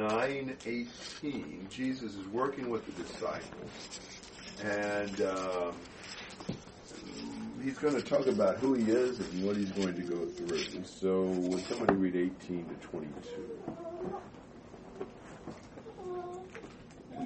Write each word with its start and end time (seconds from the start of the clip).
9:18, 0.00 1.68
Jesus 1.68 2.14
is 2.14 2.26
working 2.28 2.70
with 2.70 2.86
the 2.86 3.02
disciples, 3.02 3.70
and 4.62 5.20
um, 5.20 5.74
he's 7.62 7.78
going 7.78 7.94
to 7.94 8.00
talk 8.00 8.26
about 8.26 8.56
who 8.56 8.72
he 8.72 8.90
is 8.90 9.20
and 9.20 9.44
what 9.44 9.58
he's 9.58 9.70
going 9.72 9.94
to 9.94 10.02
go 10.02 10.24
through. 10.24 10.84
So, 10.84 11.24
would 11.24 11.66
somebody 11.66 11.94
read 11.96 12.16
18 12.16 12.64
to 12.64 12.74
22? 12.76 13.50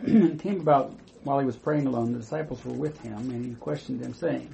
it 0.06 0.38
came 0.40 0.60
about 0.60 0.92
while 1.22 1.38
he 1.38 1.46
was 1.46 1.56
praying 1.56 1.86
alone, 1.86 2.12
the 2.12 2.18
disciples 2.18 2.64
were 2.64 2.72
with 2.72 2.98
him, 2.98 3.30
and 3.30 3.46
he 3.46 3.54
questioned 3.54 4.00
them, 4.00 4.12
saying, 4.12 4.52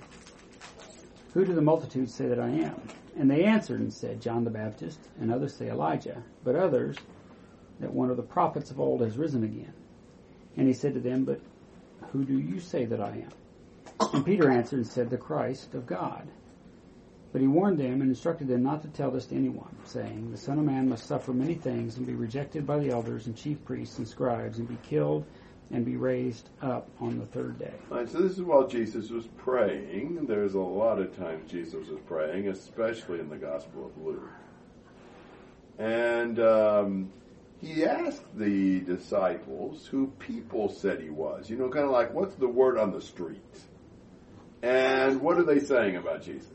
Who 1.32 1.46
do 1.46 1.54
the 1.54 1.62
multitudes 1.62 2.14
say 2.14 2.28
that 2.28 2.38
I 2.38 2.50
am? 2.50 2.80
And 3.16 3.30
they 3.30 3.44
answered 3.44 3.80
and 3.80 3.92
said, 3.92 4.20
John 4.20 4.44
the 4.44 4.50
Baptist, 4.50 5.08
and 5.18 5.32
others 5.32 5.56
say 5.56 5.70
Elijah, 5.70 6.22
but 6.44 6.54
others 6.54 6.96
that 7.80 7.92
one 7.92 8.10
of 8.10 8.16
the 8.16 8.22
prophets 8.22 8.70
of 8.70 8.80
old 8.80 9.00
has 9.00 9.16
risen 9.16 9.44
again. 9.44 9.72
And 10.56 10.66
he 10.66 10.74
said 10.74 10.94
to 10.94 11.00
them, 11.00 11.24
But 11.24 11.40
who 12.12 12.24
do 12.24 12.38
you 12.38 12.60
say 12.60 12.84
that 12.84 13.00
I 13.00 13.10
am? 13.10 14.10
And 14.12 14.24
Peter 14.24 14.50
answered 14.50 14.78
and 14.78 14.86
said, 14.86 15.10
The 15.10 15.16
Christ 15.16 15.74
of 15.74 15.86
God. 15.86 16.28
But 17.32 17.40
he 17.40 17.46
warned 17.46 17.78
them 17.78 18.00
and 18.00 18.10
instructed 18.10 18.48
them 18.48 18.62
not 18.62 18.82
to 18.82 18.88
tell 18.88 19.10
this 19.10 19.26
to 19.26 19.36
anyone, 19.36 19.76
saying, 19.84 20.32
The 20.32 20.38
Son 20.38 20.58
of 20.58 20.64
Man 20.64 20.88
must 20.88 21.06
suffer 21.06 21.32
many 21.32 21.54
things 21.54 21.96
and 21.96 22.06
be 22.06 22.14
rejected 22.14 22.66
by 22.66 22.78
the 22.78 22.90
elders 22.90 23.26
and 23.26 23.36
chief 23.36 23.64
priests 23.64 23.98
and 23.98 24.08
scribes 24.08 24.58
and 24.58 24.68
be 24.68 24.78
killed 24.82 25.24
and 25.70 25.84
be 25.84 25.96
raised 25.96 26.48
up 26.60 26.88
on 26.98 27.18
the 27.18 27.26
third 27.26 27.56
day. 27.58 27.72
All 27.90 27.98
right, 27.98 28.10
so 28.10 28.18
this 28.18 28.32
is 28.32 28.42
while 28.42 28.66
Jesus 28.66 29.10
was 29.10 29.26
praying. 29.38 30.26
There's 30.26 30.54
a 30.54 30.60
lot 30.60 30.98
of 30.98 31.16
times 31.16 31.48
Jesus 31.48 31.88
was 31.88 32.00
praying, 32.08 32.48
especially 32.48 33.20
in 33.20 33.28
the 33.28 33.36
Gospel 33.36 33.86
of 33.86 34.04
Luke. 34.04 34.28
And 35.78 36.40
um, 36.40 37.12
he 37.60 37.84
asked 37.84 38.24
the 38.36 38.80
disciples 38.80 39.86
who 39.86 40.08
people 40.18 40.68
said 40.70 41.00
he 41.00 41.10
was. 41.10 41.50
You 41.50 41.56
know, 41.56 41.68
kind 41.68 41.84
of 41.84 41.90
like, 41.90 42.14
what's 42.14 42.34
the 42.36 42.48
word 42.48 42.78
on 42.78 42.92
the 42.92 43.00
street? 43.00 43.40
And 44.62 45.20
what 45.20 45.38
are 45.38 45.44
they 45.44 45.60
saying 45.60 45.96
about 45.96 46.22
Jesus? 46.22 46.48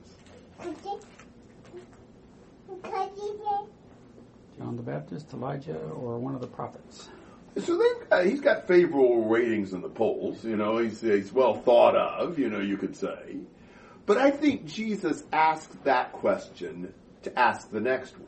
John 4.58 4.78
the 4.78 4.84
Baptist, 4.84 5.34
Elijah, 5.34 5.78
or 5.78 6.18
one 6.18 6.34
of 6.34 6.42
the 6.42 6.48
prophets. 6.48 7.10
So 7.58 7.78
they've 7.78 8.10
got, 8.10 8.20
uh, 8.20 8.24
he's 8.24 8.42
got 8.42 8.68
favorable 8.68 9.26
ratings 9.26 9.74
in 9.74 9.82
the 9.82 9.90
polls. 9.90 10.44
You 10.44 10.58
know, 10.58 10.78
he's, 10.78 11.02
he's 11.02 11.32
well 11.32 11.56
thought 11.56 11.96
of. 11.96 12.38
You 12.40 12.50
know, 12.50 12.60
you 12.60 12.78
could 12.78 12.96
say. 12.96 13.38
But 14.06 14.18
I 14.18 14.32
think 14.32 14.66
Jesus 14.66 15.24
asked 15.32 15.84
that 15.84 16.12
question 16.14 16.94
to 17.24 17.40
ask 17.40 17.70
the 17.72 17.80
next 17.80 18.18
one: 18.18 18.28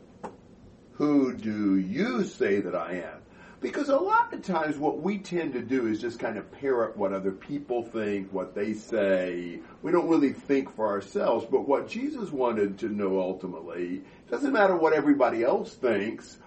Who 0.97 1.33
do 1.33 1.77
you 1.77 2.23
say 2.23 2.59
that 2.59 2.75
I 2.75 2.93
am? 2.93 3.21
Because 3.59 3.89
a 3.89 3.97
lot 3.97 4.33
of 4.33 4.41
times 4.43 4.77
what 4.77 5.01
we 5.01 5.19
tend 5.19 5.53
to 5.53 5.61
do 5.61 5.87
is 5.87 6.01
just 6.01 6.19
kind 6.19 6.37
of 6.37 6.51
parrot 6.51 6.97
what 6.97 7.13
other 7.13 7.31
people 7.31 7.83
think, 7.83 8.33
what 8.33 8.55
they 8.55 8.73
say. 8.73 9.59
We 9.83 9.91
don't 9.91 10.09
really 10.09 10.33
think 10.33 10.75
for 10.75 10.87
ourselves. 10.87 11.45
But 11.49 11.67
what 11.67 11.87
Jesus 11.87 12.31
wanted 12.31 12.79
to 12.79 12.89
know 12.89 13.19
ultimately 13.19 14.01
doesn't 14.29 14.53
matter 14.53 14.75
what 14.75 14.93
everybody 14.93 15.43
else 15.43 15.73
thinks. 15.73 16.37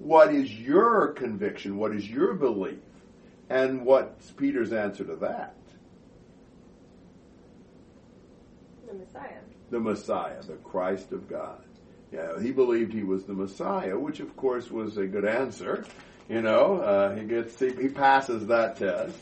What 0.00 0.34
is 0.34 0.52
your 0.52 1.12
conviction? 1.12 1.76
What 1.76 1.94
is 1.94 2.08
your 2.08 2.34
belief? 2.34 2.78
And 3.48 3.84
what's 3.84 4.30
Peter's 4.32 4.72
answer 4.72 5.04
to 5.04 5.16
that? 5.16 5.54
The 8.88 8.94
Messiah. 8.94 9.38
The 9.70 9.80
Messiah, 9.80 10.42
the 10.42 10.54
Christ 10.54 11.12
of 11.12 11.28
God. 11.28 11.62
Yeah, 12.12 12.40
he 12.40 12.50
believed 12.50 12.92
he 12.92 13.04
was 13.04 13.24
the 13.24 13.34
Messiah, 13.34 13.98
which 13.98 14.20
of 14.20 14.36
course 14.36 14.70
was 14.70 14.96
a 14.96 15.06
good 15.06 15.24
answer. 15.24 15.84
You 16.28 16.42
know, 16.42 16.80
uh, 16.80 17.14
he 17.14 17.24
gets 17.24 17.58
he, 17.58 17.72
he 17.72 17.88
passes 17.88 18.46
that 18.48 18.76
test. 18.76 19.16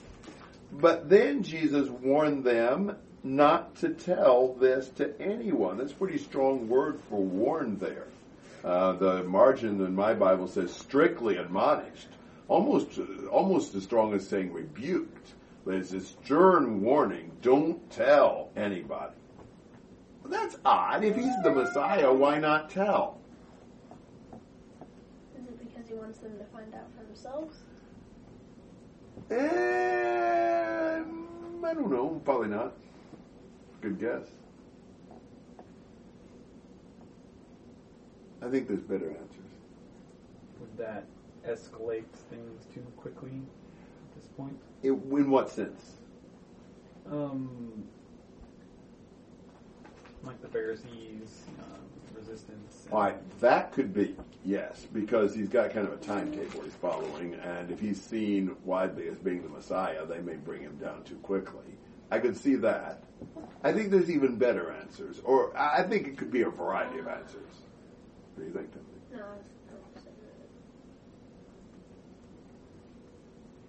But 0.72 1.08
then 1.08 1.42
Jesus 1.42 1.88
warned 1.88 2.44
them 2.44 2.96
not 3.22 3.76
to 3.76 3.90
tell 3.90 4.54
this 4.54 4.88
to 4.90 5.18
anyone. 5.20 5.78
That's 5.78 5.92
a 5.92 5.96
pretty 5.96 6.18
strong 6.18 6.68
word 6.68 7.00
for 7.08 7.22
warned 7.22 7.80
there. 7.80 8.06
Uh, 8.64 8.92
the 8.92 9.22
margin 9.24 9.84
in 9.84 9.94
my 9.94 10.14
Bible 10.14 10.48
says 10.48 10.72
strictly 10.72 11.36
admonished, 11.36 12.08
almost 12.48 12.98
almost 13.30 13.74
as 13.74 13.84
strong 13.84 14.14
as 14.14 14.26
saying 14.26 14.52
rebuked. 14.52 15.32
But 15.64 15.74
it's 15.74 15.92
a 15.92 16.00
stern 16.00 16.82
warning: 16.82 17.32
don't 17.42 17.90
tell 17.90 18.50
anybody. 18.56 19.17
That's 20.28 20.56
odd. 20.64 21.04
If 21.04 21.16
he's 21.16 21.34
the 21.42 21.50
Messiah, 21.50 22.12
why 22.12 22.38
not 22.38 22.70
tell? 22.70 23.18
Is 25.38 25.46
it 25.46 25.58
because 25.58 25.88
he 25.88 25.94
wants 25.94 26.18
them 26.18 26.38
to 26.38 26.44
find 26.46 26.74
out 26.74 26.90
for 26.96 27.04
themselves? 27.04 27.56
Um, 29.30 29.38
I 31.64 31.74
don't 31.74 31.90
know. 31.90 32.20
Probably 32.24 32.48
not. 32.48 32.74
Good 33.80 33.98
guess. 33.98 34.26
I 38.42 38.48
think 38.48 38.68
there's 38.68 38.80
better 38.80 39.10
answers. 39.10 39.52
Would 40.60 40.76
that 40.76 41.04
escalate 41.46 42.04
things 42.30 42.66
too 42.72 42.84
quickly 42.96 43.30
at 43.30 44.16
this 44.16 44.28
point? 44.36 44.58
It, 44.82 44.92
in 44.92 45.30
what 45.30 45.50
sense? 45.50 45.94
Um, 47.10 47.84
like 50.28 50.42
the 50.42 50.48
Pharisees, 50.48 51.46
um, 51.58 51.80
resistance. 52.14 52.86
All 52.92 53.00
right, 53.00 53.40
that 53.40 53.72
could 53.72 53.94
be 53.94 54.14
yes, 54.44 54.86
because 54.92 55.34
he's 55.34 55.48
got 55.48 55.72
kind 55.72 55.86
of 55.86 55.94
a 55.94 55.96
timetable 55.96 56.60
he's 56.62 56.74
following, 56.74 57.34
and 57.34 57.70
if 57.70 57.80
he's 57.80 58.00
seen 58.00 58.54
widely 58.64 59.08
as 59.08 59.16
being 59.16 59.42
the 59.42 59.48
Messiah, 59.48 60.04
they 60.04 60.18
may 60.20 60.34
bring 60.34 60.60
him 60.60 60.76
down 60.76 61.02
too 61.04 61.16
quickly. 61.16 61.64
I 62.10 62.18
could 62.18 62.36
see 62.36 62.56
that. 62.56 63.02
I 63.64 63.72
think 63.72 63.90
there's 63.90 64.10
even 64.10 64.36
better 64.36 64.70
answers, 64.70 65.20
or 65.24 65.56
I 65.56 65.78
I 65.78 65.82
think 65.88 66.06
it 66.06 66.18
could 66.18 66.30
be 66.30 66.42
a 66.42 66.50
variety 66.50 66.98
of 66.98 67.08
answers. 67.08 67.54
What 68.34 68.42
do 68.42 68.44
you 68.44 68.52
think, 68.52 68.70
Timothy? 68.70 69.00
No, 69.12 69.24
it's 69.94 70.04
the. 70.04 70.10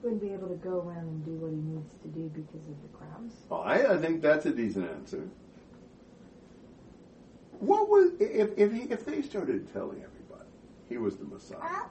Wouldn't 0.04 0.22
be 0.22 0.34
able 0.34 0.48
to 0.50 0.56
go 0.56 0.80
around 0.82 1.08
and 1.08 1.26
do 1.26 1.32
what 1.32 1.52
he 1.52 1.58
needs 1.58 1.94
to 2.04 2.08
do 2.08 2.30
because 2.30 2.68
of 2.68 2.82
the 2.84 2.98
crowds. 2.98 3.34
Well, 3.50 3.62
I, 3.62 3.96
I 3.96 3.98
think 3.98 4.22
that's 4.22 4.46
a 4.46 4.52
decent 4.52 4.90
answer. 4.90 5.28
What 7.60 7.90
was 7.90 8.12
if 8.20 8.58
if 8.58 8.72
he, 8.72 8.82
if 8.84 9.06
they 9.06 9.22
started 9.22 9.72
telling 9.74 10.04
everybody 10.04 10.50
he 10.88 10.98
was 10.98 11.18
the 11.18 11.26
Messiah? 11.26 11.84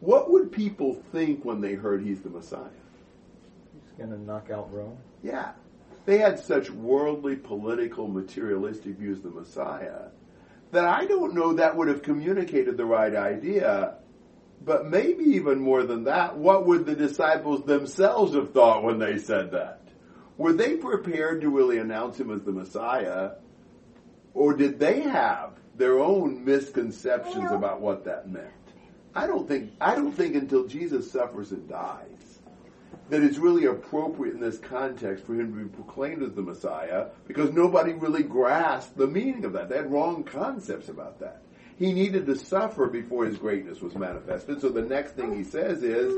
What 0.00 0.30
would 0.32 0.50
people 0.50 1.00
think 1.12 1.44
when 1.44 1.60
they 1.60 1.74
heard 1.74 2.02
he's 2.02 2.22
the 2.22 2.30
Messiah? 2.30 2.62
He's 3.72 3.92
going 3.98 4.10
to 4.10 4.20
knock 4.20 4.50
out 4.50 4.72
Rome. 4.72 4.98
Yeah, 5.22 5.52
they 6.06 6.18
had 6.18 6.40
such 6.40 6.70
worldly, 6.70 7.36
political, 7.36 8.08
materialistic 8.08 8.96
views 8.96 9.18
of 9.18 9.24
the 9.24 9.30
Messiah 9.30 10.08
that 10.72 10.86
I 10.86 11.04
don't 11.06 11.34
know 11.34 11.52
that 11.52 11.76
would 11.76 11.88
have 11.88 12.02
communicated 12.02 12.76
the 12.76 12.84
right 12.84 13.14
idea. 13.14 13.94
But 14.64 14.86
maybe 14.86 15.24
even 15.24 15.60
more 15.60 15.84
than 15.84 16.04
that, 16.04 16.36
what 16.36 16.66
would 16.66 16.86
the 16.86 16.94
disciples 16.94 17.64
themselves 17.64 18.34
have 18.34 18.52
thought 18.52 18.82
when 18.82 18.98
they 18.98 19.18
said 19.18 19.52
that? 19.52 19.82
Were 20.36 20.52
they 20.52 20.76
prepared 20.76 21.42
to 21.42 21.50
really 21.50 21.78
announce 21.78 22.18
him 22.18 22.30
as 22.30 22.42
the 22.42 22.52
Messiah? 22.52 23.32
Or 24.34 24.54
did 24.54 24.78
they 24.78 25.00
have 25.00 25.52
their 25.76 25.98
own 25.98 26.44
misconceptions 26.44 27.50
about 27.50 27.80
what 27.80 28.04
that 28.04 28.30
meant? 28.30 28.48
I 29.14 29.26
don't 29.26 29.46
think, 29.46 29.72
I 29.80 29.94
don't 29.94 30.12
think 30.12 30.34
until 30.34 30.66
Jesus 30.66 31.10
suffers 31.10 31.52
and 31.52 31.68
dies 31.68 32.40
that 33.10 33.22
it's 33.22 33.36
really 33.36 33.66
appropriate 33.66 34.34
in 34.34 34.40
this 34.40 34.58
context 34.58 35.26
for 35.26 35.34
him 35.34 35.52
to 35.52 35.64
be 35.64 35.68
proclaimed 35.68 36.22
as 36.22 36.32
the 36.32 36.40
Messiah 36.40 37.08
because 37.26 37.52
nobody 37.52 37.92
really 37.92 38.22
grasped 38.22 38.96
the 38.96 39.06
meaning 39.06 39.44
of 39.44 39.52
that. 39.52 39.68
They 39.68 39.76
had 39.76 39.92
wrong 39.92 40.24
concepts 40.24 40.88
about 40.88 41.20
that. 41.20 41.42
He 41.78 41.92
needed 41.92 42.26
to 42.26 42.36
suffer 42.36 42.86
before 42.86 43.26
his 43.26 43.36
greatness 43.36 43.80
was 43.80 43.94
manifested. 43.96 44.60
So 44.60 44.68
the 44.68 44.82
next 44.82 45.12
thing 45.12 45.36
he 45.36 45.44
says 45.44 45.82
is, 45.82 46.14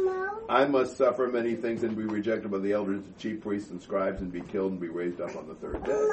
I 0.49 0.67
must 0.67 0.97
suffer 0.97 1.27
many 1.27 1.55
things 1.55 1.83
and 1.83 1.97
be 1.97 2.05
rejected 2.05 2.51
by 2.51 2.59
the 2.59 2.73
elders, 2.73 3.03
the 3.03 3.19
chief 3.19 3.41
priests 3.41 3.71
and 3.71 3.81
scribes 3.81 4.21
and 4.21 4.31
be 4.31 4.43
killed 4.43 4.73
and 4.73 4.81
be 4.81 4.89
raised 4.89 5.21
up 5.21 5.35
on 5.37 5.49
the 5.49 5.55
third 5.55 5.83
day. 5.85 6.09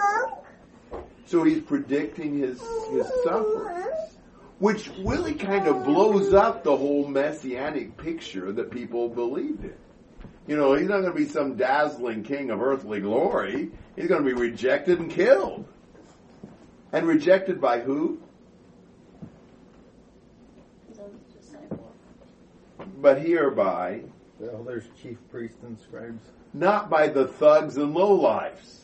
So 1.25 1.43
he's 1.43 1.61
predicting 1.61 2.37
his, 2.39 2.59
his 2.91 3.07
sufferings, 3.23 4.17
which 4.59 4.89
really 4.99 5.33
kind 5.33 5.67
of 5.67 5.85
blows 5.85 6.33
up 6.33 6.63
the 6.63 6.75
whole 6.75 7.07
messianic 7.07 7.97
picture 7.97 8.51
that 8.51 8.69
people 8.71 9.07
believed 9.09 9.63
in. 9.63 9.73
You 10.47 10.57
know, 10.57 10.73
he's 10.73 10.87
not 10.89 11.01
going 11.01 11.13
to 11.13 11.17
be 11.17 11.27
some 11.27 11.55
dazzling 11.55 12.23
king 12.23 12.49
of 12.49 12.61
earthly 12.61 12.99
glory. 12.99 13.71
He's 13.95 14.07
going 14.07 14.23
to 14.23 14.27
be 14.27 14.33
rejected 14.39 14.99
and 14.99 15.09
killed. 15.09 15.65
And 16.91 17.07
rejected 17.07 17.61
by 17.61 17.79
who? 17.79 18.19
The 20.93 21.03
disciple. 21.39 21.93
But 22.99 23.21
hereby, 23.21 24.01
The 24.39 24.51
elders, 24.51 24.83
chief 25.01 25.17
priests, 25.31 25.63
and 25.63 25.79
scribes. 25.79 26.27
not 26.53 26.89
by 26.89 27.07
the 27.07 27.27
thugs 27.27 27.77
and 27.77 27.95
lowlifes, 27.95 28.80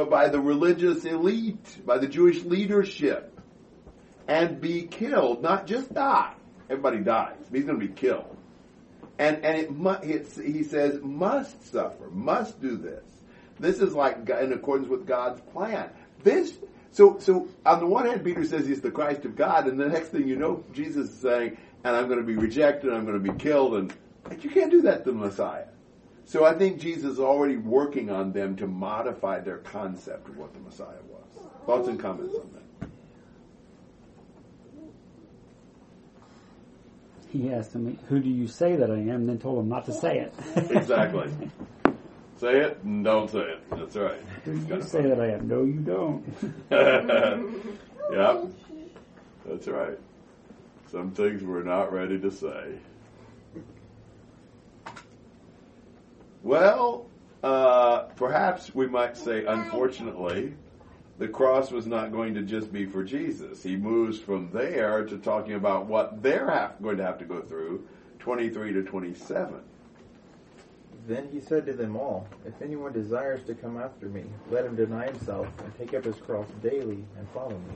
but 0.00 0.08
by 0.08 0.28
the 0.30 0.40
religious 0.40 1.04
elite, 1.04 1.84
by 1.84 1.98
the 1.98 2.08
Jewish 2.08 2.42
leadership, 2.42 3.38
and 4.26 4.58
be 4.58 4.84
killed, 4.84 5.42
not 5.42 5.66
just 5.66 5.92
die. 5.92 6.32
Everybody 6.70 7.00
dies. 7.00 7.36
He's 7.52 7.64
going 7.64 7.78
to 7.78 7.86
be 7.86 7.92
killed. 7.92 8.34
And, 9.18 9.44
and 9.44 9.86
it, 10.02 10.26
he 10.42 10.62
says, 10.62 11.00
must 11.02 11.70
suffer, 11.70 12.08
must 12.08 12.62
do 12.62 12.78
this. 12.78 13.04
This 13.58 13.80
is 13.80 13.92
like 13.92 14.26
in 14.30 14.54
accordance 14.54 14.88
with 14.88 15.06
God's 15.06 15.42
plan. 15.52 15.90
This, 16.22 16.50
so, 16.92 17.18
so 17.18 17.48
on 17.66 17.80
the 17.80 17.86
one 17.86 18.06
hand, 18.06 18.24
Peter 18.24 18.46
says 18.46 18.66
he's 18.66 18.80
the 18.80 18.90
Christ 18.90 19.26
of 19.26 19.36
God, 19.36 19.66
and 19.66 19.78
the 19.78 19.88
next 19.88 20.08
thing 20.08 20.26
you 20.26 20.36
know, 20.36 20.64
Jesus 20.72 21.10
is 21.10 21.18
saying, 21.18 21.58
and 21.84 21.94
I'm 21.94 22.06
going 22.06 22.20
to 22.20 22.26
be 22.26 22.36
rejected, 22.36 22.90
I'm 22.90 23.04
going 23.04 23.22
to 23.22 23.32
be 23.32 23.38
killed, 23.38 23.74
and 23.74 23.92
like, 24.24 24.44
you 24.44 24.48
can't 24.48 24.70
do 24.70 24.80
that 24.82 25.04
to 25.04 25.12
the 25.12 25.18
Messiah. 25.18 25.66
So 26.30 26.44
I 26.44 26.54
think 26.54 26.78
Jesus 26.78 27.14
is 27.14 27.18
already 27.18 27.56
working 27.56 28.08
on 28.08 28.30
them 28.30 28.54
to 28.58 28.68
modify 28.68 29.40
their 29.40 29.56
concept 29.58 30.28
of 30.28 30.36
what 30.36 30.54
the 30.54 30.60
Messiah 30.60 31.02
was. 31.08 31.48
Thoughts 31.66 31.88
and 31.88 31.98
comments 31.98 32.36
on 32.36 32.48
that? 32.52 32.88
He 37.32 37.52
asked 37.52 37.72
him, 37.72 37.98
Who 38.08 38.20
do 38.20 38.30
you 38.30 38.46
say 38.46 38.76
that 38.76 38.92
I 38.92 38.98
am? 38.98 39.08
And 39.08 39.28
then 39.28 39.38
told 39.40 39.58
him 39.58 39.68
not 39.68 39.86
to 39.86 39.92
say 39.92 40.20
it. 40.20 40.32
Exactly. 40.70 41.32
say 42.38 42.60
it 42.60 42.78
and 42.84 43.04
don't 43.04 43.28
say 43.28 43.40
it. 43.40 43.70
That's 43.70 43.96
right. 43.96 44.44
Do 44.44 44.52
you 44.52 44.82
say 44.82 45.02
that 45.02 45.20
I 45.20 45.32
am? 45.32 45.48
No, 45.48 45.64
you 45.64 45.80
don't. 45.80 46.24
yep. 48.12 48.44
That's 49.46 49.66
right. 49.66 49.98
Some 50.92 51.10
things 51.10 51.42
we're 51.42 51.64
not 51.64 51.92
ready 51.92 52.20
to 52.20 52.30
say. 52.30 52.78
Well, 56.42 57.06
uh, 57.42 58.02
perhaps 58.16 58.74
we 58.74 58.86
might 58.86 59.16
say, 59.16 59.44
unfortunately, 59.44 60.54
the 61.18 61.28
cross 61.28 61.70
was 61.70 61.86
not 61.86 62.12
going 62.12 62.34
to 62.34 62.42
just 62.42 62.72
be 62.72 62.86
for 62.86 63.04
Jesus. 63.04 63.62
He 63.62 63.76
moves 63.76 64.18
from 64.18 64.50
there 64.52 65.04
to 65.04 65.18
talking 65.18 65.52
about 65.52 65.86
what 65.86 66.22
they're 66.22 66.50
have, 66.50 66.80
going 66.80 66.96
to 66.96 67.04
have 67.04 67.18
to 67.18 67.26
go 67.26 67.42
through, 67.42 67.86
23 68.20 68.72
to 68.72 68.82
27. 68.82 69.60
Then 71.06 71.28
he 71.30 71.40
said 71.40 71.66
to 71.66 71.72
them 71.72 71.96
all, 71.96 72.26
If 72.46 72.60
anyone 72.62 72.92
desires 72.92 73.44
to 73.44 73.54
come 73.54 73.78
after 73.78 74.06
me, 74.06 74.24
let 74.50 74.64
him 74.64 74.76
deny 74.76 75.06
himself 75.06 75.46
and 75.62 75.76
take 75.76 75.92
up 75.92 76.04
his 76.04 76.16
cross 76.16 76.46
daily 76.62 77.04
and 77.18 77.28
follow 77.34 77.50
me. 77.50 77.74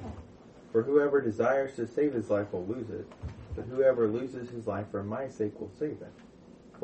For 0.73 0.83
whoever 0.83 1.21
desires 1.21 1.77
to 1.77 1.87
save 1.87 2.15
his 2.15 2.31
life 2.31 2.53
will 2.53 2.67
lose 2.67 2.91
it, 2.91 3.07
but 3.55 3.67
whoever 3.67 4.09
loses 4.09 4.51
his 4.51 4.67
life 4.67 4.87
for 4.91 5.03
my 5.03 5.29
sake 5.29 5.59
will 5.61 5.71
save 5.79 6.01
it. 6.03 6.13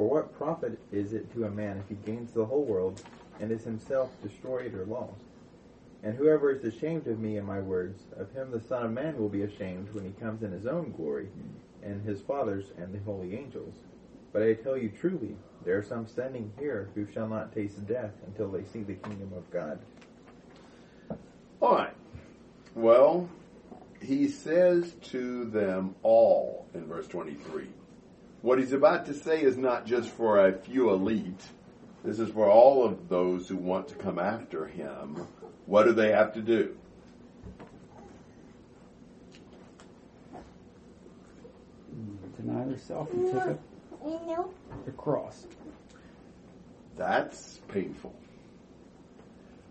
For 0.00 0.08
what 0.08 0.32
profit 0.32 0.78
is 0.90 1.12
it 1.12 1.30
to 1.34 1.44
a 1.44 1.50
man 1.50 1.76
if 1.76 1.86
he 1.90 2.10
gains 2.10 2.32
the 2.32 2.46
whole 2.46 2.64
world 2.64 3.02
and 3.38 3.52
is 3.52 3.64
himself 3.64 4.10
destroyed 4.22 4.72
or 4.72 4.86
lost? 4.86 5.20
And 6.02 6.16
whoever 6.16 6.50
is 6.50 6.64
ashamed 6.64 7.06
of 7.06 7.20
me 7.20 7.36
and 7.36 7.46
my 7.46 7.60
words, 7.60 8.04
of 8.16 8.32
him 8.32 8.50
the 8.50 8.62
Son 8.62 8.86
of 8.86 8.92
Man 8.92 9.18
will 9.18 9.28
be 9.28 9.42
ashamed 9.42 9.92
when 9.92 10.06
he 10.06 10.12
comes 10.12 10.42
in 10.42 10.52
his 10.52 10.64
own 10.64 10.92
glory, 10.92 11.28
and 11.82 12.02
his 12.02 12.22
Father's 12.22 12.72
and 12.78 12.94
the 12.94 12.98
holy 13.00 13.36
angels. 13.36 13.74
But 14.32 14.42
I 14.42 14.54
tell 14.54 14.74
you 14.74 14.88
truly, 14.88 15.36
there 15.66 15.76
are 15.76 15.84
some 15.84 16.06
standing 16.06 16.50
here 16.58 16.88
who 16.94 17.06
shall 17.12 17.28
not 17.28 17.54
taste 17.54 17.86
death 17.86 18.14
until 18.26 18.50
they 18.50 18.64
see 18.72 18.82
the 18.82 18.94
kingdom 18.94 19.34
of 19.36 19.50
God. 19.50 19.80
All 21.60 21.74
right. 21.74 21.94
Well, 22.74 23.28
he 24.00 24.28
says 24.28 24.94
to 25.10 25.44
them 25.44 25.94
all 26.02 26.66
in 26.72 26.86
verse 26.86 27.06
23. 27.06 27.68
What 28.42 28.58
he's 28.58 28.72
about 28.72 29.06
to 29.06 29.14
say 29.14 29.42
is 29.42 29.56
not 29.56 29.86
just 29.86 30.08
for 30.08 30.46
a 30.46 30.52
few 30.52 30.90
elite. 30.90 31.42
This 32.02 32.18
is 32.18 32.30
for 32.30 32.48
all 32.48 32.84
of 32.84 33.08
those 33.08 33.46
who 33.48 33.56
want 33.56 33.88
to 33.88 33.94
come 33.94 34.18
after 34.18 34.66
him. 34.66 35.26
What 35.66 35.84
do 35.84 35.92
they 35.92 36.12
have 36.12 36.32
to 36.34 36.40
do? 36.40 36.76
Deny 42.40 42.64
yourself 42.66 43.12
and 43.12 43.26
take 43.26 43.42
up 43.42 43.60
the 44.86 44.92
cross. 44.92 45.46
That's 46.96 47.60
painful. 47.68 48.14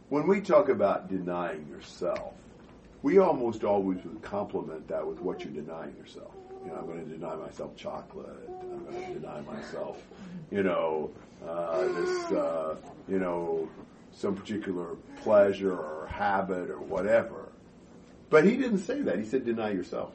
When 0.10 0.27
we 0.27 0.42
talk 0.42 0.69
about 0.69 1.10
denying 1.10 1.68
yourself, 1.68 2.33
we 3.01 3.18
almost 3.18 3.63
always 3.63 4.04
would 4.04 4.22
complement 4.22 4.88
that 4.89 5.06
with 5.06 5.19
what 5.19 5.44
you're 5.44 5.54
denying 5.54 5.95
yourself. 5.98 6.33
You 6.63 6.71
know, 6.71 6.77
I'm 6.77 6.85
going 6.85 7.06
to 7.06 7.11
deny 7.11 7.35
myself 7.35 7.75
chocolate. 7.75 8.50
I'm 8.50 8.83
going 8.85 9.06
to 9.06 9.19
deny 9.19 9.41
myself, 9.41 10.01
you 10.51 10.63
know, 10.63 11.11
uh, 11.47 11.81
this, 11.81 12.31
uh, 12.31 12.75
you 13.07 13.19
know, 13.19 13.69
some 14.11 14.35
particular 14.35 14.95
pleasure 15.21 15.73
or 15.73 16.07
habit 16.07 16.69
or 16.69 16.79
whatever. 16.79 17.50
But 18.29 18.45
he 18.45 18.57
didn't 18.57 18.79
say 18.79 19.01
that. 19.01 19.17
He 19.17 19.25
said, 19.25 19.45
deny 19.45 19.71
yourself. 19.71 20.11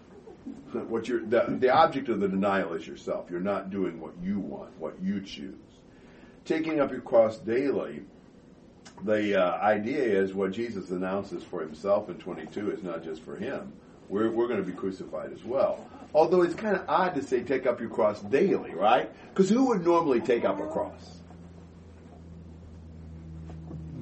What 0.73 1.08
you're, 1.08 1.25
the, 1.25 1.56
the 1.58 1.70
object 1.70 2.08
of 2.11 2.20
the 2.20 2.29
denial 2.29 2.75
is 2.75 2.87
yourself. 2.87 3.31
You're 3.31 3.40
not 3.40 3.70
doing 3.70 3.99
what 4.00 4.12
you 4.23 4.38
want, 4.38 4.79
what 4.79 5.00
you 5.02 5.20
choose. 5.20 5.55
Taking 6.44 6.81
up 6.81 6.90
your 6.90 7.00
cross 7.00 7.38
daily, 7.38 8.02
the 9.02 9.43
uh, 9.43 9.56
idea 9.62 10.02
is 10.02 10.35
what 10.35 10.52
Jesus 10.52 10.90
announces 10.90 11.43
for 11.43 11.61
himself 11.61 12.11
in 12.11 12.17
22 12.17 12.73
is 12.73 12.82
not 12.82 13.02
just 13.02 13.23
for 13.23 13.37
him. 13.37 13.73
We're, 14.09 14.31
we're 14.31 14.49
going 14.49 14.62
to 14.62 14.67
be 14.67 14.77
crucified 14.77 15.33
as 15.33 15.45
well. 15.45 15.87
Although 16.15 16.43
it's 16.43 16.55
kind 16.55 16.77
of 16.77 16.85
odd 16.89 17.15
to 17.15 17.23
say 17.23 17.43
take 17.43 17.67
up 17.67 17.81
your 17.81 17.91
cross 17.91 18.21
daily, 18.21 18.73
right? 18.73 19.11
Because 19.31 19.51
who 19.51 19.67
would 19.67 19.85
normally 19.85 20.21
take 20.21 20.45
up 20.45 20.61
a 20.61 20.67
cross? 20.67 21.19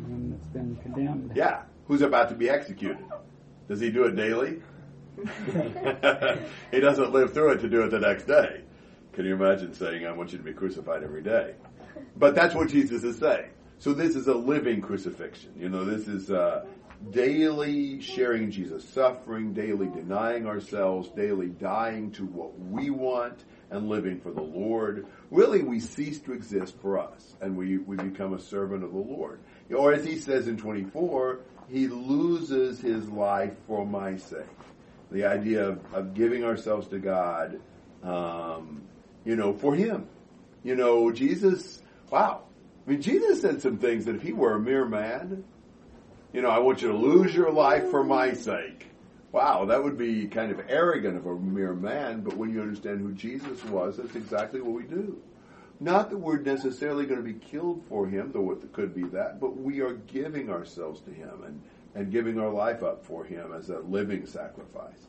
And 0.04 0.34
it's 0.34 0.48
been 0.48 0.76
condemned. 0.82 1.32
Yeah. 1.34 1.62
Who's 1.88 2.02
about 2.02 2.28
to 2.28 2.34
be 2.34 2.50
executed? 2.50 3.04
Does 3.68 3.80
he 3.80 3.90
do 3.90 4.04
it 4.04 4.16
daily? 4.16 4.62
he 6.70 6.80
doesn't 6.80 7.12
live 7.12 7.32
through 7.32 7.52
it 7.52 7.60
to 7.60 7.68
do 7.68 7.82
it 7.82 7.90
the 7.90 8.00
next 8.00 8.24
day. 8.24 8.62
Can 9.12 9.24
you 9.24 9.34
imagine 9.34 9.74
saying, 9.74 10.06
I 10.06 10.12
want 10.12 10.32
you 10.32 10.38
to 10.38 10.44
be 10.44 10.52
crucified 10.52 11.02
every 11.02 11.22
day? 11.22 11.54
But 12.16 12.34
that's 12.34 12.54
what 12.54 12.68
Jesus 12.68 13.04
is 13.04 13.18
saying. 13.18 13.50
So 13.78 13.92
this 13.92 14.14
is 14.14 14.26
a 14.28 14.34
living 14.34 14.80
crucifixion. 14.80 15.52
You 15.56 15.68
know, 15.68 15.84
this 15.84 16.08
is 16.08 16.30
uh, 16.30 16.64
daily 17.10 18.00
sharing 18.00 18.50
Jesus' 18.50 18.88
suffering, 18.88 19.52
daily 19.52 19.88
denying 19.88 20.46
ourselves, 20.46 21.08
daily 21.10 21.48
dying 21.48 22.10
to 22.12 22.24
what 22.24 22.58
we 22.58 22.90
want 22.90 23.44
and 23.70 23.88
living 23.88 24.20
for 24.20 24.30
the 24.30 24.42
Lord. 24.42 25.06
Really, 25.30 25.62
we 25.62 25.80
cease 25.80 26.20
to 26.20 26.32
exist 26.32 26.76
for 26.80 26.98
us 26.98 27.34
and 27.40 27.56
we, 27.56 27.78
we 27.78 27.96
become 27.96 28.34
a 28.34 28.40
servant 28.40 28.84
of 28.84 28.92
the 28.92 28.98
Lord. 28.98 29.40
Or 29.74 29.92
as 29.92 30.04
he 30.04 30.18
says 30.18 30.48
in 30.48 30.56
24, 30.56 31.40
he 31.68 31.88
loses 31.88 32.80
his 32.80 33.08
life 33.08 33.54
for 33.66 33.86
my 33.86 34.16
sake. 34.16 34.44
The 35.10 35.24
idea 35.24 35.68
of, 35.68 35.94
of 35.94 36.14
giving 36.14 36.44
ourselves 36.44 36.88
to 36.88 36.98
God, 36.98 37.60
um, 38.02 38.82
you 39.24 39.36
know, 39.36 39.52
for 39.54 39.74
him. 39.74 40.06
You 40.62 40.76
know, 40.76 41.10
Jesus, 41.10 41.82
wow. 42.10 42.42
I 42.86 42.90
mean, 42.90 43.02
Jesus 43.02 43.40
said 43.40 43.62
some 43.62 43.78
things 43.78 44.04
that 44.04 44.16
if 44.16 44.22
he 44.22 44.32
were 44.32 44.54
a 44.54 44.60
mere 44.60 44.84
man, 44.84 45.44
you 46.32 46.42
know, 46.42 46.50
I 46.50 46.58
want 46.58 46.82
you 46.82 46.88
to 46.88 46.96
lose 46.96 47.34
your 47.34 47.50
life 47.50 47.90
for 47.90 48.02
my 48.02 48.32
sake. 48.32 48.86
Wow, 49.32 49.64
that 49.66 49.82
would 49.82 49.96
be 49.96 50.26
kind 50.26 50.50
of 50.50 50.60
arrogant 50.68 51.16
of 51.16 51.26
a 51.26 51.34
mere 51.34 51.74
man, 51.74 52.20
but 52.20 52.36
when 52.36 52.52
you 52.52 52.60
understand 52.60 53.00
who 53.00 53.12
Jesus 53.12 53.64
was, 53.64 53.96
that's 53.96 54.14
exactly 54.14 54.60
what 54.60 54.72
we 54.72 54.82
do. 54.82 55.20
Not 55.80 56.10
that 56.10 56.18
we're 56.18 56.38
necessarily 56.38 57.06
going 57.06 57.18
to 57.18 57.24
be 57.24 57.38
killed 57.38 57.82
for 57.88 58.06
him, 58.06 58.30
though 58.32 58.52
it 58.52 58.72
could 58.72 58.94
be 58.94 59.04
that, 59.04 59.40
but 59.40 59.56
we 59.56 59.80
are 59.80 59.94
giving 59.94 60.50
ourselves 60.50 61.00
to 61.02 61.10
him 61.10 61.42
and, 61.44 61.62
and 61.94 62.12
giving 62.12 62.38
our 62.38 62.50
life 62.50 62.82
up 62.82 63.04
for 63.04 63.24
him 63.24 63.52
as 63.52 63.70
a 63.70 63.78
living 63.80 64.26
sacrifice. 64.26 65.06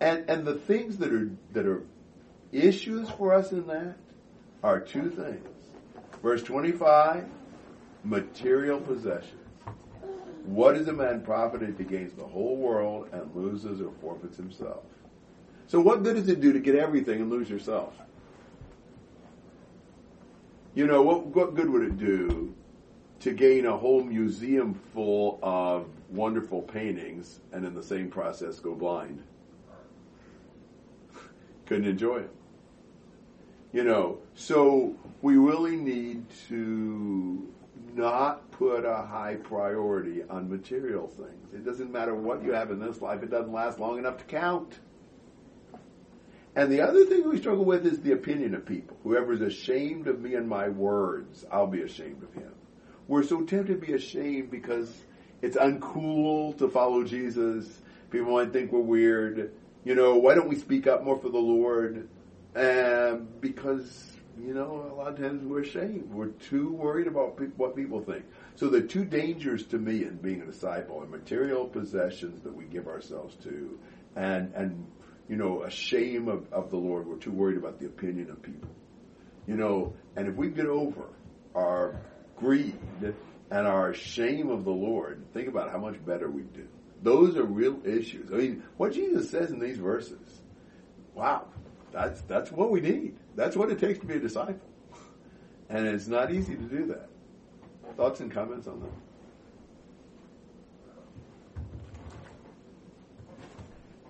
And 0.00 0.28
and 0.28 0.46
the 0.46 0.54
things 0.54 0.98
that 0.98 1.12
are 1.12 1.30
that 1.52 1.66
are 1.66 1.82
issues 2.52 3.08
for 3.10 3.34
us 3.34 3.52
in 3.52 3.66
that 3.66 3.96
are 4.62 4.80
two 4.80 5.10
things. 5.10 5.48
Verse 6.22 6.42
25, 6.42 7.24
material 8.04 8.80
possessions. 8.80 9.45
What 10.46 10.76
is 10.76 10.86
a 10.86 10.92
man 10.92 11.22
profited 11.22 11.70
if 11.70 11.78
he 11.78 11.84
gains 11.84 12.12
the 12.14 12.24
whole 12.24 12.56
world 12.56 13.08
and 13.12 13.34
loses 13.34 13.80
or 13.80 13.90
forfeits 14.00 14.36
himself? 14.36 14.84
So 15.66 15.80
what 15.80 16.04
good 16.04 16.14
does 16.14 16.28
it 16.28 16.40
do 16.40 16.52
to 16.52 16.60
get 16.60 16.76
everything 16.76 17.20
and 17.20 17.28
lose 17.28 17.50
yourself? 17.50 17.94
You 20.74 20.86
know, 20.86 21.02
what, 21.02 21.26
what 21.26 21.54
good 21.56 21.68
would 21.68 21.82
it 21.82 21.98
do 21.98 22.54
to 23.20 23.32
gain 23.32 23.66
a 23.66 23.76
whole 23.76 24.04
museum 24.04 24.74
full 24.94 25.40
of 25.42 25.88
wonderful 26.10 26.62
paintings 26.62 27.40
and 27.50 27.66
in 27.66 27.74
the 27.74 27.82
same 27.82 28.08
process 28.08 28.60
go 28.60 28.74
blind? 28.74 29.24
Couldn't 31.64 31.88
enjoy 31.88 32.18
it. 32.18 32.30
You 33.72 33.82
know, 33.82 34.18
so 34.36 34.94
we 35.22 35.36
really 35.36 35.74
need 35.74 36.24
to 36.48 37.52
not 37.96 38.50
put 38.50 38.84
a 38.84 38.96
high 38.96 39.36
priority 39.36 40.22
on 40.28 40.50
material 40.50 41.08
things. 41.08 41.54
It 41.54 41.64
doesn't 41.64 41.90
matter 41.90 42.14
what 42.14 42.44
you 42.44 42.52
have 42.52 42.70
in 42.70 42.78
this 42.78 43.00
life, 43.00 43.22
it 43.22 43.30
doesn't 43.30 43.52
last 43.52 43.80
long 43.80 43.98
enough 43.98 44.18
to 44.18 44.24
count. 44.24 44.78
And 46.54 46.72
the 46.72 46.80
other 46.80 47.04
thing 47.04 47.28
we 47.28 47.38
struggle 47.38 47.64
with 47.64 47.84
is 47.84 48.00
the 48.00 48.12
opinion 48.12 48.54
of 48.54 48.64
people. 48.64 48.96
Whoever 49.02 49.32
is 49.34 49.42
ashamed 49.42 50.06
of 50.06 50.20
me 50.20 50.34
and 50.34 50.48
my 50.48 50.68
words, 50.68 51.44
I'll 51.52 51.66
be 51.66 51.82
ashamed 51.82 52.22
of 52.22 52.32
him. 52.32 52.52
We're 53.08 53.24
so 53.24 53.42
tempted 53.42 53.80
to 53.80 53.86
be 53.86 53.92
ashamed 53.92 54.50
because 54.50 54.90
it's 55.42 55.56
uncool 55.56 56.56
to 56.58 56.68
follow 56.68 57.04
Jesus. 57.04 57.66
People 58.10 58.32
might 58.32 58.52
think 58.52 58.72
we're 58.72 58.80
weird. 58.80 59.52
You 59.84 59.94
know, 59.94 60.16
why 60.16 60.34
don't 60.34 60.48
we 60.48 60.56
speak 60.56 60.86
up 60.86 61.04
more 61.04 61.18
for 61.18 61.28
the 61.28 61.38
Lord? 61.38 62.08
Um, 62.54 63.28
because 63.40 64.15
you 64.40 64.54
know, 64.54 64.90
a 64.90 64.94
lot 64.94 65.08
of 65.08 65.18
times 65.18 65.44
we're 65.44 65.62
ashamed. 65.62 66.10
We're 66.10 66.26
too 66.26 66.72
worried 66.72 67.06
about 67.06 67.36
pe- 67.36 67.46
what 67.56 67.74
people 67.74 68.00
think. 68.00 68.24
So 68.54 68.68
the 68.68 68.82
two 68.82 69.04
dangers 69.04 69.64
to 69.66 69.78
me 69.78 70.04
in 70.04 70.16
being 70.16 70.42
a 70.42 70.46
disciple 70.46 71.00
are 71.02 71.06
material 71.06 71.66
possessions 71.66 72.42
that 72.42 72.54
we 72.54 72.64
give 72.64 72.86
ourselves 72.86 73.34
to, 73.44 73.78
and 74.14 74.52
and 74.54 74.86
you 75.28 75.36
know, 75.36 75.62
a 75.62 75.70
shame 75.70 76.28
of, 76.28 76.52
of 76.52 76.70
the 76.70 76.76
Lord. 76.76 77.06
We're 77.06 77.16
too 77.16 77.32
worried 77.32 77.56
about 77.56 77.78
the 77.80 77.86
opinion 77.86 78.30
of 78.30 78.42
people. 78.42 78.70
You 79.46 79.56
know, 79.56 79.94
and 80.16 80.28
if 80.28 80.34
we 80.36 80.48
get 80.48 80.66
over 80.66 81.08
our 81.54 82.00
greed 82.36 82.78
and 83.50 83.66
our 83.66 83.94
shame 83.94 84.50
of 84.50 84.64
the 84.64 84.70
Lord, 84.70 85.24
think 85.32 85.48
about 85.48 85.70
how 85.70 85.78
much 85.78 86.04
better 86.04 86.28
we 86.30 86.42
do. 86.42 86.66
Those 87.02 87.36
are 87.36 87.44
real 87.44 87.80
issues. 87.84 88.30
I 88.32 88.36
mean, 88.36 88.62
what 88.76 88.92
Jesus 88.92 89.30
says 89.30 89.50
in 89.50 89.58
these 89.58 89.78
verses, 89.78 90.40
wow, 91.14 91.46
that's 91.92 92.20
that's 92.22 92.50
what 92.50 92.70
we 92.70 92.80
need. 92.80 93.16
That's 93.36 93.54
what 93.54 93.70
it 93.70 93.78
takes 93.78 94.00
to 94.00 94.06
be 94.06 94.14
a 94.14 94.18
disciple. 94.18 94.66
And 95.68 95.86
it's 95.86 96.08
not 96.08 96.32
easy 96.32 96.56
to 96.56 96.62
do 96.62 96.86
that. 96.86 97.10
Thoughts 97.96 98.20
and 98.20 98.32
comments 98.32 98.66
on 98.66 98.80
that? 98.80 98.90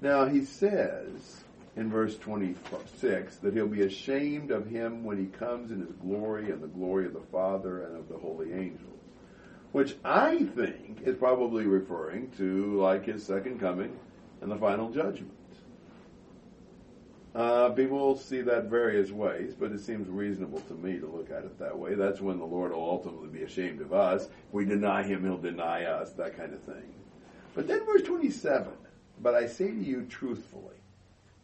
Now 0.01 0.27
he 0.27 0.45
says 0.45 1.43
in 1.75 1.91
verse 1.91 2.17
26 2.19 3.37
that 3.37 3.55
he'll 3.55 3.67
be 3.67 3.83
ashamed 3.83 4.51
of 4.51 4.67
him 4.67 5.05
when 5.05 5.19
he 5.19 5.27
comes 5.27 5.71
in 5.71 5.81
his 5.81 5.93
glory 5.93 6.51
and 6.51 6.63
the 6.63 6.69
glory 6.69 7.07
of 7.07 7.13
the 7.13 7.21
Father 7.33 7.85
and 7.85 7.97
of 7.97 8.09
the 8.09 8.17
holy 8.17 8.53
angels. 8.53 8.83
Which 9.73 9.97
I 10.05 10.45
think 10.55 11.03
is 11.05 11.17
probably 11.17 11.67
referring 11.67 12.31
to 12.39 12.81
like 12.81 13.07
his 13.07 13.25
second 13.25 13.59
coming 13.61 13.99
and 14.41 14.51
the 14.51 14.57
final 14.57 14.91
judgment. 14.91 15.36
Uh, 17.37 17.69
people 17.69 18.17
see 18.17 18.41
that 18.41 18.65
various 18.65 19.11
ways, 19.11 19.53
but 19.61 19.71
it 19.71 19.81
seems 19.81 20.09
reasonable 20.09 20.61
to 20.61 20.73
me 20.73 20.99
to 20.99 21.07
look 21.07 21.31
at 21.31 21.45
it 21.45 21.59
that 21.59 21.79
way. 21.79 21.93
That's 21.93 22.19
when 22.19 22.39
the 22.39 22.47
Lord 22.47 22.73
will 22.73 22.83
ultimately 22.83 23.29
be 23.29 23.43
ashamed 23.43 23.83
of 23.83 23.93
us. 23.93 24.25
If 24.25 24.53
we 24.53 24.65
deny 24.65 25.03
Him, 25.03 25.23
He'll 25.23 25.37
deny 25.37 25.85
us, 25.85 26.13
that 26.13 26.35
kind 26.35 26.55
of 26.55 26.63
thing. 26.63 26.95
But 27.55 27.69
then 27.69 27.85
verse 27.85 28.01
27, 28.05 28.73
but 29.21 29.35
I 29.35 29.49
say 29.49 29.69
to 29.69 29.85
you 29.85 30.07
truthfully, 30.09 30.77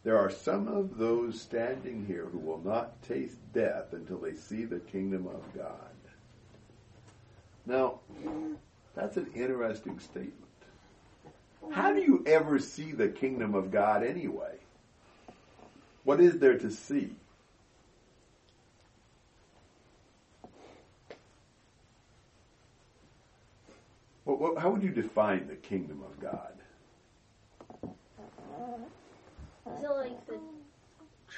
there 0.03 0.17
are 0.17 0.31
some 0.31 0.67
of 0.67 0.97
those 0.97 1.39
standing 1.39 2.07
here 2.07 2.25
who 2.25 2.39
will 2.39 2.61
not 2.65 2.99
taste 3.03 3.37
death 3.53 3.93
until 3.93 4.17
they 4.17 4.33
see 4.33 4.65
the 4.65 4.79
kingdom 4.79 5.27
of 5.27 5.43
God. 5.55 5.77
Now, 7.67 7.99
that's 8.95 9.17
an 9.17 9.29
interesting 9.35 9.99
statement. 9.99 10.33
How 11.69 11.93
do 11.93 12.01
you 12.01 12.23
ever 12.25 12.57
see 12.57 12.93
the 12.93 13.09
kingdom 13.09 13.53
of 13.53 13.69
God 13.69 14.03
anyway? 14.03 14.57
What 16.03 16.19
is 16.19 16.39
there 16.39 16.57
to 16.57 16.69
see? 16.69 17.15
What, 24.25 24.39
what, 24.39 24.57
how 24.57 24.69
would 24.71 24.83
you 24.83 24.89
define 24.89 25.47
the 25.47 25.55
kingdom 25.55 26.01
of 26.03 26.19
God? 26.19 26.53
Is 29.77 29.83
it 29.83 29.89
like 29.89 30.25
the 30.27 30.39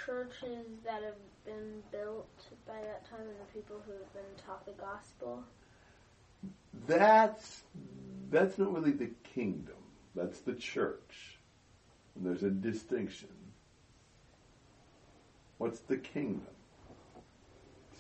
churches 0.06 0.66
that 0.84 1.04
have 1.04 1.16
been 1.46 1.82
built 1.92 2.28
by 2.68 2.82
that 2.82 3.10
time 3.10 3.22
and 3.22 3.40
the 3.40 3.54
people 3.54 3.82
who 3.86 3.92
have 3.92 4.14
been 4.14 4.46
taught 4.46 4.66
the 4.66 4.74
gospel? 4.74 5.44
That's 6.88 7.64
that's 8.30 8.58
not 8.58 8.74
really 8.74 8.92
the 8.92 9.12
kingdom. 9.34 9.76
That's 10.16 10.40
the 10.40 10.54
church. 10.54 11.38
And 12.16 12.26
there's 12.26 12.44
a 12.44 12.50
distinction. 12.50 13.30
What's 15.58 15.80
the 15.80 15.98
kingdom? 15.98 16.48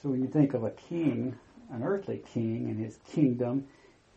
So 0.01 0.09
when 0.09 0.21
you 0.21 0.27
think 0.27 0.53
of 0.53 0.63
a 0.63 0.71
king, 0.71 1.35
an 1.71 1.83
earthly 1.83 2.21
king 2.25 2.69
and 2.69 2.79
his 2.79 2.97
kingdom, 3.05 3.65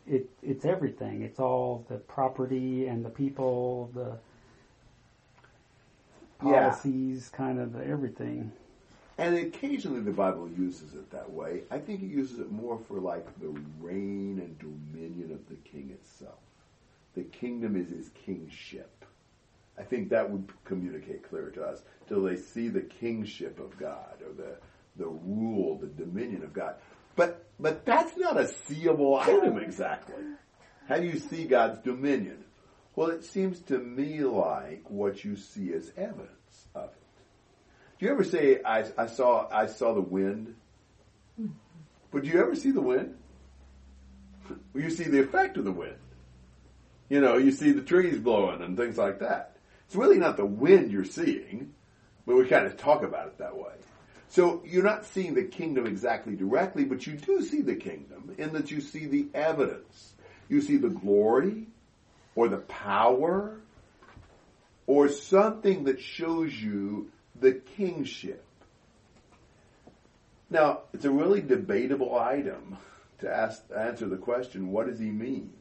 it, 0.07 0.28
it's 0.42 0.64
everything. 0.64 1.23
It's 1.23 1.40
all 1.40 1.85
the 1.88 1.99
property 1.99 2.87
and 2.87 3.04
the 3.04 3.11
people, 3.11 3.90
the 3.95 4.18
Yeah. 6.40 6.78
policies, 6.78 7.28
kind 7.30 7.59
of 7.61 7.76
everything. 7.76 8.52
And 9.18 9.37
occasionally 9.37 10.00
the 10.00 10.12
Bible 10.12 10.49
uses 10.49 10.95
it 10.95 11.11
that 11.11 11.30
way. 11.33 11.62
I 11.71 11.78
think 11.78 12.02
it 12.02 12.07
uses 12.07 12.38
it 12.38 12.52
more 12.52 12.78
for 12.78 13.00
like 13.00 13.26
the 13.40 13.52
reign 13.80 14.38
and 14.38 14.59
dominion 14.59 15.33
of 15.33 15.49
the 15.49 15.57
king 15.57 15.90
itself. 15.90 16.38
The 17.14 17.23
kingdom 17.25 17.76
is 17.76 17.90
his 17.90 18.11
kingship. 18.11 18.98
I 19.78 19.82
think 19.82 20.11
that 20.11 20.30
would 20.30 20.50
communicate 20.64 21.28
clearer 21.28 21.50
to 21.50 21.64
us 21.64 21.82
till 22.08 22.23
they 22.23 22.37
see 22.37 22.68
the 22.68 22.80
kingship 22.80 23.61
of 23.61 23.78
God 23.78 24.23
or 24.26 24.32
the 24.32 24.56
the 24.97 25.06
rule, 25.06 25.78
the 25.78 25.87
dominion 25.87 26.42
of 26.42 26.52
God. 26.52 26.75
But 27.14 27.44
but 27.61 27.85
that's 27.87 28.16
not 28.16 28.38
a 28.38 28.49
seeable 28.66 29.16
item 29.16 29.58
exactly. 29.58 30.23
How 30.88 30.97
do 30.97 31.06
you 31.06 31.18
see 31.18 31.44
God's 31.44 31.78
dominion? 31.80 32.44
Well, 32.97 33.11
it 33.11 33.25
seems 33.25 33.61
to 33.62 33.78
me 33.78 34.20
like 34.20 34.90
what 34.90 35.25
you 35.25 35.37
see 35.37 35.73
as 35.73 35.92
evidence 35.97 36.66
of 36.75 36.87
it. 36.87 36.94
Do 37.99 38.06
you 38.06 38.12
ever 38.12 38.25
say 38.25 38.61
I, 38.64 38.87
I 38.97 39.06
saw 39.06 39.49
I 39.52 39.66
saw 39.66 39.94
the 39.94 40.00
wind? 40.00 40.56
But 42.11 42.23
do 42.25 42.28
you 42.28 42.40
ever 42.40 42.54
see 42.54 42.70
the 42.70 42.80
wind? 42.80 43.16
You 44.75 44.90
see 44.90 45.04
the 45.04 45.20
effect 45.20 45.56
of 45.58 45.64
the 45.64 45.73
wind. 45.73 45.99
You 47.08 47.20
know, 47.20 47.37
you 47.37 47.52
see 47.52 47.73
the 47.73 47.82
trees 47.82 48.18
blowing 48.18 48.62
and 48.62 48.76
things 48.76 48.97
like 48.97 49.20
that. 49.20 49.58
It's 49.88 49.97
really 49.97 50.18
not 50.18 50.37
the 50.37 50.45
wind 50.45 50.92
you're 50.92 51.04
seeing, 51.04 51.73
but 52.26 52.37
we 52.37 52.47
kind 52.47 52.66
of 52.66 52.76
talk 52.76 53.02
about 53.02 53.28
it 53.28 53.38
that 53.38 53.57
way. 53.57 53.73
So 54.28 54.62
you're 54.66 54.85
not 54.85 55.07
seeing 55.07 55.33
the 55.33 55.45
kingdom 55.45 55.87
exactly 55.87 56.37
directly, 56.37 56.85
but 56.85 57.07
you 57.07 57.14
do 57.14 57.42
see 57.42 57.62
the 57.62 57.75
kingdom 57.75 58.35
in 58.37 58.52
that 58.52 58.71
you 58.71 58.83
see 58.83 59.07
the 59.07 59.28
evidence. 59.33 60.12
You 60.50 60.61
see 60.61 60.76
the 60.76 60.90
glory 60.90 61.68
or 62.35 62.49
the 62.49 62.59
power 62.59 63.61
or 64.87 65.09
something 65.09 65.85
that 65.85 66.02
shows 66.02 66.52
you 66.52 67.11
the 67.40 67.52
kingship. 67.52 68.45
Now, 70.50 70.80
it's 70.92 71.07
a 71.07 71.11
really 71.11 71.40
debatable 71.40 72.14
item 72.14 72.76
to 73.21 73.35
ask, 73.35 73.62
answer 73.75 74.07
the 74.07 74.16
question, 74.18 74.71
what 74.71 74.87
does 74.87 74.99
he 74.99 75.11
mean? 75.11 75.52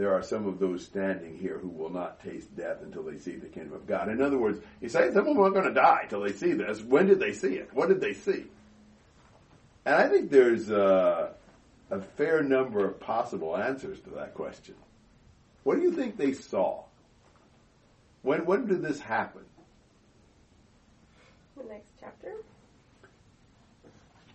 There 0.00 0.14
are 0.14 0.22
some 0.22 0.46
of 0.46 0.58
those 0.58 0.82
standing 0.82 1.36
here 1.36 1.58
who 1.58 1.68
will 1.68 1.90
not 1.90 2.24
taste 2.24 2.56
death 2.56 2.78
until 2.80 3.02
they 3.02 3.18
see 3.18 3.36
the 3.36 3.48
kingdom 3.48 3.74
of 3.74 3.86
God. 3.86 4.08
In 4.08 4.22
other 4.22 4.38
words, 4.38 4.58
you 4.80 4.88
say 4.88 5.10
some 5.12 5.26
of 5.28 5.36
them 5.36 5.40
are 5.40 5.50
going 5.50 5.66
to 5.66 5.74
die 5.74 6.06
till 6.08 6.22
they 6.22 6.32
see 6.32 6.54
this. 6.54 6.80
When 6.80 7.06
did 7.06 7.20
they 7.20 7.34
see 7.34 7.56
it? 7.56 7.68
What 7.74 7.90
did 7.90 8.00
they 8.00 8.14
see? 8.14 8.46
And 9.84 9.94
I 9.94 10.08
think 10.08 10.30
there's 10.30 10.70
a, 10.70 11.34
a 11.90 12.00
fair 12.00 12.42
number 12.42 12.82
of 12.82 12.98
possible 12.98 13.54
answers 13.54 14.00
to 14.04 14.10
that 14.12 14.32
question. 14.32 14.74
What 15.64 15.76
do 15.76 15.82
you 15.82 15.92
think 15.92 16.16
they 16.16 16.32
saw? 16.32 16.84
When 18.22 18.46
when 18.46 18.68
did 18.68 18.80
this 18.80 19.00
happen? 19.00 19.42
The 21.58 21.64
next 21.64 21.90
chapter? 22.00 22.36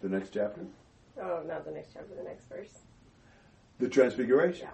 The 0.03 0.10
next 0.10 0.29
chapter? 0.31 0.62
Oh, 1.19 1.41
not 1.48 1.65
the 1.65 1.72
next 1.72 1.89
chapter, 1.91 2.13
the 2.13 2.22
next 2.22 2.48
verse. 2.50 2.69
The 3.79 3.89
Transfiguration. 3.89 4.67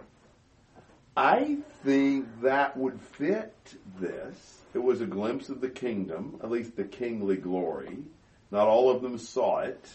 I 1.15 1.58
think 1.84 2.27
that 2.41 2.77
would 2.77 3.01
fit 3.01 3.53
this. 4.00 4.62
It 4.74 4.80
was 4.80 5.01
a 5.01 5.06
glimpse 5.06 5.50
of 5.50 5.60
the 5.60 5.70
kingdom, 5.70 6.39
at 6.41 6.50
least 6.50 6.77
the 6.77 6.86
kingly 6.86 7.36
glory. 7.36 7.98
Not 8.50 8.68
all 8.68 8.89
of 8.89 9.01
them 9.01 9.18
saw 9.18 9.60
it. 9.60 9.86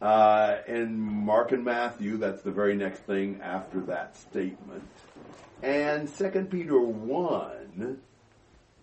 Uh, 0.00 0.58
in 0.66 0.98
Mark 0.98 1.52
and 1.52 1.64
Matthew, 1.64 2.16
that's 2.16 2.42
the 2.42 2.50
very 2.50 2.74
next 2.74 3.00
thing 3.00 3.40
after 3.42 3.80
that 3.82 4.16
statement. 4.16 4.88
And 5.62 6.12
2 6.12 6.48
Peter 6.50 6.80
1, 6.80 8.00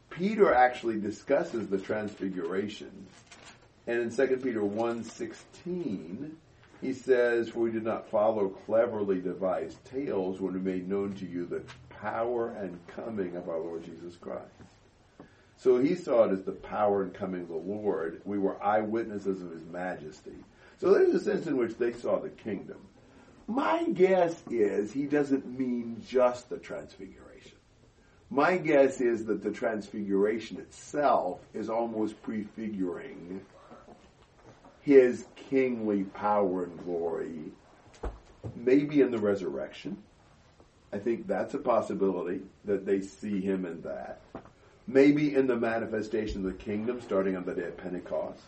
Peter 0.09 0.53
actually 0.53 0.99
discusses 0.99 1.67
the 1.67 1.79
transfiguration. 1.79 3.07
And 3.87 3.99
in 4.01 4.15
2 4.15 4.37
Peter 4.37 4.61
1.16, 4.61 6.31
he 6.81 6.93
says, 6.93 7.49
For 7.49 7.59
we 7.59 7.71
did 7.71 7.83
not 7.83 8.09
follow 8.09 8.49
cleverly 8.49 9.19
devised 9.19 9.83
tales 9.85 10.39
when 10.39 10.53
we 10.53 10.59
made 10.59 10.87
known 10.87 11.13
to 11.15 11.25
you 11.25 11.45
the 11.45 11.63
power 11.89 12.51
and 12.51 12.79
coming 12.87 13.35
of 13.35 13.49
our 13.49 13.59
Lord 13.59 13.83
Jesus 13.83 14.15
Christ. 14.15 14.43
So 15.57 15.79
he 15.79 15.95
saw 15.95 16.25
it 16.25 16.33
as 16.33 16.43
the 16.43 16.51
power 16.51 17.01
and 17.01 17.13
coming 17.13 17.41
of 17.41 17.47
the 17.47 17.55
Lord. 17.55 18.21
We 18.25 18.37
were 18.37 18.61
eyewitnesses 18.63 19.41
of 19.41 19.51
his 19.51 19.65
majesty. 19.65 20.35
So 20.79 20.93
there's 20.93 21.15
a 21.15 21.19
sense 21.19 21.47
in 21.47 21.57
which 21.57 21.77
they 21.77 21.93
saw 21.93 22.19
the 22.19 22.29
kingdom. 22.29 22.77
My 23.47 23.83
guess 23.85 24.43
is 24.51 24.91
he 24.91 25.05
doesn't 25.05 25.47
mean 25.47 26.03
just 26.07 26.49
the 26.49 26.57
transfiguration. 26.57 27.57
My 28.29 28.57
guess 28.57 29.01
is 29.01 29.25
that 29.25 29.41
the 29.41 29.51
transfiguration 29.51 30.57
itself 30.57 31.39
is 31.53 31.69
almost 31.69 32.21
prefiguring 32.21 33.41
his 34.87 35.25
kingly 35.35 36.05
power 36.05 36.63
and 36.63 36.81
glory, 36.85 37.51
maybe 38.55 39.01
in 39.01 39.11
the 39.11 39.17
resurrection. 39.17 40.01
I 40.93 40.97
think 40.97 41.27
that's 41.27 41.53
a 41.53 41.57
possibility 41.57 42.39
that 42.63 42.85
they 42.85 43.01
see 43.01 43.41
him 43.41 43.65
in 43.65 43.81
that. 43.81 44.21
Maybe 44.87 45.35
in 45.35 45.45
the 45.45 45.57
manifestation 45.57 46.37
of 46.37 46.43
the 46.53 46.63
kingdom 46.63 47.01
starting 47.01 47.35
on 47.35 47.43
the 47.43 47.53
day 47.53 47.65
of 47.65 47.75
Pentecost. 47.75 48.39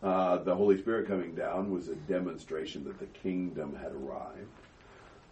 Uh, 0.00 0.36
the 0.38 0.54
Holy 0.54 0.78
Spirit 0.78 1.08
coming 1.08 1.34
down 1.34 1.72
was 1.72 1.88
a 1.88 1.96
demonstration 1.96 2.84
that 2.84 3.00
the 3.00 3.06
kingdom 3.06 3.74
had 3.74 3.90
arrived. 3.90 4.46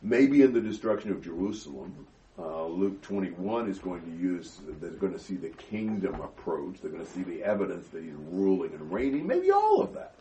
Maybe 0.02 0.42
in 0.42 0.52
the 0.52 0.61
destruction 0.61 1.12
of 1.12 1.23
Jerusalem, 1.23 2.09
uh, 2.38 2.66
Luke 2.66 3.00
21 3.00 3.71
is 3.71 3.78
going 3.78 4.02
to 4.02 4.23
use, 4.23 4.61
they're 4.81 4.90
going 4.90 5.14
to 5.14 5.19
see 5.19 5.37
the 5.37 5.49
kingdom 5.49 6.21
approach. 6.21 6.76
They're 6.81 6.90
going 6.90 7.05
to 7.05 7.11
see 7.11 7.23
the 7.23 7.43
evidence 7.43 7.88
that 7.88 8.02
he's 8.02 8.12
ruling 8.12 8.73
and 8.73 8.93
reigning. 8.93 9.26
Maybe 9.26 9.50
all 9.50 9.81
of 9.81 9.95
that. 9.95 10.14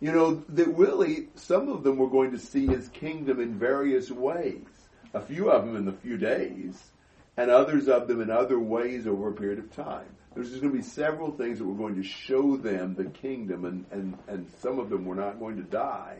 You 0.00 0.12
know, 0.12 0.44
that 0.50 0.68
really, 0.76 1.28
some 1.36 1.70
of 1.70 1.82
them 1.82 1.96
were 1.96 2.10
going 2.10 2.32
to 2.32 2.38
see 2.38 2.66
his 2.66 2.88
kingdom 2.88 3.40
in 3.40 3.58
various 3.58 4.10
ways. 4.10 4.66
A 5.14 5.20
few 5.20 5.50
of 5.50 5.64
them 5.64 5.76
in 5.76 5.88
a 5.88 5.92
few 5.92 6.18
days, 6.18 6.90
and 7.38 7.50
others 7.50 7.88
of 7.88 8.06
them 8.06 8.20
in 8.20 8.30
other 8.30 8.58
ways 8.58 9.06
over 9.06 9.30
a 9.30 9.32
period 9.32 9.58
of 9.58 9.74
time. 9.74 10.04
There's 10.34 10.50
just 10.50 10.60
going 10.60 10.74
to 10.74 10.78
be 10.78 10.84
several 10.84 11.32
things 11.32 11.58
that 11.58 11.64
were 11.64 11.74
going 11.74 11.94
to 11.94 12.02
show 12.02 12.58
them 12.58 12.94
the 12.94 13.06
kingdom, 13.06 13.64
and, 13.64 13.86
and, 13.90 14.18
and 14.28 14.46
some 14.60 14.78
of 14.78 14.90
them 14.90 15.06
were 15.06 15.14
not 15.14 15.40
going 15.40 15.56
to 15.56 15.62
die 15.62 16.18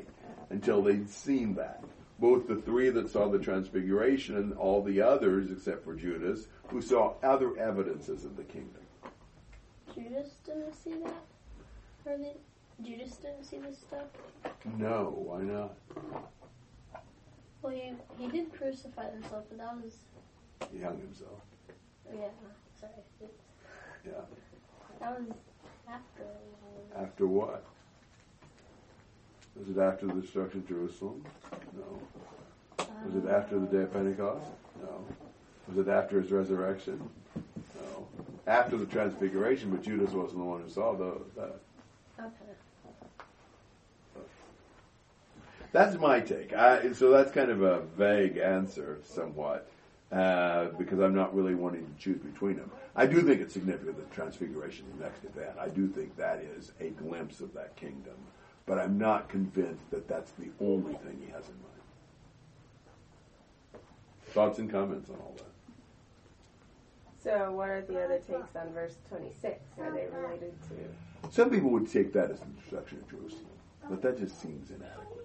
until 0.49 0.81
they'd 0.81 1.11
seen 1.11 1.55
that 1.57 1.85
both 2.18 2.49
the 2.49 2.56
three 2.56 2.90
that 2.90 3.11
saw 3.11 3.28
the 3.28 3.38
transfiguration 3.38 4.37
and 4.37 4.52
all 4.54 4.82
the 4.82 5.00
others, 5.00 5.50
except 5.50 5.85
for 5.85 5.94
Judas, 5.94 6.49
who 6.68 6.80
saw 6.80 7.14
other 7.23 7.56
evidences 7.58 8.25
of 8.25 8.37
the 8.37 8.44
kingdom. 8.44 8.82
Judas 9.94 10.30
didn't 10.44 10.75
see 10.75 10.94
that? 11.04 11.23
Or 12.04 12.16
the, 12.16 12.32
Judas 12.82 13.16
didn't 13.16 13.44
see 13.44 13.58
this 13.58 13.78
stuff? 13.78 14.06
No, 14.78 15.14
why 15.16 15.42
not? 15.42 15.75
Well, 17.62 17.73
he, 17.73 17.92
he 18.18 18.28
did 18.28 18.52
crucify 18.56 19.11
himself, 19.11 19.44
but 19.49 19.58
that 19.58 19.76
was. 19.82 19.94
He 20.73 20.80
hung 20.80 20.99
himself. 20.99 21.40
Oh, 22.08 22.14
yeah, 22.14 22.28
sorry. 22.80 22.92
Yeah. 24.04 24.12
that 25.00 25.20
was 25.20 25.30
after. 25.88 26.25
After 26.96 27.26
what? 27.26 27.64
Was 29.56 29.68
it 29.70 29.78
after 29.78 30.06
the 30.06 30.20
destruction 30.20 30.61
of 30.61 30.68
Jerusalem? 30.68 31.25
No. 31.76 32.87
Was 33.04 33.14
it 33.14 33.28
after 33.28 33.59
the 33.59 33.66
day 33.66 33.83
of 33.83 33.92
Pentecost? 33.92 34.47
No. 34.83 35.04
Was 35.68 35.87
it 35.87 35.90
after 35.90 36.21
his 36.21 36.30
resurrection? 36.30 37.09
No. 37.35 38.06
After 38.47 38.76
the 38.76 38.87
transfiguration, 38.87 39.71
but 39.71 39.83
Judas 39.83 40.11
wasn't 40.11 40.38
the 40.38 40.45
one 40.45 40.62
who 40.62 40.71
saw 40.71 40.95
those. 40.95 41.26
That. 41.37 41.61
Okay. 42.18 42.56
That's 45.73 45.99
my 45.99 46.21
take. 46.21 46.54
I, 46.54 46.92
so 46.92 47.11
that's 47.11 47.30
kind 47.33 47.50
of 47.50 47.62
a 47.62 47.80
vague 47.99 48.38
answer, 48.38 48.99
somewhat, 49.04 49.68
uh, 50.11 50.66
because 50.78 51.00
I'm 51.00 51.14
not 51.14 51.35
really 51.35 51.54
wanting 51.54 51.85
to 51.85 52.02
choose 52.02 52.18
between 52.18 52.56
them. 52.56 52.71
I 52.95 53.04
do 53.04 53.21
think 53.21 53.42
it's 53.42 53.52
significant 53.52 53.99
that 53.99 54.11
Transfiguration 54.11 54.87
is 54.90 54.99
the 54.99 55.04
next 55.04 55.25
event. 55.25 55.59
I 55.61 55.68
do 55.68 55.87
think 55.87 56.16
that 56.16 56.38
is 56.38 56.73
a 56.80 56.90
glimpse 56.90 57.40
of 57.40 57.52
that 57.52 57.76
kingdom, 57.76 58.14
but 58.66 58.78
I'm 58.78 58.99
not 58.99 59.28
convinced 59.28 59.90
that 59.90 60.08
that's 60.08 60.32
the 60.32 60.49
only 60.61 60.94
thing 60.94 61.23
he 61.25 61.32
has 61.32 61.44
in 61.49 61.54
mind. 61.54 61.82
Thoughts 64.26 64.58
and 64.58 64.70
comments 64.70 65.08
on 65.08 65.16
all 65.16 65.35
that? 65.37 65.44
So, 67.23 67.52
what 67.52 67.68
are 67.70 67.82
the 67.82 68.04
other 68.04 68.18
takes 68.18 68.54
on 68.54 68.73
verse 68.73 68.96
26? 69.08 69.61
Are 69.80 69.92
they 69.92 70.06
related 70.12 70.52
to? 70.68 71.30
Some 71.30 71.50
people 71.50 71.70
would 71.70 71.90
take 71.90 72.12
that 72.12 72.30
as 72.30 72.40
the 72.40 72.46
destruction 72.61 72.99
of 72.99 73.08
Jerusalem, 73.11 73.46
but 73.88 74.02
that 74.02 74.18
just 74.18 74.40
seems 74.40 74.70
inadequate. 74.70 75.23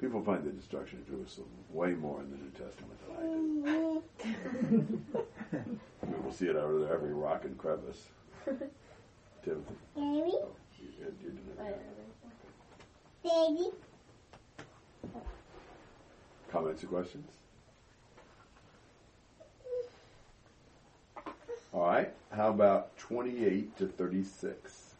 People 0.00 0.22
find 0.22 0.44
the 0.44 0.50
destruction 0.50 0.98
of 0.98 1.08
Jerusalem 1.08 1.48
way 1.70 1.92
more 1.92 2.20
in 2.20 2.30
the 2.30 2.36
New 2.36 2.50
Testament 2.50 2.98
than 3.00 3.16
I 3.16 3.22
do. 3.22 4.02
I 6.02 6.06
mean, 6.06 6.22
we'll 6.22 6.32
see 6.32 6.46
it 6.46 6.56
over 6.56 6.80
there, 6.80 6.92
every 6.92 7.14
rock 7.14 7.44
and 7.44 7.56
crevice. 7.56 8.08
Timothy, 9.44 9.74
Baby? 9.94 10.32
you, 10.80 10.88
you 10.98 11.12
didn't 11.22 11.46
know 11.46 11.64
that. 11.64 11.80
Baby? 13.22 13.70
Comments 16.50 16.82
or 16.82 16.86
questions? 16.86 17.30
All 21.74 21.86
right. 21.86 22.12
How 22.30 22.50
about 22.50 22.96
28 22.96 23.76
to 23.78 23.86
36? 23.86 24.94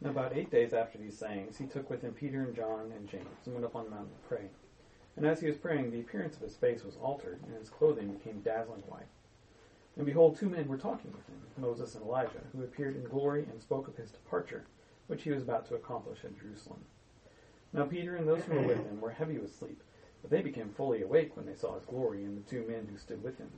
And 0.00 0.10
about 0.10 0.36
eight 0.36 0.50
days 0.50 0.74
after 0.74 0.98
these 0.98 1.16
sayings, 1.16 1.56
he 1.56 1.64
took 1.64 1.88
with 1.88 2.02
him 2.02 2.12
Peter 2.12 2.42
and 2.42 2.54
John 2.54 2.92
and 2.94 3.08
James 3.08 3.24
and 3.46 3.54
went 3.54 3.64
up 3.64 3.74
on 3.76 3.84
the 3.84 3.90
mountain 3.90 4.10
to 4.10 4.28
pray. 4.28 4.44
And 5.16 5.24
as 5.24 5.40
he 5.40 5.46
was 5.46 5.56
praying, 5.56 5.90
the 5.90 6.00
appearance 6.00 6.36
of 6.36 6.42
his 6.42 6.56
face 6.56 6.84
was 6.84 6.96
altered, 7.00 7.40
and 7.46 7.56
his 7.56 7.70
clothing 7.70 8.12
became 8.12 8.40
dazzling 8.40 8.82
white. 8.88 9.06
And 9.96 10.06
behold, 10.06 10.36
two 10.36 10.48
men 10.48 10.66
were 10.66 10.76
talking 10.76 11.12
with 11.12 11.26
him, 11.28 11.40
Moses 11.56 11.94
and 11.94 12.04
Elijah, 12.04 12.42
who 12.52 12.62
appeared 12.62 12.96
in 12.96 13.04
glory 13.04 13.46
and 13.50 13.60
spoke 13.60 13.86
of 13.86 13.96
his 13.96 14.10
departure, 14.10 14.64
which 15.06 15.22
he 15.22 15.30
was 15.30 15.42
about 15.42 15.66
to 15.68 15.74
accomplish 15.74 16.24
at 16.24 16.38
Jerusalem. 16.38 16.84
Now 17.72 17.84
Peter 17.84 18.16
and 18.16 18.26
those 18.26 18.42
who 18.44 18.54
were 18.54 18.66
with 18.66 18.86
him 18.86 19.00
were 19.00 19.10
heavy 19.10 19.38
with 19.38 19.54
sleep, 19.54 19.82
but 20.22 20.30
they 20.30 20.42
became 20.42 20.70
fully 20.70 21.02
awake 21.02 21.36
when 21.36 21.46
they 21.46 21.54
saw 21.54 21.74
his 21.74 21.84
glory 21.84 22.24
and 22.24 22.36
the 22.36 22.48
two 22.48 22.64
men 22.66 22.88
who 22.90 22.98
stood 22.98 23.22
with 23.22 23.38
him. 23.38 23.50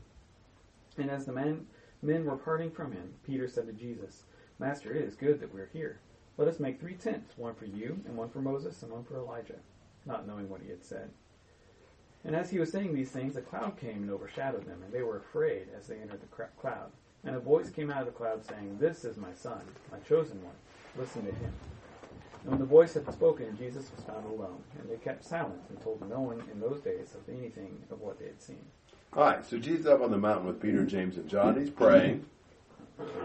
And 0.99 1.11
as 1.11 1.27
the 1.27 1.33
men, 1.33 1.67
men 2.03 2.25
were 2.25 2.37
parting 2.37 2.71
from 2.71 2.93
him, 2.93 3.15
Peter 3.25 3.49
said 3.49 3.67
to 3.67 3.73
Jesus, 3.73 4.25
Master, 4.59 4.93
it 4.93 5.03
is 5.05 5.15
good 5.15 5.41
that 5.41 5.55
we 5.55 5.61
are 5.61 5.71
here. 5.73 6.01
Let 6.39 6.49
us 6.49 6.61
make 6.61 6.81
three 6.81 6.95
tents, 6.95 7.37
one 7.37 7.55
for 7.55 7.67
you, 7.67 8.01
and 8.07 8.17
one 8.17 8.29
for 8.29 8.41
Moses, 8.41 8.83
and 8.83 8.93
one 8.93 9.05
for 9.05 9.17
Elijah, 9.17 9.59
not 10.05 10.27
knowing 10.27 10.49
what 10.49 10.63
he 10.63 10.71
had 10.71 10.85
said. 10.85 11.11
And 12.27 12.35
as 12.35 12.51
he 12.51 12.59
was 12.59 12.73
saying 12.73 12.93
these 12.93 13.11
things, 13.11 13.37
a 13.37 13.41
cloud 13.41 13.79
came 13.79 14.03
and 14.03 14.11
overshadowed 14.11 14.67
them, 14.67 14.83
and 14.85 14.93
they 14.93 15.03
were 15.03 15.19
afraid 15.19 15.69
as 15.79 15.87
they 15.87 15.97
entered 15.97 16.21
the 16.21 16.45
cloud. 16.61 16.91
And 17.25 17.37
a 17.37 17.41
voice 17.41 17.71
came 17.71 17.91
out 17.91 18.01
of 18.01 18.07
the 18.07 18.13
cloud 18.13 18.45
saying, 18.45 18.79
This 18.81 19.05
is 19.05 19.17
my 19.17 19.33
son, 19.33 19.61
my 19.93 19.99
chosen 20.01 20.43
one. 20.43 20.55
Listen 20.99 21.25
to 21.25 21.33
him. 21.33 21.53
And 22.43 22.51
when 22.51 22.59
the 22.59 22.67
voice 22.67 22.95
had 22.95 23.11
spoken, 23.13 23.57
Jesus 23.57 23.91
was 23.95 24.05
found 24.05 24.27
alone, 24.27 24.61
and 24.79 24.91
they 24.91 24.97
kept 24.97 25.25
silence 25.25 25.67
and 25.69 25.81
told 25.81 26.09
no 26.09 26.21
one 26.21 26.43
in 26.53 26.61
those 26.61 26.81
days 26.81 27.15
of 27.15 27.33
anything 27.33 27.81
of 27.91 28.01
what 28.01 28.19
they 28.19 28.27
had 28.27 28.43
seen. 28.43 28.65
All 29.13 29.23
right. 29.23 29.47
So 29.47 29.59
Jesus 29.59 29.87
up 29.87 30.03
on 30.03 30.11
the 30.11 30.19
mountain 30.19 30.47
with 30.47 30.61
Peter, 30.61 30.85
James, 30.85 31.17
and 31.17 31.29
John. 31.29 31.59
He's 31.59 31.71
praying. 31.71 32.25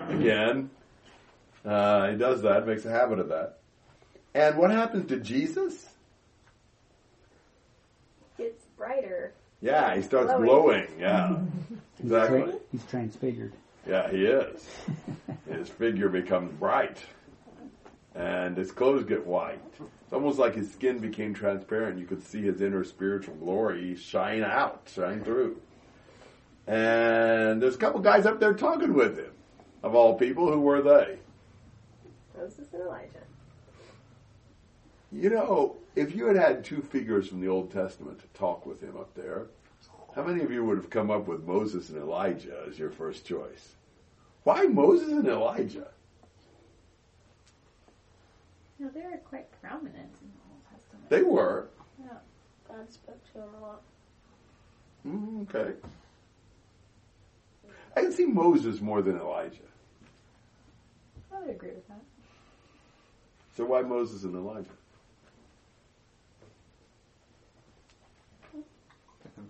Again, 0.10 0.70
uh, 1.66 2.10
he 2.10 2.18
does 2.18 2.44
that, 2.44 2.68
makes 2.68 2.86
a 2.86 2.92
habit 2.92 3.20
of 3.20 3.30
that. 3.30 3.60
And 4.34 4.58
what 4.58 4.72
happens 4.72 5.10
to 5.10 5.20
Jesus? 5.20 5.91
Gets 8.82 9.02
brighter. 9.02 9.34
Yeah, 9.62 9.96
he 9.96 10.02
starts 10.02 10.28
Glowing. 10.32 10.46
glowing. 10.46 10.88
Yeah, 11.00 11.38
He's, 11.98 12.06
exactly. 12.06 12.42
tra- 12.44 12.54
he's 12.72 12.86
transfigured. 12.86 13.54
Yeah, 13.88 14.10
he 14.10 14.26
is. 14.26 14.66
His 15.50 15.70
figure 15.70 16.10
becomes 16.10 16.52
bright, 16.54 16.98
and 18.16 18.58
his 18.58 18.72
clothes 18.72 19.04
get 19.06 19.26
white. 19.26 19.60
It's 19.80 20.14
almost 20.14 20.40
like 20.40 20.56
his 20.56 20.72
skin 20.72 21.00
became 21.00 21.34
transparent. 21.34 22.00
You 22.00 22.06
could 22.06 22.24
see 22.24 22.42
his 22.42 22.62
inner 22.62 22.84
spiritual 22.84 23.36
glory 23.36 23.96
shine 23.96 24.44
out, 24.44 24.88
shine 24.94 25.24
through. 25.24 25.60
And 26.68 27.62
there's 27.62 27.76
a 27.76 27.80
couple 27.80 28.00
guys 28.02 28.26
up 28.26 28.40
there 28.40 28.54
talking 28.54 28.94
with 28.94 29.18
him. 29.18 29.32
Of 29.84 29.96
all 29.96 30.14
people, 30.16 30.52
who 30.52 30.60
were 30.60 30.82
they? 30.82 31.18
Moses 32.38 32.68
and 32.74 32.84
Elijah. 32.84 33.10
You 35.12 35.30
know, 35.30 35.76
if 35.96 36.16
you 36.16 36.26
had 36.26 36.38
had 36.38 36.64
two 36.64 36.82
figures 36.82 37.28
from 37.28 37.42
the 37.42 37.48
Old 37.48 37.72
Testament 37.72 38.20
to 38.20 38.40
talk 38.40 38.66
with 38.66 38.82
him 38.82 38.96
up 38.98 39.14
there, 39.14 39.48
how 40.16 40.24
many 40.24 40.42
of 40.42 40.52
you 40.52 40.64
would 40.66 40.78
have 40.78 40.90
come 40.90 41.12
up 41.12 41.28
with 41.28 41.46
Moses 41.46 41.90
and 41.90 41.98
Elijah 41.98 42.64
as 42.68 42.80
your 42.80 42.90
first 42.90 43.26
choice? 43.26 43.76
Why 44.44 44.64
Moses 44.64 45.10
and 45.10 45.28
Elijah? 45.28 45.88
No, 48.80 48.90
they 48.90 49.02
were 49.02 49.18
quite 49.18 49.48
prominent 49.62 49.96
in 49.96 50.32
the 50.32 50.50
Old 50.50 50.62
Testament. 50.72 51.10
They 51.10 51.24
were. 51.24 51.68
Yeah, 52.00 52.18
God 52.68 52.92
spoke 52.92 53.34
to 53.34 53.40
him 53.40 53.50
a 53.60 53.62
lot. 53.62 53.82
Mm, 55.08 55.50
okay. 55.50 55.74
I 57.96 58.02
can 58.02 58.12
see 58.12 58.26
Moses 58.26 58.80
more 58.80 59.02
than 59.02 59.18
Elijah. 59.18 59.58
I 61.34 61.40
would 61.42 61.50
agree 61.50 61.72
with 61.72 61.88
that. 61.90 62.02
So 63.56 63.66
why 63.66 63.82
Moses 63.82 64.24
and 64.24 64.36
Elijah? 64.36 64.70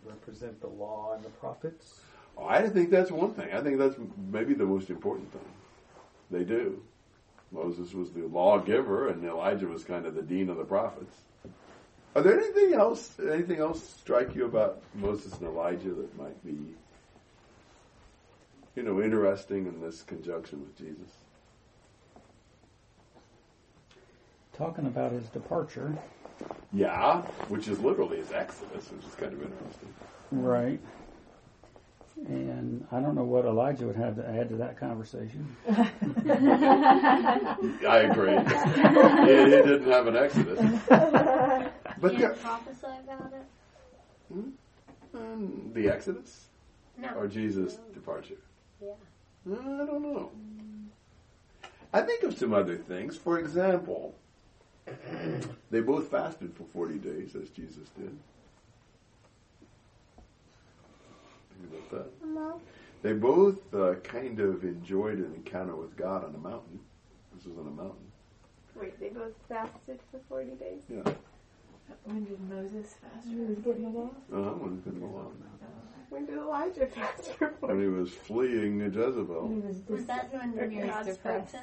Represent 0.05 0.59
the 0.61 0.67
law 0.67 1.13
and 1.15 1.23
the 1.23 1.29
prophets. 1.29 2.01
Oh, 2.37 2.45
I 2.45 2.67
think 2.69 2.89
that's 2.89 3.11
one 3.11 3.33
thing. 3.33 3.53
I 3.53 3.61
think 3.61 3.77
that's 3.77 3.95
maybe 4.31 4.53
the 4.53 4.65
most 4.65 4.89
important 4.89 5.31
thing. 5.31 5.41
They 6.29 6.43
do. 6.43 6.81
Moses 7.51 7.93
was 7.93 8.11
the 8.11 8.25
lawgiver, 8.27 9.09
and 9.09 9.23
Elijah 9.23 9.67
was 9.67 9.83
kind 9.83 10.05
of 10.05 10.15
the 10.15 10.21
dean 10.21 10.49
of 10.49 10.57
the 10.57 10.63
prophets. 10.63 11.15
Are 12.15 12.21
there 12.21 12.39
anything 12.39 12.73
else? 12.73 13.17
Anything 13.19 13.59
else 13.59 13.81
strike 13.99 14.35
you 14.35 14.45
about 14.45 14.81
Moses 14.95 15.33
and 15.33 15.47
Elijah 15.47 15.93
that 15.93 16.17
might 16.17 16.45
be, 16.45 16.57
you 18.75 18.83
know, 18.83 19.01
interesting 19.01 19.65
in 19.65 19.81
this 19.81 20.01
conjunction 20.03 20.61
with 20.61 20.77
Jesus? 20.77 21.11
Talking 24.53 24.87
about 24.87 25.11
his 25.11 25.27
departure. 25.29 25.97
Yeah, 26.73 27.21
which 27.49 27.67
is 27.67 27.79
literally 27.79 28.17
his 28.17 28.31
exodus, 28.31 28.89
which 28.91 29.05
is 29.05 29.13
kind 29.15 29.33
of 29.33 29.41
interesting. 29.41 29.93
Right. 30.31 30.79
And 32.27 32.85
I 32.91 32.99
don't 32.99 33.15
know 33.15 33.23
what 33.23 33.45
Elijah 33.45 33.85
would 33.87 33.95
have 33.95 34.15
to 34.17 34.27
add 34.29 34.49
to 34.49 34.55
that 34.57 34.77
conversation. 34.77 35.55
I 37.87 38.07
agree. 38.09 38.37
he, 38.37 39.43
he 39.55 39.61
didn't 39.67 39.91
have 39.91 40.07
an 40.07 40.15
exodus. 40.15 40.59
But 40.87 42.17
there, 42.17 42.29
Can't 42.29 42.41
prophesy 42.41 42.87
about 43.03 43.33
it. 43.33 44.45
um, 45.15 45.71
the 45.73 45.89
exodus 45.89 46.47
No. 46.97 47.09
or 47.15 47.27
Jesus' 47.27 47.79
departure? 47.93 48.35
Yeah. 48.81 48.91
I 49.51 49.85
don't 49.85 50.01
know. 50.03 50.31
I 51.93 52.01
think 52.01 52.23
of 52.23 52.37
some 52.37 52.53
other 52.53 52.77
things. 52.77 53.17
For 53.17 53.39
example, 53.39 54.15
they 55.69 55.79
both 55.81 56.09
fasted 56.09 56.53
for 56.55 56.63
40 56.63 56.95
days, 56.95 57.35
as 57.35 57.49
Jesus 57.49 57.87
did. 57.97 58.17
Think 61.59 61.71
about 61.71 61.91
that. 61.91 62.27
No. 62.27 62.59
They 63.01 63.13
both 63.13 63.73
uh, 63.73 63.95
kind 64.03 64.39
of 64.39 64.63
enjoyed 64.63 65.17
an 65.19 65.33
encounter 65.35 65.75
with 65.75 65.95
God 65.95 66.23
on 66.23 66.35
a 66.35 66.37
mountain. 66.37 66.79
This 67.35 67.45
was 67.45 67.57
on 67.57 67.67
a 67.67 67.71
mountain. 67.71 68.11
Wait, 68.75 68.99
they 68.99 69.09
both 69.09 69.33
fasted 69.49 69.99
for 70.11 70.19
40 70.29 70.51
days? 70.51 70.81
Yeah. 70.89 71.13
When 72.05 72.23
did 72.23 72.39
Moses 72.49 72.95
fast? 73.01 73.27
He 73.27 73.35
was 73.35 73.57
getting 73.59 73.85
along. 73.85 74.15
Uh-huh, 74.31 74.51
when 74.51 74.73
it's 74.73 74.83
been 74.85 75.01
long. 75.01 75.33
When 76.09 76.25
did 76.25 76.37
Elijah 76.37 76.85
fast 76.87 77.33
for 77.33 77.49
40 77.59 77.73
When 77.73 77.81
he 77.81 77.87
was 77.87 78.11
fleeing 78.11 78.81
Jezebel. 78.81 79.47
He 79.47 79.55
was 79.55 79.75
Was 79.87 79.99
just 79.99 80.07
that 80.07 80.33
when 80.33 80.59
Or 80.59 80.67
God 80.67 81.05
he's 81.05 81.15
spoke 81.15 81.49
depressed. 81.49 81.55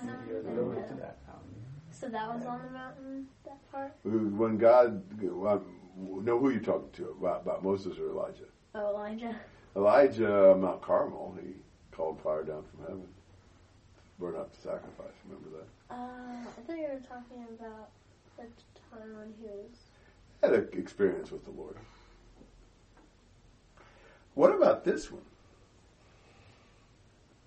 To 2.00 2.06
him? 2.06 2.12
You're 2.12 2.20
And, 2.22 2.42
going 2.42 2.42
uh, 2.42 2.42
to 2.42 2.44
that 2.44 2.44
mountain. 2.44 2.44
so 2.44 2.44
that 2.44 2.46
was 2.46 2.46
on 2.46 2.60
the 2.66 2.70
mountain, 2.78 3.26
that 3.44 3.72
part? 3.72 3.92
When 4.04 4.58
God, 4.58 5.02
well, 5.22 5.62
know 5.96 6.38
who 6.38 6.50
you're 6.50 6.60
talking 6.60 6.90
to 6.94 7.10
about, 7.20 7.42
about 7.42 7.62
Moses 7.64 7.98
or 7.98 8.10
Elijah? 8.10 8.44
Oh, 8.74 8.90
Elijah. 8.90 9.36
Elijah, 9.76 10.56
Mount 10.58 10.80
Carmel, 10.82 11.36
he 11.40 11.52
called 11.92 12.20
fire 12.22 12.42
down 12.42 12.64
from 12.70 12.80
heaven 12.82 13.02
to 13.02 14.02
burn 14.20 14.36
up 14.36 14.52
the 14.54 14.60
sacrifice. 14.60 15.12
Remember 15.28 15.48
that? 15.58 15.94
Uh, 15.94 15.96
I 15.96 16.60
thought 16.66 16.76
you 16.76 16.82
were 16.82 17.00
talking 17.08 17.44
about 17.58 17.90
the 18.36 18.44
time 18.90 19.16
when 19.16 19.32
he 19.40 19.46
was. 19.46 19.70
Had 20.42 20.52
an 20.52 20.68
experience 20.78 21.30
with 21.30 21.44
the 21.44 21.50
Lord. 21.50 21.76
What 24.34 24.54
about 24.54 24.84
this 24.84 25.10
one? 25.10 25.22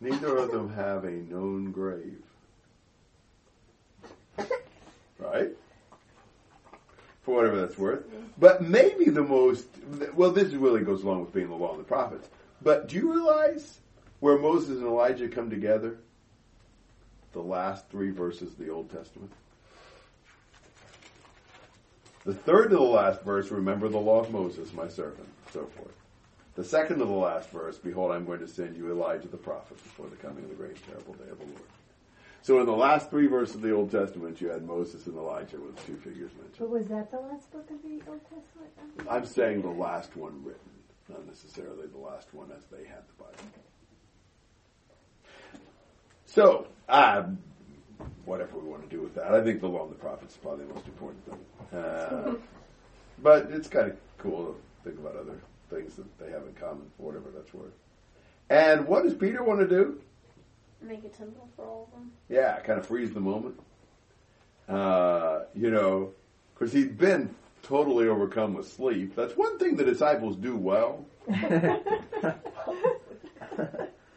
Neither 0.02 0.36
of 0.38 0.52
them 0.52 0.74
have 0.74 1.06
a 1.06 1.12
known 1.12 1.72
grave. 1.72 2.22
Right? 5.22 5.50
For 7.22 7.36
whatever 7.36 7.62
that's 7.62 7.78
worth. 7.78 8.04
But 8.38 8.64
maybe 8.64 9.06
the 9.06 9.24
most, 9.24 9.68
well, 10.16 10.32
this 10.32 10.52
really 10.54 10.82
goes 10.82 11.04
along 11.04 11.22
with 11.22 11.34
being 11.34 11.50
the 11.50 11.56
law 11.56 11.72
and 11.72 11.80
the 11.80 11.84
prophets. 11.84 12.28
But 12.62 12.90
do 12.90 12.96
you 12.96 13.14
realize 13.14 13.80
where 14.20 14.38
Moses 14.40 14.78
and 14.78 14.88
Elijah 14.88 15.28
come 15.28 15.50
together? 15.50 15.98
The 17.34 17.42
last 17.42 17.88
three 17.90 18.10
verses 18.10 18.54
of 18.54 18.58
the 18.58 18.70
Old 18.70 18.90
Testament. 18.90 19.32
The 22.26 22.34
third 22.34 22.70
to 22.70 22.76
the 22.76 22.82
last 22.82 23.24
verse, 23.24 23.50
remember 23.50 23.90
the 23.90 23.98
law 23.98 24.20
of 24.20 24.32
Moses, 24.32 24.74
my 24.74 24.88
servant, 24.88 25.28
so 25.54 25.66
forth. 25.66 25.94
The 26.56 26.64
second 26.64 27.00
to 27.00 27.06
the 27.06 27.12
last 27.12 27.50
verse, 27.50 27.78
behold, 27.78 28.12
I'm 28.12 28.26
going 28.26 28.42
to 28.42 28.48
send 28.48 28.76
you 28.76 28.92
Elijah 28.92 29.28
the 29.28 29.38
prophet 29.38 29.78
before 29.78 30.08
the 30.08 30.18
coming 30.18 30.44
of 30.44 30.50
the 30.50 30.56
great 30.56 30.72
and 30.72 30.86
terrible 30.86 31.14
day 31.14 31.32
of 31.32 31.40
the 31.40 31.46
Lord. 31.46 31.62
So 32.44 32.60
in 32.60 32.66
the 32.66 32.72
last 32.72 33.12
three 33.12 33.28
verses 33.28 33.56
of 33.56 33.62
the 33.62 33.72
Old 33.72 33.92
Testament, 33.92 34.42
you 34.42 34.50
had 34.50 34.64
Moses 34.64 35.06
and 35.06 35.16
Elijah 35.16 35.60
with 35.60 35.86
two 35.86 35.96
figures 35.98 36.32
mentioned. 36.34 36.58
But 36.58 36.70
was 36.70 36.88
that 36.88 37.12
the 37.12 37.20
last 37.20 37.52
book 37.52 37.70
of 37.70 37.82
the 37.84 38.02
Old 38.10 38.22
Testament? 38.24 39.08
I'm 39.08 39.26
saying 39.26 39.62
the 39.62 39.70
last 39.70 40.16
one 40.16 40.44
written, 40.44 40.72
not 41.08 41.26
necessarily 41.28 41.86
the 41.88 42.00
last 42.00 42.34
one 42.34 42.52
as 42.56 42.64
they 42.72 42.88
had 42.88 43.04
the 43.08 43.24
Bible. 43.24 43.44
So, 46.26 46.68
uh, 46.90 47.24
whatever 48.26 48.58
we 48.58 48.68
want 48.68 48.90
to 48.90 48.96
do 48.96 49.04
with 49.04 49.14
that, 49.16 49.36
I 49.36 49.44
think 49.44 49.62
the 49.62 49.68
law 49.68 49.84
and 49.84 49.92
the 49.92 50.00
prophets 50.00 50.34
is 50.34 50.40
probably 50.40 50.66
the 50.66 50.74
most 50.74 50.88
important 50.88 51.26
thing. 51.26 51.80
Uh, 51.80 52.36
but 53.22 53.52
it's 53.52 53.68
kind 53.68 53.92
of 53.92 53.98
cool 54.18 54.46
to 54.46 54.90
think 54.90 55.00
about 55.00 55.16
other 55.16 55.40
things 55.70 55.96
that 55.96 56.18
they 56.18 56.32
have 56.32 56.44
in 56.48 56.54
common, 56.54 56.90
for 56.98 57.04
whatever 57.04 57.30
that's 57.36 57.54
worth. 57.54 57.74
And 58.50 58.88
what 58.88 59.04
does 59.04 59.14
Peter 59.14 59.44
want 59.44 59.60
to 59.60 59.68
do? 59.68 60.02
Make 60.82 61.04
a 61.06 61.10
temple 61.10 61.48
for 61.56 61.66
all 61.66 61.90
of 61.92 62.00
them. 62.00 62.12
Yeah, 62.30 62.60
kind 62.62 62.80
of 62.80 62.86
freeze 62.86 63.14
the 63.14 63.20
moment. 63.20 63.60
Uh, 64.68 65.42
you 65.54 65.70
know, 65.70 66.12
because 66.54 66.74
he'd 66.74 66.98
been 66.98 67.36
totally 67.64 68.08
overcome 68.08 68.54
with 68.54 68.68
sleep. 68.68 69.16
That's 69.16 69.36
one 69.38 69.60
thing 69.60 69.76
the 69.76 69.84
disciples 69.84 70.36
do 70.36 70.56
well. 70.56 71.06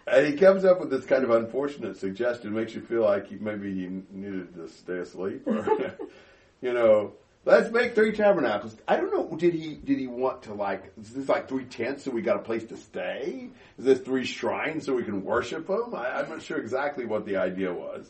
And 0.07 0.27
he 0.27 0.35
comes 0.35 0.65
up 0.65 0.81
with 0.81 0.91
this 0.91 1.05
kind 1.07 1.25
of 1.25 1.31
unfortunate 1.31 1.97
suggestion, 1.97 2.55
makes 2.55 2.75
you 2.75 2.83
feel 2.83 3.03
like 3.03 3.29
he, 3.29 3.37
maybe 3.37 3.75
he 3.75 4.03
needed 4.11 4.55
to 4.55 4.69
stay 4.69 4.99
asleep, 4.99 5.47
or 5.47 5.97
you 6.61 6.73
know, 6.73 7.15
let's 7.45 7.71
make 7.71 7.95
three 7.95 8.13
tabernacles. 8.13 8.75
I 8.87 8.97
don't 8.97 9.13
know. 9.13 9.37
Did 9.37 9.55
he 9.55 9.75
did 9.75 9.99
he 9.99 10.07
want 10.07 10.43
to 10.45 10.55
like? 10.55 10.93
Is 11.01 11.13
this 11.13 11.29
like 11.29 11.49
three 11.49 11.65
tents 11.65 12.05
so 12.05 12.11
we 12.11 12.23
got 12.23 12.37
a 12.37 12.41
place 12.41 12.65
to 12.65 12.77
stay? 12.77 13.49
Is 13.79 13.85
this 13.85 14.01
three 14.01 14.25
shrines 14.25 14.87
so 14.87 14.95
we 14.95 15.03
can 15.05 15.25
worship 15.25 15.67
them? 15.67 15.95
I, 15.95 16.21
I'm 16.21 16.29
not 16.29 16.43
sure 16.43 16.59
exactly 16.59 17.05
what 17.05 17.27
the 17.27 17.37
idea 17.37 17.73
was, 17.73 18.07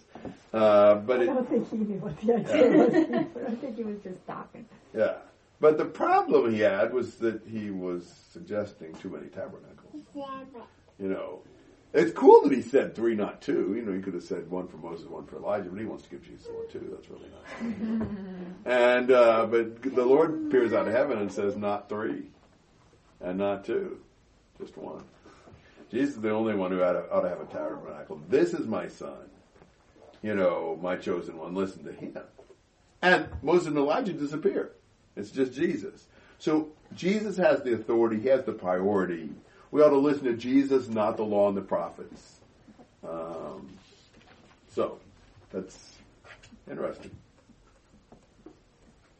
uh, 0.52 0.96
but 0.96 1.20
I 1.20 1.24
don't 1.26 1.48
think 1.48 1.70
he 1.70 1.76
knew 1.78 1.98
what 1.98 2.18
the 2.20 2.34
idea 2.34 2.76
was. 2.76 2.94
I 3.48 3.54
think 3.56 3.76
he 3.76 3.84
was 3.84 3.98
just 4.02 4.26
talking. 4.26 4.66
yeah. 4.94 5.14
But 5.60 5.78
the 5.78 5.84
problem 5.84 6.52
he 6.52 6.60
had 6.60 6.92
was 6.92 7.14
that 7.16 7.40
he 7.46 7.70
was 7.70 8.12
suggesting 8.32 8.92
too 8.96 9.08
many 9.08 9.28
tabernacles. 9.28 10.02
You 10.98 11.08
know, 11.08 11.40
it's 11.94 12.12
cool 12.12 12.42
that 12.42 12.52
he 12.52 12.60
said 12.60 12.96
three, 12.96 13.14
not 13.14 13.40
two. 13.40 13.74
You 13.76 13.82
know, 13.82 13.92
he 13.92 14.02
could 14.02 14.14
have 14.14 14.24
said 14.24 14.50
one 14.50 14.66
for 14.66 14.78
Moses, 14.78 15.06
one 15.06 15.26
for 15.26 15.36
Elijah, 15.36 15.70
but 15.70 15.78
he 15.78 15.86
wants 15.86 16.02
to 16.04 16.10
give 16.10 16.24
Jesus 16.24 16.48
one 16.48 16.68
too. 16.68 16.88
That's 16.90 17.08
really 17.08 17.30
nice. 17.30 18.08
and 18.98 19.10
uh, 19.12 19.46
but 19.46 19.82
the 19.82 20.04
Lord 20.04 20.50
peers 20.50 20.72
out 20.72 20.88
of 20.88 20.92
heaven 20.92 21.18
and 21.18 21.32
says, 21.32 21.56
not 21.56 21.88
three, 21.88 22.24
and 23.20 23.38
not 23.38 23.64
two, 23.64 24.00
just 24.58 24.76
one. 24.76 25.04
Jesus 25.90 26.16
is 26.16 26.20
the 26.20 26.30
only 26.30 26.56
one 26.56 26.72
who 26.72 26.82
ought 26.82 26.94
to, 26.94 27.10
ought 27.12 27.20
to 27.20 27.28
have 27.28 27.40
a 27.40 27.46
tabernacle. 27.46 28.20
This 28.28 28.54
is 28.54 28.66
my 28.66 28.88
son, 28.88 29.30
you 30.20 30.34
know, 30.34 30.76
my 30.82 30.96
chosen 30.96 31.38
one. 31.38 31.54
Listen 31.54 31.84
to 31.84 31.92
him. 31.92 32.18
And 33.02 33.28
Moses 33.40 33.68
and 33.68 33.78
Elijah 33.78 34.12
disappear. 34.12 34.72
It's 35.14 35.30
just 35.30 35.52
Jesus. 35.52 36.06
So 36.38 36.70
Jesus 36.96 37.36
has 37.36 37.62
the 37.62 37.74
authority. 37.74 38.18
He 38.18 38.28
has 38.28 38.44
the 38.44 38.52
priority. 38.52 39.30
We 39.74 39.82
ought 39.82 39.88
to 39.88 39.96
listen 39.96 40.26
to 40.26 40.34
Jesus, 40.34 40.88
not 40.88 41.16
the 41.16 41.24
law 41.24 41.48
and 41.48 41.56
the 41.56 41.60
prophets. 41.60 42.38
Um, 43.02 43.76
so 44.70 45.00
that's 45.50 45.96
interesting. 46.70 47.10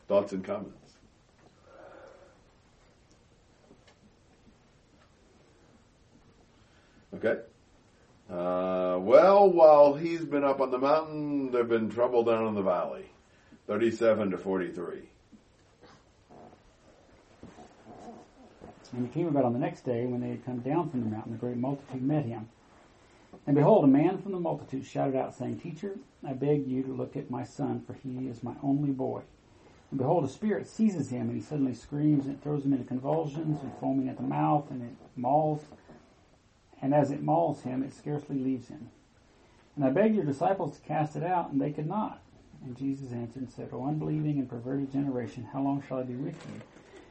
Thoughts 0.07 0.33
and 0.33 0.45
comments? 0.45 0.93
Okay. 7.17 7.40
Uh, 8.31 8.99
well, 9.01 9.51
while 9.51 9.95
he's 9.95 10.25
been 10.25 10.45
up 10.45 10.61
on 10.61 10.71
the 10.71 10.79
mountain, 10.79 11.51
there've 11.51 11.69
been 11.69 11.90
trouble 11.90 12.23
down 12.23 12.47
in 12.47 12.55
the 12.55 12.62
valley. 12.62 13.07
37 13.67 14.31
to 14.31 14.38
43. 14.38 15.03
And 18.96 19.07
it 19.07 19.12
came 19.12 19.26
about 19.26 19.44
on 19.44 19.52
the 19.52 19.59
next 19.59 19.85
day 19.85 20.07
when 20.07 20.20
they 20.20 20.28
had 20.28 20.44
come 20.44 20.61
down 20.61 20.88
from 20.88 21.02
the 21.02 21.11
mountain, 21.11 21.35
a 21.35 21.37
great 21.37 21.57
multitude 21.57 22.02
met 22.02 22.24
him. 22.24 22.48
And 23.46 23.57
behold, 23.57 23.85
a 23.85 23.88
man 23.88 24.18
from 24.18 24.33
the 24.33 24.40
multitude 24.40 24.87
shouted 24.87 25.16
out, 25.16 25.35
saying, 25.35 25.59
Teacher, 25.59 25.98
I 26.26 26.33
beg 26.33 26.66
you 26.66 26.83
to 26.85 26.92
look 26.92 27.16
at 27.16 27.30
my 27.30 27.44
son, 27.44 27.83
for 27.87 27.94
he 27.94 28.28
is 28.28 28.42
my 28.42 28.54
only 28.62 28.90
boy. 28.90 29.22
And 29.90 29.98
behold, 29.98 30.24
a 30.24 30.28
spirit 30.28 30.66
seizes 30.66 31.11
him, 31.11 31.28
and 31.28 31.37
he 31.37 31.42
suddenly 31.42 31.74
screams, 31.74 32.26
and 32.26 32.37
it 32.37 32.42
throws 32.42 32.64
him 32.64 32.72
into 32.72 32.85
convulsions, 32.85 33.61
and 33.62 33.72
foaming 33.80 34.09
at 34.09 34.16
the 34.16 34.22
mouth, 34.22 34.70
and 34.70 34.83
it 34.83 34.96
mauls. 35.16 35.64
And 36.80 36.94
as 36.94 37.11
it 37.11 37.22
mauls 37.22 37.62
him, 37.62 37.83
it 37.83 37.92
scarcely 37.92 38.38
leaves 38.38 38.68
him. 38.68 38.90
And 39.76 39.85
I 39.85 39.90
begged 39.90 40.14
your 40.14 40.24
disciples 40.24 40.76
to 40.76 40.87
cast 40.87 41.16
it 41.16 41.24
out, 41.24 41.50
and 41.50 41.61
they 41.61 41.72
could 41.72 41.88
not. 41.88 42.20
And 42.64 42.76
Jesus 42.76 43.12
answered 43.12 43.42
and 43.42 43.50
said, 43.50 43.70
O 43.72 43.87
unbelieving 43.87 44.38
and 44.38 44.48
perverted 44.48 44.92
generation, 44.92 45.48
how 45.52 45.61
long 45.61 45.83
shall 45.87 45.98
I 45.98 46.02
be 46.04 46.14
with 46.14 46.37
you? 46.46 46.61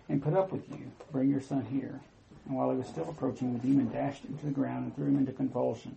And 0.09 0.21
put 0.21 0.33
up 0.33 0.51
with 0.51 0.67
you. 0.69 0.91
Bring 1.11 1.29
your 1.29 1.41
son 1.41 1.65
here. 1.65 1.99
And 2.45 2.55
while 2.55 2.71
he 2.71 2.77
was 2.77 2.87
still 2.87 3.09
approaching, 3.09 3.53
the 3.53 3.59
demon 3.59 3.89
dashed 3.91 4.23
him 4.25 4.37
to 4.37 4.45
the 4.45 4.51
ground 4.51 4.85
and 4.85 4.95
threw 4.95 5.05
him 5.07 5.17
into 5.17 5.31
convulsion. 5.31 5.95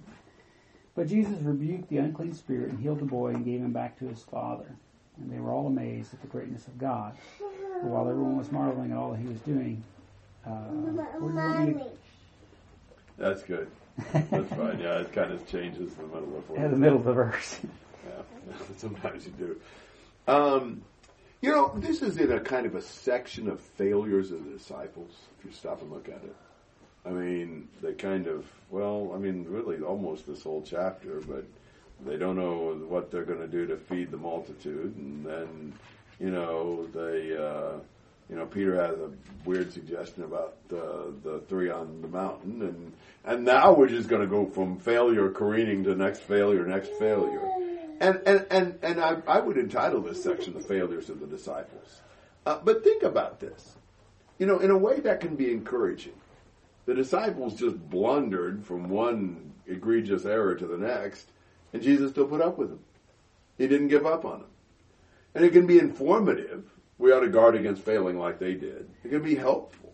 But 0.95 1.09
Jesus 1.09 1.39
rebuked 1.43 1.89
the 1.91 1.99
unclean 1.99 2.33
spirit 2.35 2.71
and 2.71 2.79
healed 2.81 3.01
the 3.01 3.05
boy 3.05 3.29
and 3.31 3.45
gave 3.45 3.61
him 3.61 3.73
back 3.73 3.99
to 3.99 4.07
his 4.09 4.23
father. 4.23 4.67
And 5.19 5.31
they 5.33 5.39
were 5.39 5.51
all 5.51 5.67
amazed 5.67 6.15
at 6.15 6.21
the 6.21 6.27
greatness 6.29 6.67
of 6.67 6.79
God. 6.79 7.17
But 7.41 7.85
while 7.85 8.09
everyone 8.09 8.37
was 8.37 8.51
marveling 8.53 8.93
at 8.93 8.97
all 8.97 9.11
that 9.13 9.19
he 9.21 9.27
was 9.29 9.41
doing, 9.41 9.83
uh, 10.47 10.51
where 10.51 10.93
do 10.93 11.29
you 11.29 11.35
want 11.35 11.67
me 11.69 11.73
to- 11.75 11.91
That's 13.19 13.43
good. 13.43 13.69
That's 14.13 14.31
fine. 14.51 14.79
Yeah, 14.79 15.01
it 15.01 15.13
kind 15.13 15.33
of 15.33 15.47
changes 15.49 15.93
in 15.99 16.03
the 16.11 16.15
middle 16.21 16.37
of 16.37 16.47
the 16.49 16.55
verse. 16.55 16.65
in 16.65 16.71
the 16.71 16.77
middle 16.77 16.99
of 16.99 17.05
the 17.05 17.13
verse. 17.15 17.59
Yeah, 18.07 18.55
sometimes 18.77 19.27
you 19.27 19.33
do. 19.33 19.57
Um, 20.33 20.83
you 21.41 21.51
know, 21.51 21.73
this 21.77 22.03
is 22.03 22.17
in 22.19 22.33
a 22.33 22.41
kind 22.41 22.67
of 22.67 22.75
a 22.75 22.83
section 22.83 23.49
of 23.49 23.61
failures 23.61 24.33
of 24.33 24.45
the 24.45 24.51
disciples, 24.51 25.13
if 25.39 25.45
you 25.45 25.53
stop 25.53 25.83
and 25.83 25.91
look 25.91 26.09
at 26.09 26.23
it. 26.25 26.37
I 27.05 27.11
mean, 27.11 27.69
they 27.83 27.93
kind 27.93 28.27
of, 28.27 28.47
well, 28.71 29.13
I 29.15 29.19
mean, 29.19 29.47
really 29.49 29.81
almost 29.81 30.27
this 30.27 30.43
whole 30.43 30.63
chapter, 30.63 31.21
but 31.21 31.45
they 32.05 32.17
don't 32.17 32.37
know 32.37 32.75
what 32.89 33.11
they're 33.11 33.25
going 33.25 33.41
to 33.41 33.47
do 33.47 33.67
to 33.67 33.77
feed 33.77 34.11
the 34.11 34.17
multitude. 34.17 34.97
And 34.97 35.25
then, 35.25 35.73
you 36.19 36.31
know, 36.31 36.87
they, 36.87 37.37
uh, 37.37 37.79
you 38.29 38.37
know, 38.37 38.47
Peter 38.47 38.75
has 38.75 38.99
a 38.99 39.11
weird 39.45 39.73
suggestion 39.73 40.25
about 40.25 40.57
uh, 40.73 41.13
the 41.23 41.43
three 41.49 41.71
on 41.71 42.03
the 42.03 42.09
mountain, 42.09 42.63
and 42.63 42.93
and 43.25 43.45
now 43.45 43.73
we're 43.73 43.89
just 43.89 44.09
going 44.09 44.23
to 44.23 44.27
go 44.27 44.47
from 44.47 44.79
failure 44.79 45.31
careening 45.31 45.85
to 45.85 45.95
next 45.95 46.21
failure, 46.21 46.67
next 46.67 46.91
failure. 46.99 47.41
And 48.01 48.21
and 48.27 48.47
and 48.51 48.79
and 48.83 49.01
I, 49.01 49.19
I 49.27 49.41
would 49.41 49.57
entitle 49.57 50.01
this 50.01 50.23
section 50.23 50.55
"The 50.55 50.61
Failures 50.61 51.09
of 51.09 51.21
the 51.21 51.27
Disciples." 51.27 52.01
Uh, 52.45 52.61
but 52.63 52.85
think 52.85 53.03
about 53.03 53.41
this. 53.41 53.77
You 54.39 54.47
know, 54.47 54.59
in 54.59 54.71
a 54.71 54.79
way 54.79 55.01
that 55.01 55.21
can 55.21 55.37
be 55.37 55.51
encouraging. 55.51 56.13
The 56.85 56.95
disciples 56.95 57.59
just 57.59 57.77
blundered 57.91 58.65
from 58.65 58.89
one 58.89 59.53
egregious 59.67 60.25
error 60.25 60.55
to 60.55 60.67
the 60.67 60.79
next, 60.79 61.29
and 61.73 61.83
Jesus 61.83 62.13
still 62.13 62.27
put 62.27 62.41
up 62.41 62.59
with 62.59 62.69
them. 62.69 62.81
He 63.59 63.67
didn't 63.67 63.89
give 63.89 64.07
up 64.07 64.25
on 64.25 64.41
them. 64.41 64.51
And 65.35 65.45
it 65.45 65.53
can 65.53 65.67
be 65.67 65.79
informative. 65.79 66.65
We 66.99 67.13
ought 67.13 67.21
to 67.21 67.29
guard 67.29 67.57
against 67.57 67.83
failing 67.83 68.19
like 68.19 68.39
they 68.39 68.55
did. 68.55 68.89
It 69.05 69.11
can 69.11 69.23
be 69.23 69.35
helpful. 69.35 69.93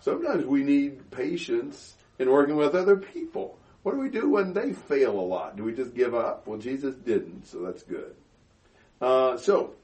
Sometimes 0.00 0.46
we 0.46 0.62
need 0.62 1.10
patience 1.10 1.96
in 2.18 2.30
working 2.30 2.56
with 2.56 2.74
other 2.74 2.96
people. 2.96 3.57
What 3.82 3.94
do 3.94 4.00
we 4.00 4.10
do 4.10 4.28
when 4.28 4.52
they 4.52 4.72
fail 4.72 5.18
a 5.18 5.22
lot? 5.22 5.56
Do 5.56 5.64
we 5.64 5.72
just 5.72 5.94
give 5.94 6.14
up? 6.14 6.46
Well, 6.46 6.58
Jesus 6.58 6.94
didn't, 6.94 7.46
so 7.46 7.62
that's 7.62 7.82
good. 7.82 8.14
Uh, 9.00 9.36
so, 9.36 9.74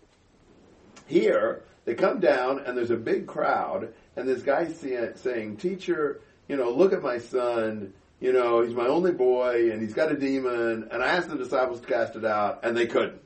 here, 1.07 1.63
they 1.85 1.95
come 1.95 2.21
down, 2.21 2.61
and 2.61 2.77
there's 2.77 2.91
a 2.91 2.97
big 2.97 3.27
crowd, 3.27 3.93
and 4.17 4.29
this 4.29 4.43
guy 4.43 4.69
saying, 4.69 5.57
Teacher, 5.59 6.21
you 6.49 6.57
know, 6.57 6.71
look 6.71 6.93
at 6.93 7.03
my 7.03 7.19
son. 7.19 7.93
You 8.21 8.33
know, 8.33 8.63
he's 8.63 8.75
my 8.75 8.87
only 8.87 9.13
boy, 9.13 9.71
and 9.71 9.83
he's 9.83 9.93
got 9.93 10.11
a 10.11 10.17
demon. 10.17 10.89
And 10.91 11.03
I 11.03 11.09
asked 11.09 11.29
the 11.29 11.37
disciples 11.37 11.81
to 11.81 11.87
cast 11.87 12.17
it 12.17 12.25
out, 12.25 12.61
and 12.65 12.77
they 12.77 12.87
couldn't. 12.87 13.21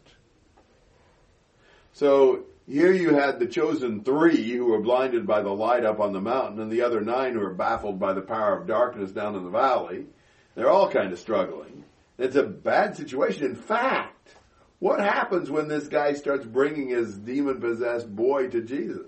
So 1.92 2.44
here 2.66 2.92
you 2.92 3.14
had 3.14 3.38
the 3.38 3.46
chosen 3.46 4.02
three 4.02 4.52
who 4.52 4.66
were 4.66 4.80
blinded 4.80 5.26
by 5.26 5.42
the 5.42 5.50
light 5.50 5.84
up 5.84 6.00
on 6.00 6.12
the 6.12 6.20
mountain, 6.20 6.60
and 6.60 6.70
the 6.70 6.82
other 6.82 7.00
nine 7.00 7.34
who 7.34 7.40
were 7.40 7.54
baffled 7.54 7.98
by 7.98 8.12
the 8.12 8.20
power 8.22 8.58
of 8.58 8.66
darkness 8.66 9.10
down 9.10 9.34
in 9.36 9.44
the 9.44 9.50
valley. 9.50 10.06
They're 10.58 10.68
all 10.68 10.90
kind 10.90 11.12
of 11.12 11.20
struggling. 11.20 11.84
It's 12.18 12.34
a 12.34 12.42
bad 12.42 12.96
situation. 12.96 13.44
In 13.44 13.54
fact, 13.54 14.34
what 14.80 14.98
happens 14.98 15.48
when 15.48 15.68
this 15.68 15.86
guy 15.86 16.14
starts 16.14 16.44
bringing 16.44 16.88
his 16.88 17.16
demon 17.16 17.60
possessed 17.60 18.12
boy 18.14 18.48
to 18.48 18.60
Jesus? 18.62 19.06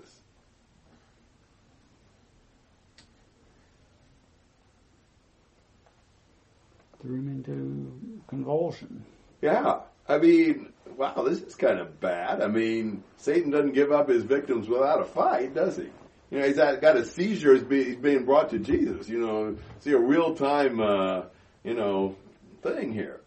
threw 7.01 7.15
him 7.15 7.27
into 7.27 8.21
convulsion. 8.27 9.03
Yeah. 9.41 9.79
I 10.07 10.19
mean, 10.19 10.71
wow, 10.95 11.23
this 11.27 11.41
is 11.41 11.55
kind 11.55 11.79
of 11.79 11.99
bad. 11.99 12.41
I 12.41 12.47
mean, 12.47 13.03
Satan 13.17 13.49
doesn't 13.49 13.73
give 13.73 13.91
up 13.91 14.07
his 14.07 14.23
victims 14.23 14.69
without 14.69 15.01
a 15.01 15.05
fight, 15.05 15.55
does 15.55 15.77
he? 15.77 15.89
You 16.29 16.39
know, 16.39 16.47
he's 16.47 16.55
got 16.55 16.95
a 16.95 17.03
seizure. 17.03 17.55
He's 17.55 17.95
being 17.95 18.23
brought 18.23 18.51
to 18.51 18.59
Jesus. 18.59 19.09
You 19.09 19.19
know, 19.19 19.57
see 19.79 19.91
a 19.91 19.99
real 19.99 20.33
time, 20.35 20.79
uh, 20.79 21.23
you 21.63 21.73
know, 21.73 22.15
thing 22.61 22.93
here. 22.93 23.21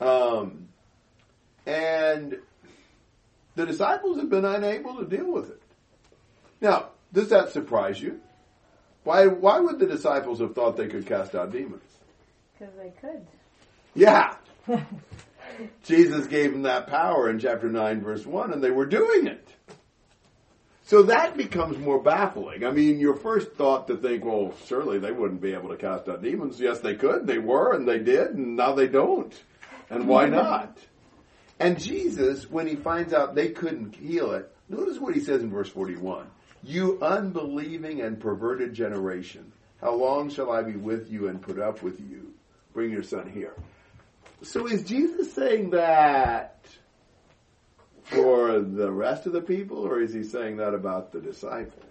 Um, 0.00 0.68
and 1.66 2.36
the 3.54 3.66
disciples 3.66 4.18
have 4.18 4.30
been 4.30 4.44
unable 4.44 4.96
to 4.96 5.04
deal 5.04 5.32
with 5.32 5.50
it. 5.50 5.62
Now, 6.60 6.90
does 7.12 7.28
that 7.28 7.52
surprise 7.52 8.00
you? 8.00 8.20
Why, 9.04 9.26
why 9.26 9.58
would 9.58 9.78
the 9.78 9.86
disciples 9.86 10.40
have 10.40 10.54
thought 10.54 10.76
they 10.76 10.86
could 10.86 11.06
cast 11.06 11.34
out 11.34 11.52
demons? 11.52 11.82
Because 12.58 12.74
they 12.76 12.92
could. 13.00 13.26
Yeah. 13.94 14.36
Jesus 15.82 16.26
gave 16.28 16.52
them 16.52 16.62
that 16.62 16.86
power 16.86 17.28
in 17.28 17.38
chapter 17.38 17.68
9, 17.68 18.00
verse 18.00 18.24
1, 18.24 18.52
and 18.52 18.62
they 18.62 18.70
were 18.70 18.86
doing 18.86 19.26
it. 19.26 19.48
So 20.84 21.04
that 21.04 21.36
becomes 21.36 21.78
more 21.78 22.00
baffling. 22.00 22.64
I 22.64 22.70
mean, 22.70 22.98
your 22.98 23.14
first 23.14 23.52
thought 23.52 23.86
to 23.86 23.96
think, 23.96 24.24
well, 24.24 24.52
surely 24.66 24.98
they 24.98 25.12
wouldn't 25.12 25.40
be 25.40 25.54
able 25.54 25.68
to 25.68 25.76
cast 25.76 26.08
out 26.08 26.22
demons. 26.22 26.60
Yes, 26.60 26.80
they 26.80 26.96
could. 26.96 27.26
They 27.26 27.38
were, 27.38 27.74
and 27.74 27.88
they 27.88 28.00
did, 28.00 28.30
and 28.30 28.56
now 28.56 28.74
they 28.74 28.88
don't. 28.88 29.32
And 29.90 30.08
why 30.08 30.24
mm-hmm. 30.24 30.34
not? 30.34 30.78
And 31.60 31.78
Jesus, 31.78 32.50
when 32.50 32.66
he 32.66 32.74
finds 32.74 33.12
out 33.12 33.34
they 33.34 33.50
couldn't 33.50 33.94
heal 33.94 34.32
it, 34.32 34.52
notice 34.68 34.98
what 34.98 35.14
he 35.14 35.20
says 35.20 35.42
in 35.42 35.50
verse 35.50 35.68
41. 35.68 36.26
You 36.64 36.98
unbelieving 37.00 38.00
and 38.00 38.18
perverted 38.18 38.74
generation, 38.74 39.52
how 39.80 39.94
long 39.94 40.30
shall 40.30 40.50
I 40.50 40.62
be 40.62 40.76
with 40.76 41.10
you 41.10 41.28
and 41.28 41.40
put 41.40 41.58
up 41.58 41.82
with 41.82 42.00
you? 42.00 42.32
Bring 42.72 42.90
your 42.90 43.02
son 43.02 43.30
here. 43.30 43.54
So 44.42 44.66
is 44.66 44.82
Jesus 44.82 45.32
saying 45.32 45.70
that 45.70 46.56
for 48.04 48.60
the 48.60 48.90
rest 48.90 49.26
of 49.26 49.32
the 49.32 49.40
people, 49.40 49.78
or 49.78 50.00
is 50.00 50.12
he 50.12 50.24
saying 50.24 50.56
that 50.58 50.74
about 50.74 51.12
the 51.12 51.20
disciples? 51.20 51.84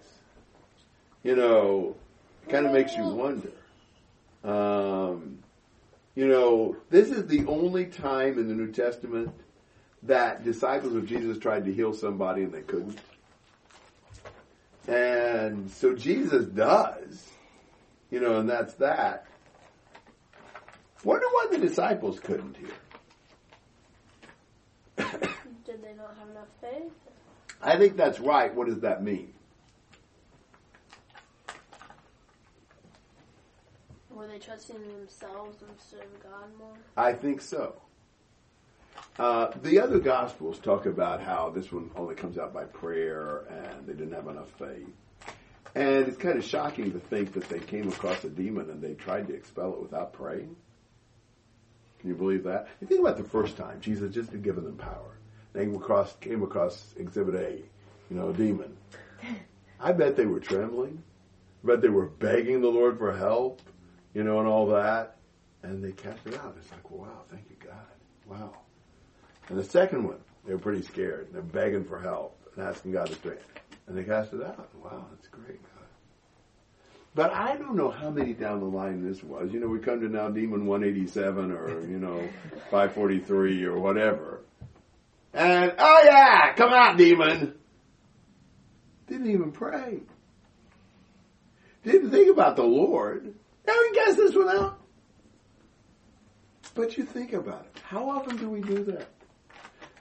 You 1.22 1.36
know, 1.36 1.96
it 2.42 2.50
kind 2.50 2.66
of 2.66 2.72
makes 2.72 2.94
you 2.94 3.04
wonder. 3.04 3.52
Um, 4.44 5.38
you 6.14 6.26
know, 6.28 6.76
this 6.90 7.08
is 7.08 7.26
the 7.26 7.46
only 7.46 7.86
time 7.86 8.38
in 8.38 8.48
the 8.48 8.54
New 8.54 8.72
Testament 8.72 9.32
that 10.02 10.44
disciples 10.44 10.94
of 10.94 11.06
Jesus 11.06 11.38
tried 11.38 11.64
to 11.64 11.72
heal 11.72 11.94
somebody 11.94 12.42
and 12.42 12.52
they 12.52 12.62
couldn't. 12.62 12.98
And 14.88 15.70
so 15.70 15.94
Jesus 15.94 16.46
does, 16.46 17.30
you 18.10 18.20
know, 18.20 18.40
and 18.40 18.50
that's 18.50 18.74
that. 18.74 19.26
Wonder 21.04 21.26
why 21.26 21.46
the 21.52 21.58
disciples 21.58 22.18
couldn't 22.20 22.56
hear. 24.96 25.08
Did 25.64 25.82
they 25.82 25.94
not 25.94 26.16
have 26.18 26.28
enough 26.28 26.48
faith? 26.60 26.92
I 27.62 27.76
think 27.76 27.96
that's 27.96 28.18
right. 28.18 28.54
What 28.54 28.66
does 28.66 28.80
that 28.80 29.02
mean? 29.02 29.32
Were 34.10 34.26
they 34.26 34.38
trusting 34.38 34.76
themselves 34.76 35.58
instead 35.68 36.00
of 36.02 36.22
God 36.22 36.58
more? 36.58 36.74
I 36.96 37.12
think 37.12 37.40
so. 37.40 37.76
Uh, 39.18 39.50
the 39.62 39.80
other 39.80 39.98
Gospels 39.98 40.58
talk 40.58 40.86
about 40.86 41.22
how 41.22 41.50
this 41.50 41.70
one 41.70 41.90
only 41.96 42.14
comes 42.14 42.38
out 42.38 42.52
by 42.52 42.64
prayer 42.64 43.44
and 43.48 43.86
they 43.86 43.92
didn't 43.92 44.12
have 44.12 44.28
enough 44.28 44.50
faith. 44.58 44.88
And 45.74 46.06
it's 46.06 46.16
kind 46.16 46.36
of 46.36 46.44
shocking 46.44 46.92
to 46.92 46.98
think 46.98 47.32
that 47.32 47.48
they 47.48 47.58
came 47.58 47.88
across 47.88 48.24
a 48.24 48.28
demon 48.28 48.68
and 48.68 48.82
they 48.82 48.94
tried 48.94 49.28
to 49.28 49.34
expel 49.34 49.72
it 49.72 49.80
without 49.80 50.12
praying. 50.12 50.54
Can 52.00 52.10
you 52.10 52.16
believe 52.16 52.44
that? 52.44 52.68
You 52.80 52.86
think 52.86 53.00
about 53.00 53.16
the 53.16 53.24
first 53.24 53.56
time 53.56 53.80
Jesus 53.80 54.12
just 54.12 54.32
had 54.32 54.42
given 54.42 54.64
them 54.64 54.76
power. 54.76 55.18
They 55.52 55.64
came 55.64 55.74
across, 55.74 56.14
came 56.16 56.42
across 56.42 56.94
Exhibit 56.96 57.34
A, 57.34 57.50
you 58.10 58.16
know, 58.16 58.30
a 58.30 58.32
demon. 58.32 58.76
I 59.78 59.92
bet 59.92 60.16
they 60.16 60.26
were 60.26 60.40
trembling. 60.40 61.02
I 61.62 61.66
bet 61.66 61.82
they 61.82 61.88
were 61.88 62.06
begging 62.06 62.60
the 62.60 62.68
Lord 62.68 62.98
for 62.98 63.16
help, 63.16 63.60
you 64.14 64.24
know, 64.24 64.38
and 64.38 64.48
all 64.48 64.66
that. 64.68 65.16
And 65.62 65.82
they 65.82 65.92
cast 65.92 66.26
it 66.26 66.34
out. 66.34 66.56
It's 66.58 66.70
like, 66.72 66.90
wow, 66.90 67.22
thank 67.30 67.44
you, 67.50 67.56
God. 67.64 67.76
Wow. 68.26 68.54
And 69.48 69.58
the 69.58 69.64
second 69.64 70.04
one, 70.04 70.18
they 70.46 70.52
were 70.52 70.58
pretty 70.58 70.82
scared. 70.82 71.28
They're 71.32 71.42
begging 71.42 71.84
for 71.84 72.00
help 72.00 72.38
and 72.56 72.66
asking 72.66 72.92
God 72.92 73.08
to 73.08 73.14
straighten. 73.14 73.44
And 73.86 73.96
they 73.96 74.04
cast 74.04 74.32
it 74.32 74.42
out. 74.42 74.68
Wow, 74.82 75.06
that's 75.10 75.28
great, 75.28 75.62
God. 75.62 75.86
But 77.14 77.32
I 77.32 77.56
don't 77.56 77.76
know 77.76 77.90
how 77.90 78.10
many 78.10 78.32
down 78.32 78.60
the 78.60 78.66
line 78.66 79.06
this 79.06 79.22
was. 79.22 79.52
You 79.52 79.60
know, 79.60 79.68
we 79.68 79.78
come 79.78 80.00
to 80.00 80.08
now 80.08 80.30
Demon 80.30 80.66
187 80.66 81.52
or, 81.52 81.86
you 81.86 81.98
know, 81.98 82.28
543 82.70 83.64
or 83.64 83.78
whatever. 83.78 84.40
And, 85.34 85.72
oh 85.78 86.02
yeah, 86.04 86.54
come 86.54 86.72
out, 86.72 86.98
demon. 86.98 87.54
Didn't 89.06 89.30
even 89.30 89.52
pray. 89.52 90.00
Didn't 91.84 92.10
think 92.10 92.30
about 92.30 92.56
the 92.56 92.62
Lord. 92.62 93.34
Now 93.66 93.74
we 93.80 93.94
guess 93.94 94.16
this 94.16 94.34
one 94.34 94.48
out. 94.48 94.78
But 96.74 96.96
you 96.96 97.04
think 97.04 97.32
about 97.32 97.66
it. 97.74 97.82
How 97.82 98.08
often 98.08 98.36
do 98.36 98.48
we 98.48 98.60
do 98.60 98.84
that? 98.84 99.08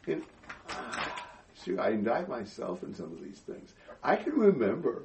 And, 0.08 0.24
ah, 0.70 1.28
see, 1.56 1.78
I 1.78 1.89
indict 1.89 2.30
myself 2.30 2.84
in 2.84 2.94
some 2.94 3.12
of 3.12 3.22
these 3.22 3.39
things. 3.39 3.74
I 4.04 4.15
can 4.15 4.34
remember, 4.34 5.04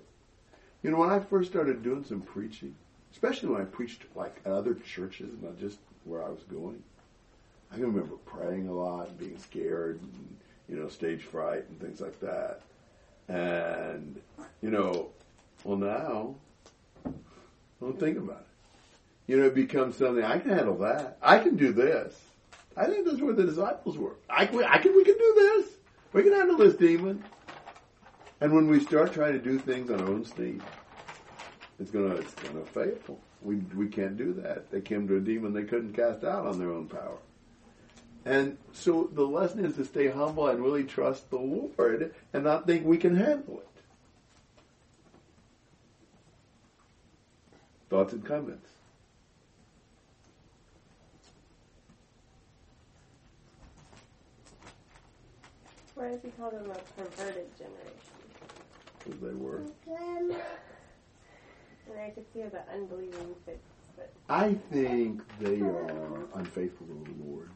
you 0.83 0.91
know, 0.91 0.99
when 0.99 1.11
I 1.11 1.19
first 1.21 1.51
started 1.51 1.83
doing 1.83 2.05
some 2.05 2.21
preaching, 2.21 2.75
especially 3.13 3.49
when 3.49 3.61
I 3.61 3.65
preached 3.65 4.03
like 4.15 4.37
at 4.45 4.53
other 4.53 4.75
churches, 4.75 5.31
not 5.43 5.59
just 5.59 5.79
where 6.05 6.25
I 6.25 6.29
was 6.29 6.43
going. 6.45 6.83
I 7.73 7.75
can 7.75 7.87
remember 7.87 8.17
praying 8.25 8.69
a 8.69 8.73
lot, 8.73 9.09
and 9.09 9.19
being 9.19 9.39
scared, 9.39 10.01
and, 10.01 10.37
you 10.69 10.77
know, 10.77 10.89
stage 10.89 11.23
fright 11.23 11.65
and 11.69 11.81
things 11.81 12.01
like 12.01 12.19
that. 12.21 12.63
And, 13.29 14.21
you 14.63 14.71
know, 14.71 15.11
well 15.65 15.77
now, 15.77 16.35
don't 17.81 17.99
think 17.99 18.19
about 18.19 18.41
it. 18.41 18.47
You 19.27 19.39
know, 19.39 19.47
it 19.47 19.55
becomes 19.55 19.97
something, 19.97 20.25
I 20.25 20.39
can 20.39 20.51
handle 20.51 20.79
that. 20.79 21.19
I 21.21 21.39
can 21.39 21.57
do 21.57 21.73
this. 21.73 22.17
I 22.77 22.87
think 22.87 23.07
that's 23.07 23.21
where 23.21 23.35
the 23.35 23.45
disciples 23.45 23.99
were. 23.99 24.17
I, 24.31 24.43
I 24.43 24.79
can, 24.79 24.95
we 24.95 25.05
can 25.05 25.19
do 25.19 25.35
this. 25.37 25.67
We 26.13 26.23
can 26.23 26.33
handle 26.33 26.57
this 26.57 26.75
demon. 26.75 27.25
And 28.41 28.55
when 28.55 28.69
we 28.69 28.81
start 28.81 29.13
trying 29.13 29.33
to 29.33 29.39
do 29.39 29.59
things 29.59 29.91
on 29.91 30.01
our 30.01 30.09
own 30.09 30.25
steam, 30.25 30.63
it's 31.81 31.91
gonna, 31.91 32.15
it's 32.17 32.35
gonna 32.35 32.65
fail. 32.65 33.19
We, 33.43 33.57
we 33.75 33.89
can't 33.89 34.17
do 34.17 34.33
that. 34.35 34.71
They 34.71 34.81
came 34.81 35.09
to 35.09 35.17
a 35.17 35.21
demon 35.21 35.53
they 35.53 35.65
couldn't 35.65 35.95
cast 35.95 36.25
out 36.25 36.47
on 36.47 36.59
their 36.59 36.71
own 36.71 36.87
power. 36.87 37.19
And 38.27 38.59
so 38.73 39.09
the 39.13 39.25
lesson 39.25 39.65
is 39.65 39.77
to 39.77 39.85
stay 39.85 40.09
humble 40.09 40.49
and 40.49 40.61
really 40.61 40.83
trust 40.83 41.31
the 41.31 41.37
Lord 41.37 42.13
and 42.33 42.43
not 42.43 42.67
think 42.67 42.85
we 42.85 42.99
can 42.99 43.15
handle 43.15 43.61
it. 43.61 43.69
Thoughts 47.89 48.13
and 48.15 48.25
comments? 48.25 48.69
Why 55.95 56.09
does 56.09 56.21
he 56.23 56.31
call 56.31 56.51
them 56.51 56.69
a 56.69 57.01
perverted 57.01 57.47
generation? 57.57 57.95
Because 59.05 59.21
they 59.21 59.35
were. 59.35 59.63
And 59.89 60.35
I 61.97 62.11
could 62.11 62.25
see 62.35 62.41
how 62.41 62.49
the 62.49 62.69
unbelieving 62.75 63.37
fits, 63.47 63.61
but 63.97 64.13
I 64.29 64.55
think 64.73 65.23
they 65.39 65.61
are 65.61 66.27
unfaithful 66.35 66.89
to 66.89 67.05
the 67.05 67.25
Lord. 67.25 67.51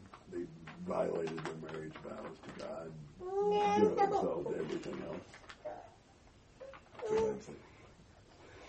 Violated 0.87 1.37
their 1.39 1.71
marriage 1.71 1.93
vows 2.03 2.37
to 2.43 2.63
God, 2.63 2.91
given 3.79 3.95
themselves 3.95 4.47
to 4.49 4.55
everything 4.55 5.01
else. 5.07 5.25
So 7.07 7.25
that's 7.27 7.47
it. 7.49 7.59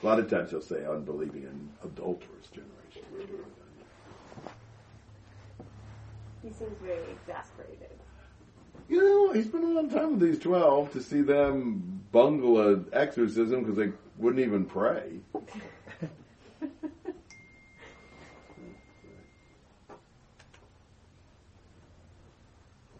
A 0.02 0.06
lot 0.06 0.18
of 0.18 0.28
times 0.28 0.50
they'll 0.50 0.60
say 0.60 0.84
unbelieving 0.84 1.44
and 1.44 1.68
adulterous 1.84 2.48
generation. 2.48 2.72
he 6.42 6.48
seems 6.50 6.76
very 6.82 6.98
exasperated. 7.12 7.88
You 8.88 9.00
know, 9.00 9.32
he 9.32 9.42
spent 9.42 9.64
a 9.64 9.68
long 9.68 9.88
time 9.88 10.18
with 10.18 10.20
these 10.20 10.38
twelve 10.38 10.92
to 10.92 11.00
see 11.00 11.22
them 11.22 12.02
bungle 12.10 12.60
an 12.68 12.86
exorcism 12.92 13.60
because 13.60 13.76
they 13.76 13.92
wouldn't 14.18 14.44
even 14.44 14.64
pray. 14.64 15.20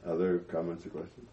Other 0.07 0.39
comments 0.39 0.85
or 0.85 0.91
questions? 0.91 1.29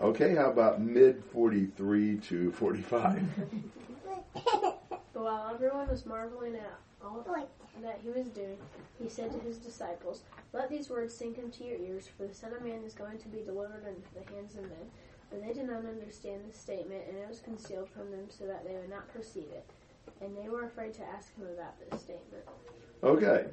Okay, 0.00 0.34
how 0.34 0.50
about 0.50 0.80
mid 0.80 1.22
43 1.32 2.16
to 2.16 2.50
45? 2.52 3.22
But 4.04 5.02
while 5.12 5.54
everyone 5.54 5.88
was 5.88 6.06
marveling 6.06 6.56
at 6.56 6.78
all 7.02 7.24
that 7.82 8.00
he 8.02 8.10
was 8.10 8.28
doing, 8.28 8.56
he 8.98 9.08
said 9.08 9.30
to 9.32 9.38
his 9.40 9.58
disciples, 9.58 10.22
Let 10.52 10.68
these 10.68 10.90
words 10.90 11.14
sink 11.14 11.38
into 11.38 11.64
your 11.64 11.78
ears, 11.78 12.08
for 12.16 12.26
the 12.26 12.34
Son 12.34 12.52
of 12.52 12.62
Man 12.62 12.82
is 12.84 12.94
going 12.94 13.18
to 13.18 13.28
be 13.28 13.42
delivered 13.42 13.86
into 13.86 14.08
the 14.14 14.34
hands 14.34 14.56
of 14.56 14.62
men. 14.62 14.90
But 15.30 15.46
they 15.46 15.52
did 15.52 15.68
not 15.68 15.84
understand 15.86 16.42
the 16.48 16.58
statement, 16.58 17.02
and 17.08 17.16
it 17.16 17.28
was 17.28 17.40
concealed 17.40 17.88
from 17.88 18.10
them 18.10 18.26
so 18.28 18.46
that 18.46 18.66
they 18.66 18.74
would 18.74 18.90
not 18.90 19.12
perceive 19.12 19.48
it. 19.52 19.64
And 20.20 20.36
they 20.36 20.48
were 20.48 20.64
afraid 20.64 20.94
to 20.94 21.02
ask 21.02 21.34
him 21.36 21.46
about 21.46 21.74
this 21.78 22.00
statement. 22.00 22.44
Okay. 23.02 23.46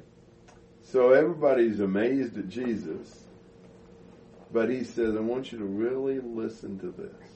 So 0.82 1.12
everybody's 1.12 1.80
amazed 1.80 2.38
at 2.38 2.48
Jesus, 2.48 3.24
but 4.52 4.70
he 4.70 4.84
says, 4.84 5.16
I 5.16 5.20
want 5.20 5.52
you 5.52 5.58
to 5.58 5.64
really 5.64 6.20
listen 6.20 6.78
to 6.80 6.90
this. 6.90 7.28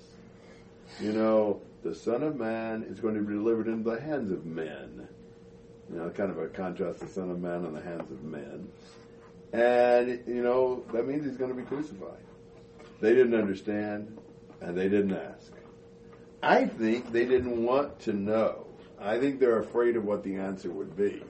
You 1.00 1.12
know, 1.12 1.61
the 1.82 1.94
Son 1.94 2.22
of 2.22 2.37
Man 2.37 2.82
is 2.82 3.00
going 3.00 3.14
to 3.14 3.20
be 3.20 3.35
delivered 3.35 3.68
into 3.68 3.90
the 3.90 4.00
hands 4.00 4.30
of 4.30 4.46
men. 4.46 5.08
You 5.90 5.98
know, 5.98 6.11
kind 6.11 6.30
of 6.30 6.38
a 6.38 6.48
contrast 6.48 7.00
the 7.00 7.08
Son 7.08 7.30
of 7.30 7.40
Man 7.40 7.64
in 7.64 7.74
the 7.74 7.82
hands 7.82 8.11
of 8.11 8.22
men. 8.22 8.68
And, 9.52 10.22
you 10.26 10.42
know, 10.42 10.85
that 10.92 11.06
means 11.06 11.26
he's 11.26 11.37
going 11.37 11.50
to 11.50 11.56
be 11.56 11.64
crucified. 11.64 12.24
They 13.00 13.14
didn't 13.14 13.35
understand, 13.35 14.18
and 14.61 14.76
they 14.76 14.88
didn't 14.88 15.12
ask. 15.12 15.52
I 16.42 16.64
think 16.64 17.12
they 17.12 17.26
didn't 17.26 17.64
want 17.64 18.00
to 18.00 18.12
know. 18.12 18.66
I 19.03 19.19
think 19.19 19.41
they're 19.41 19.59
afraid 19.59 19.97
of 19.97 20.05
what 20.05 20.23
the 20.23 20.37
answer 20.37 20.71
would 20.71 20.97
be. 20.97 21.23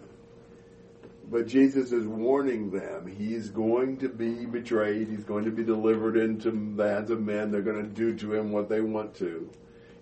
But 1.31 1.47
Jesus 1.47 1.93
is 1.93 2.07
warning 2.07 2.71
them. 2.71 3.07
He's 3.07 3.49
going 3.49 3.97
to 3.99 4.09
be 4.09 4.45
betrayed. 4.45 5.09
He's 5.09 5.25
going 5.25 5.47
to 5.47 5.51
be 5.51 5.65
delivered 5.65 6.17
into 6.17 6.51
the 6.77 6.89
hands 6.89 7.11
of 7.11 7.23
men. 7.23 7.51
They're 7.51 7.63
going 7.63 7.83
to 7.83 7.89
do 7.89 8.15
to 8.17 8.35
him 8.35 8.53
what 8.53 8.69
they 8.69 8.83
want 8.83 9.15
to. 9.17 9.49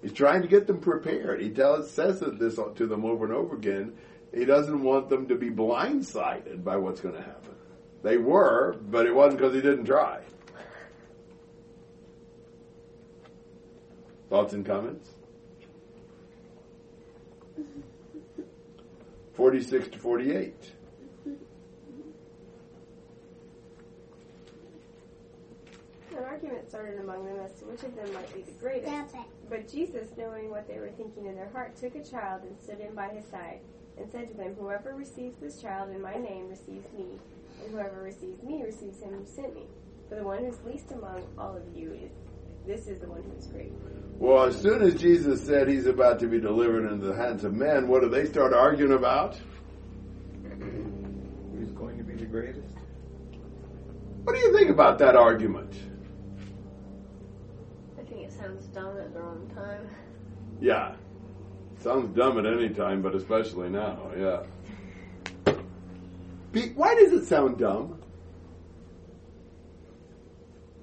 He's 0.02 0.12
trying 0.12 0.42
to 0.42 0.48
get 0.48 0.66
them 0.66 0.80
prepared. 0.80 1.40
He 1.40 1.50
tells, 1.50 1.90
says 1.90 2.20
this 2.20 2.56
to 2.56 2.86
them 2.86 3.04
over 3.04 3.24
and 3.24 3.34
over 3.34 3.54
again. 3.54 3.92
He 4.34 4.44
doesn't 4.44 4.82
want 4.82 5.08
them 5.08 5.28
to 5.28 5.36
be 5.36 5.50
blindsided 5.50 6.64
by 6.64 6.76
what's 6.76 7.00
going 7.00 7.14
to 7.16 7.22
happen. 7.22 7.54
They 8.02 8.16
were, 8.16 8.76
but 8.90 9.06
it 9.06 9.14
wasn't 9.14 9.40
because 9.40 9.54
he 9.54 9.60
didn't 9.60 9.84
try. 9.84 10.22
Thoughts 14.30 14.54
and 14.54 14.64
comments? 14.64 15.10
46 19.40 19.88
to 19.88 19.98
48. 19.98 20.54
An 21.24 21.38
argument 26.22 26.68
started 26.68 27.00
among 27.00 27.24
them 27.24 27.38
as 27.42 27.58
to 27.58 27.64
which 27.64 27.82
of 27.82 27.96
them 27.96 28.12
might 28.12 28.30
be 28.34 28.42
the 28.42 28.52
greatest. 28.60 29.14
But 29.48 29.66
Jesus, 29.66 30.08
knowing 30.18 30.50
what 30.50 30.68
they 30.68 30.78
were 30.78 30.90
thinking 30.90 31.24
in 31.24 31.36
their 31.36 31.48
heart, 31.54 31.74
took 31.74 31.94
a 31.94 32.04
child 32.04 32.42
and 32.42 32.54
stood 32.60 32.80
him 32.80 32.94
by 32.94 33.08
his 33.08 33.24
side, 33.30 33.60
and 33.96 34.12
said 34.12 34.28
to 34.28 34.34
them, 34.34 34.56
Whoever 34.58 34.92
receives 34.92 35.38
this 35.40 35.62
child 35.62 35.88
in 35.88 36.02
my 36.02 36.16
name 36.16 36.50
receives 36.50 36.92
me, 36.92 37.18
and 37.62 37.72
whoever 37.72 38.02
receives 38.02 38.42
me 38.42 38.62
receives 38.62 39.00
him 39.00 39.14
who 39.14 39.24
sent 39.24 39.54
me. 39.54 39.64
For 40.10 40.16
the 40.16 40.22
one 40.22 40.40
who 40.40 40.48
is 40.48 40.62
least 40.66 40.92
among 40.92 41.26
all 41.38 41.56
of 41.56 41.62
you 41.74 41.94
is 41.94 42.10
this 42.70 42.86
is 42.86 43.00
the 43.00 43.08
one 43.08 43.20
who 43.22 43.36
is 43.36 43.46
great. 43.46 43.72
Well, 44.18 44.44
as 44.44 44.60
soon 44.60 44.80
as 44.82 44.94
Jesus 44.94 45.44
said 45.44 45.68
he's 45.68 45.86
about 45.86 46.20
to 46.20 46.28
be 46.28 46.38
delivered 46.38 46.90
into 46.90 47.06
the 47.06 47.16
hands 47.16 47.42
of 47.42 47.52
men, 47.52 47.88
what 47.88 48.02
do 48.02 48.08
they 48.08 48.26
start 48.26 48.54
arguing 48.54 48.92
about? 48.92 49.36
Who's 50.60 51.72
going 51.72 51.98
to 51.98 52.04
be 52.04 52.14
the 52.14 52.26
greatest? 52.26 52.76
What 54.22 54.36
do 54.36 54.40
you 54.40 54.56
think 54.56 54.70
about 54.70 54.98
that 54.98 55.16
argument? 55.16 55.74
I 57.98 58.02
think 58.02 58.22
it 58.22 58.32
sounds 58.32 58.66
dumb 58.66 58.98
at 58.98 59.12
the 59.14 59.20
wrong 59.20 59.50
time. 59.52 59.88
Yeah. 60.60 60.94
Sounds 61.82 62.14
dumb 62.16 62.38
at 62.38 62.46
any 62.46 62.68
time, 62.68 63.02
but 63.02 63.16
especially 63.16 63.68
now, 63.68 64.12
yeah. 64.16 64.42
Be- 66.52 66.72
why 66.74 66.94
does 66.94 67.12
it 67.12 67.26
sound 67.26 67.58
dumb? 67.58 67.99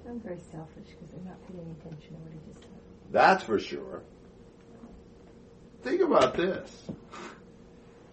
I'm 0.08 0.20
very 0.20 0.40
selfish 0.50 0.88
because 0.88 1.10
they're 1.10 1.24
not 1.24 1.36
paying 1.48 1.76
attention 1.80 2.14
to 2.14 2.20
what 2.20 2.32
he 2.32 2.38
just 2.50 2.62
said. 2.62 2.70
That's 3.12 3.44
for 3.44 3.58
sure. 3.58 4.02
Think 5.82 6.00
about 6.00 6.34
this. 6.34 6.88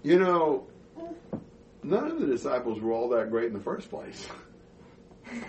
You 0.04 0.20
know, 0.20 0.68
none 1.84 2.12
of 2.12 2.20
the 2.20 2.28
disciples 2.28 2.82
were 2.82 2.92
all 2.92 3.10
that 3.10 3.32
great 3.32 3.48
in 3.48 3.54
the 3.54 3.60
first 3.60 3.90
place. 3.90 4.28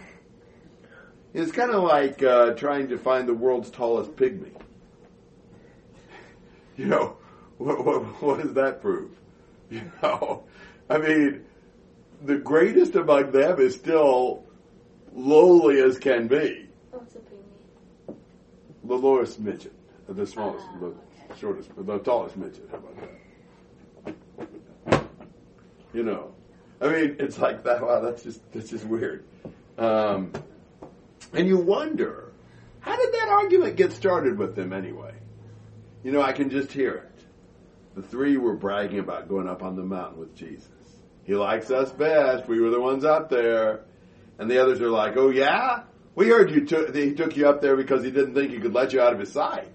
It's 1.34 1.52
kind 1.52 1.70
of 1.70 1.82
like 1.82 2.22
uh, 2.22 2.54
trying 2.54 2.88
to 2.88 2.96
find 2.96 3.28
the 3.28 3.34
world's 3.34 3.70
tallest 3.70 4.16
pygmy. 4.16 4.52
You 6.78 6.86
know, 6.86 7.18
what, 7.58 7.84
what, 7.84 8.02
what 8.22 8.42
does 8.42 8.54
that 8.54 8.80
prove? 8.80 9.10
You 9.70 9.82
know, 10.02 10.44
I 10.88 10.96
mean, 10.96 11.44
the 12.22 12.38
greatest 12.38 12.94
among 12.94 13.32
them 13.32 13.60
is 13.60 13.74
still 13.74 14.45
lowly 15.16 15.80
as 15.80 15.98
can 15.98 16.28
be. 16.28 16.68
What's 16.90 17.16
a? 17.16 17.20
The 18.84 18.94
lowest 18.94 19.40
midget, 19.40 19.72
the 20.08 20.26
smallest, 20.26 20.64
Ah, 20.74 20.90
the 21.28 21.36
shortest, 21.36 21.70
the 21.76 21.98
tallest 21.98 22.36
midget. 22.36 22.68
How 22.70 22.76
about 22.76 22.96
that? 24.86 25.04
You 25.92 26.04
know, 26.04 26.32
I 26.80 26.88
mean, 26.88 27.16
it's 27.18 27.38
like 27.38 27.64
that. 27.64 27.82
Wow, 27.82 28.00
that's 28.00 28.22
just 28.22 28.40
that's 28.52 28.70
just 28.70 28.84
weird. 28.84 29.24
Um, 29.76 30.32
and 31.32 31.48
you 31.48 31.56
wonder, 31.56 32.32
how 32.80 32.96
did 32.96 33.12
that 33.14 33.28
argument 33.28 33.76
get 33.76 33.92
started 33.92 34.38
with 34.38 34.54
them 34.54 34.72
anyway? 34.72 35.14
You 36.04 36.12
know, 36.12 36.22
I 36.22 36.32
can 36.32 36.50
just 36.50 36.70
hear 36.70 36.94
it. 36.94 37.24
The 37.96 38.02
three 38.02 38.36
were 38.36 38.54
bragging 38.54 39.00
about 39.00 39.28
going 39.28 39.48
up 39.48 39.62
on 39.62 39.74
the 39.74 39.82
mountain 39.82 40.20
with 40.20 40.36
Jesus. 40.36 40.68
He 41.24 41.34
likes 41.34 41.72
us 41.72 41.90
best. 41.90 42.46
We 42.46 42.60
were 42.60 42.70
the 42.70 42.80
ones 42.80 43.04
out 43.04 43.30
there. 43.30 43.85
And 44.38 44.50
the 44.50 44.62
others 44.62 44.80
are 44.80 44.90
like, 44.90 45.16
oh 45.16 45.30
yeah? 45.30 45.84
We 46.14 46.28
heard 46.28 46.50
you 46.50 46.64
took, 46.64 46.94
he 46.94 47.14
took 47.14 47.36
you 47.36 47.48
up 47.48 47.60
there 47.60 47.76
because 47.76 48.02
he 48.02 48.10
didn't 48.10 48.34
think 48.34 48.50
he 48.50 48.58
could 48.58 48.72
let 48.72 48.92
you 48.92 49.00
out 49.00 49.12
of 49.12 49.20
his 49.20 49.32
sight. 49.32 49.72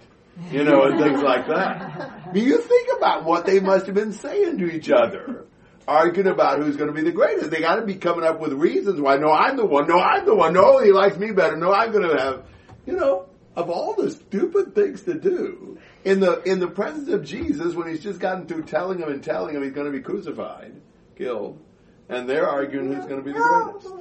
You 0.49 0.63
know, 0.63 0.83
and 0.83 0.99
things 0.99 1.21
like 1.21 1.47
that. 1.47 2.23
I 2.27 2.31
mean, 2.31 2.45
you 2.45 2.59
think 2.61 2.89
about 2.97 3.25
what 3.25 3.45
they 3.45 3.59
must 3.59 3.85
have 3.85 3.95
been 3.95 4.13
saying 4.13 4.57
to 4.59 4.71
each 4.71 4.89
other. 4.89 5.45
Arguing 5.87 6.27
about 6.27 6.59
who's 6.59 6.77
going 6.77 6.87
to 6.87 6.93
be 6.93 7.03
the 7.03 7.11
greatest. 7.11 7.51
They 7.51 7.59
got 7.59 7.75
to 7.75 7.85
be 7.85 7.95
coming 7.95 8.23
up 8.23 8.39
with 8.39 8.53
reasons 8.53 9.01
why, 9.01 9.17
no, 9.17 9.31
I'm 9.31 9.57
the 9.57 9.65
one. 9.65 9.87
No, 9.87 9.99
I'm 9.99 10.25
the 10.25 10.35
one. 10.35 10.53
No, 10.53 10.79
he 10.79 10.91
likes 10.91 11.17
me 11.17 11.31
better. 11.31 11.57
No, 11.57 11.73
I'm 11.73 11.91
going 11.91 12.07
to 12.07 12.17
have, 12.17 12.45
you 12.85 12.93
know, 12.93 13.27
of 13.55 13.69
all 13.69 13.93
the 13.95 14.09
stupid 14.09 14.73
things 14.73 15.01
to 15.03 15.15
do 15.15 15.77
in 16.05 16.19
the, 16.19 16.41
in 16.43 16.59
the 16.59 16.67
presence 16.67 17.09
of 17.09 17.25
Jesus 17.25 17.75
when 17.75 17.89
he's 17.89 18.01
just 18.01 18.19
gotten 18.19 18.47
through 18.47 18.63
telling 18.63 18.99
him 18.99 19.09
and 19.09 19.23
telling 19.23 19.55
him 19.55 19.63
he's 19.63 19.73
going 19.73 19.91
to 19.91 19.91
be 19.91 20.01
crucified, 20.01 20.79
killed, 21.17 21.59
and 22.07 22.29
they're 22.29 22.47
arguing 22.47 22.93
who's 22.93 23.05
going 23.05 23.17
to 23.17 23.25
be 23.25 23.33
the 23.33 23.39
greatest. 23.39 24.00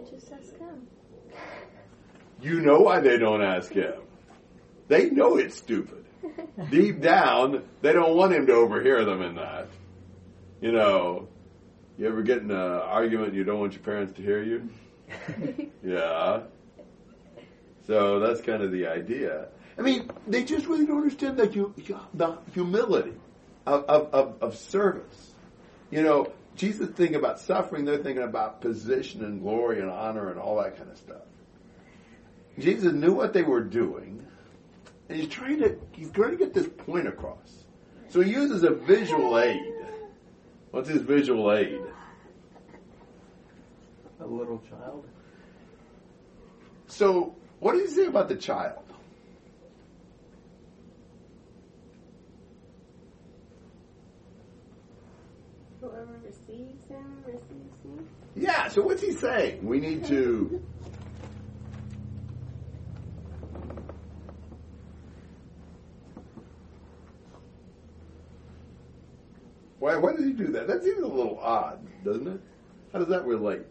They 0.00 0.10
just 0.10 0.32
ask 0.32 0.56
him? 0.58 0.86
You 2.40 2.60
know 2.60 2.80
why 2.80 3.00
they 3.00 3.18
don't 3.18 3.42
ask 3.42 3.72
him. 3.72 3.94
They 4.88 5.10
know 5.10 5.36
it's 5.36 5.56
stupid. 5.56 6.04
Deep 6.70 7.00
down, 7.00 7.64
they 7.82 7.92
don't 7.92 8.16
want 8.16 8.32
him 8.32 8.46
to 8.46 8.52
overhear 8.52 9.04
them 9.04 9.20
in 9.22 9.34
that. 9.34 9.68
You 10.60 10.72
know, 10.72 11.28
you 11.98 12.06
ever 12.06 12.22
get 12.22 12.38
in 12.38 12.50
an 12.50 12.56
argument 12.56 13.28
and 13.28 13.36
you 13.36 13.44
don't 13.44 13.60
want 13.60 13.72
your 13.72 13.82
parents 13.82 14.14
to 14.14 14.22
hear 14.22 14.42
you? 14.42 14.70
yeah. 15.84 16.40
So 17.86 18.20
that's 18.20 18.40
kind 18.40 18.62
of 18.62 18.72
the 18.72 18.86
idea. 18.86 19.48
I 19.78 19.82
mean, 19.82 20.10
they 20.26 20.44
just 20.44 20.66
really 20.66 20.86
don't 20.86 20.98
understand 20.98 21.36
the, 21.36 21.46
the 22.14 22.38
humility 22.54 23.14
of, 23.66 23.84
of, 23.84 24.42
of 24.42 24.56
service. 24.56 25.32
You 25.90 26.02
know, 26.02 26.32
Jesus 26.56 26.90
thinking 26.90 27.16
about 27.16 27.40
suffering, 27.40 27.84
they're 27.84 27.98
thinking 27.98 28.24
about 28.24 28.60
position 28.60 29.24
and 29.24 29.40
glory 29.40 29.80
and 29.80 29.90
honor 29.90 30.30
and 30.30 30.38
all 30.38 30.56
that 30.62 30.76
kind 30.76 30.90
of 30.90 30.96
stuff. 30.98 31.22
Jesus 32.58 32.92
knew 32.92 33.12
what 33.12 33.32
they 33.32 33.42
were 33.42 33.62
doing, 33.62 34.26
and 35.08 35.18
he's 35.18 35.28
trying 35.28 35.58
to 35.60 35.78
he's 35.92 36.10
trying 36.10 36.32
to 36.32 36.36
get 36.36 36.52
this 36.52 36.68
point 36.68 37.08
across. 37.08 37.64
So 38.08 38.20
he 38.20 38.32
uses 38.32 38.64
a 38.64 38.70
visual 38.70 39.38
aid. 39.38 39.60
What's 40.70 40.88
his 40.88 41.02
visual 41.02 41.52
aid? 41.52 41.80
A 44.20 44.26
little 44.26 44.62
child. 44.68 45.06
So 46.86 47.34
what 47.60 47.72
does 47.72 47.90
he 47.90 48.02
say 48.02 48.06
about 48.06 48.28
the 48.28 48.36
child? 48.36 48.82
Whoever 55.80 56.20
receives 56.90 57.26
receives 57.26 57.84
me. 57.84 58.04
Yeah, 58.36 58.68
so 58.68 58.82
what's 58.82 59.02
he 59.02 59.12
saying? 59.12 59.64
We 59.64 59.80
need 59.80 60.04
to 60.06 60.62
Why, 69.80 69.96
why 69.96 70.12
does 70.12 70.26
he 70.26 70.32
do 70.32 70.48
that? 70.48 70.68
That 70.68 70.84
seems 70.84 71.02
a 71.02 71.06
little 71.06 71.38
odd, 71.40 71.80
doesn't 72.04 72.28
it? 72.28 72.40
How 72.92 72.98
does 72.98 73.08
that 73.08 73.24
relate? 73.24 73.62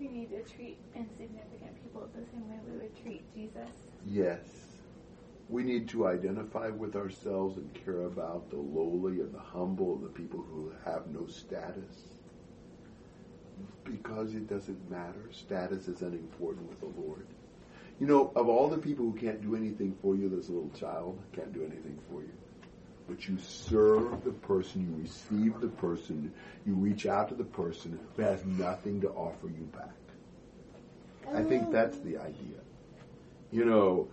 We 0.00 0.08
need 0.08 0.30
to 0.30 0.42
treat 0.52 0.78
insignificant 0.96 1.80
people 1.80 2.08
the 2.12 2.26
same 2.32 2.50
way 2.50 2.56
we 2.68 2.78
would 2.78 3.02
treat 3.02 3.22
Jesus. 3.34 3.70
Yes. 4.04 4.40
We 5.48 5.62
need 5.62 5.88
to 5.90 6.06
identify 6.06 6.68
with 6.68 6.96
ourselves 6.96 7.58
and 7.58 7.84
care 7.84 8.02
about 8.02 8.50
the 8.50 8.56
lowly 8.56 9.20
and 9.20 9.34
the 9.34 9.40
humble 9.40 9.96
and 9.96 10.04
the 10.04 10.08
people 10.08 10.40
who 10.40 10.72
have 10.84 11.08
no 11.08 11.26
status. 11.26 12.08
Because 13.84 14.34
it 14.34 14.48
doesn't 14.48 14.90
matter. 14.90 15.28
Status 15.30 15.88
is 15.88 16.02
unimportant 16.02 16.68
with 16.68 16.80
the 16.80 17.00
Lord. 17.00 17.26
You 18.00 18.06
know, 18.06 18.32
of 18.34 18.48
all 18.48 18.68
the 18.68 18.78
people 18.78 19.04
who 19.04 19.18
can't 19.18 19.42
do 19.42 19.54
anything 19.54 19.94
for 20.00 20.16
you, 20.16 20.28
there's 20.28 20.48
a 20.48 20.52
little 20.52 20.70
child 20.70 21.18
can't 21.32 21.52
do 21.52 21.60
anything 21.60 21.98
for 22.10 22.22
you. 22.22 22.32
But 23.08 23.28
you 23.28 23.36
serve 23.38 24.24
the 24.24 24.30
person, 24.30 24.82
you 24.82 25.02
receive 25.02 25.60
the 25.60 25.68
person, 25.68 26.32
you 26.64 26.74
reach 26.74 27.06
out 27.06 27.28
to 27.28 27.34
the 27.34 27.44
person 27.44 27.98
who 28.16 28.22
has 28.22 28.44
nothing 28.44 29.00
to 29.02 29.08
offer 29.10 29.48
you 29.48 29.68
back. 29.76 29.90
I 31.34 31.42
think 31.42 31.70
that's 31.70 31.98
the 31.98 32.16
idea. 32.18 32.58
You 33.50 33.64
know, 33.64 34.08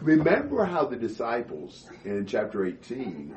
remember 0.00 0.64
how 0.64 0.84
the 0.84 0.96
disciples 0.96 1.88
in 2.04 2.26
chapter 2.26 2.64
18 2.64 3.34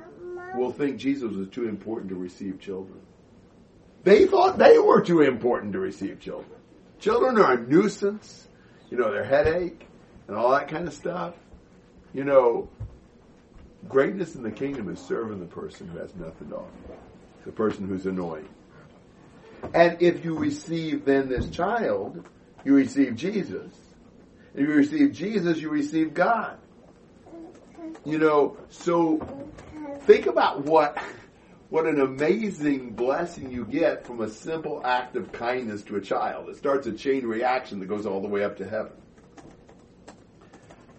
will 0.56 0.72
think 0.72 0.98
Jesus 0.98 1.32
was 1.32 1.48
too 1.50 1.68
important 1.68 2.10
to 2.10 2.16
receive 2.16 2.60
children. 2.60 3.00
They 4.04 4.26
thought 4.26 4.58
they 4.58 4.80
were 4.80 5.02
too 5.02 5.22
important 5.22 5.74
to 5.74 5.80
receive 5.80 6.20
children. 6.20 6.60
Children 7.00 7.38
are 7.38 7.54
a 7.54 7.62
nuisance, 7.62 8.48
you 8.90 8.98
know, 8.98 9.12
their 9.12 9.24
headache 9.24 9.88
and 10.28 10.36
all 10.36 10.52
that 10.52 10.68
kind 10.68 10.88
of 10.88 10.94
stuff. 10.94 11.36
You 12.14 12.24
know, 12.24 12.70
greatness 13.88 14.36
in 14.36 14.44
the 14.44 14.52
kingdom 14.52 14.90
is 14.90 15.00
serving 15.00 15.40
the 15.40 15.46
person 15.46 15.88
who 15.88 16.00
has 16.00 16.14
nothing 16.16 16.50
to 16.50 16.58
offer, 16.58 16.98
the 17.46 17.52
person 17.52 17.88
who's 17.88 18.06
annoying. 18.06 18.50
And 19.74 20.02
if 20.02 20.26
you 20.26 20.38
receive 20.38 21.06
then 21.06 21.30
this 21.30 21.50
child, 21.50 22.28
you 22.66 22.76
receive 22.76 23.16
Jesus. 23.16 23.72
If 24.54 24.68
you 24.68 24.74
receive 24.74 25.14
Jesus, 25.14 25.60
you 25.60 25.70
receive 25.70 26.14
God. 26.14 26.58
You 28.06 28.18
know, 28.18 28.58
so 28.70 29.20
think 30.02 30.26
about 30.26 30.66
what 30.66 30.98
what 31.70 31.86
an 31.86 32.02
amazing 32.02 32.90
blessing 32.92 33.50
you 33.50 33.64
get 33.64 34.06
from 34.06 34.20
a 34.20 34.30
simple 34.30 34.82
act 34.86 35.16
of 35.16 35.32
kindness 35.32 35.84
to 35.84 35.96
a 35.96 36.02
child. 36.02 36.50
It 36.50 36.58
starts 36.58 36.86
a 36.86 36.92
chain 36.92 37.26
reaction 37.26 37.80
that 37.80 37.86
goes 37.86 38.06
all 38.06 38.20
the 38.22 38.28
way 38.28 38.44
up 38.44 38.58
to 38.58 38.68
heaven. 38.68 38.92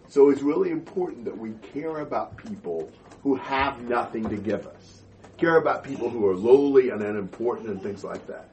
So 0.09 0.31
it's 0.31 0.41
really 0.41 0.71
important 0.71 1.27
that 1.27 1.37
we 1.37 1.53
care 1.75 1.99
about 1.99 2.39
people 2.39 2.91
who 3.23 3.35
have 3.35 3.83
nothing 3.83 4.29
to 4.31 4.37
give 4.37 4.67
us. 4.67 5.03
Care 5.37 5.57
about 5.57 5.85
people 5.85 6.09
who 6.09 6.27
are 6.27 6.37
lowly 6.37 6.89
and 6.89 7.03
unimportant 7.03 7.69
and 7.69 7.83
things 7.83 8.03
like 8.03 8.27
that. 8.29 8.49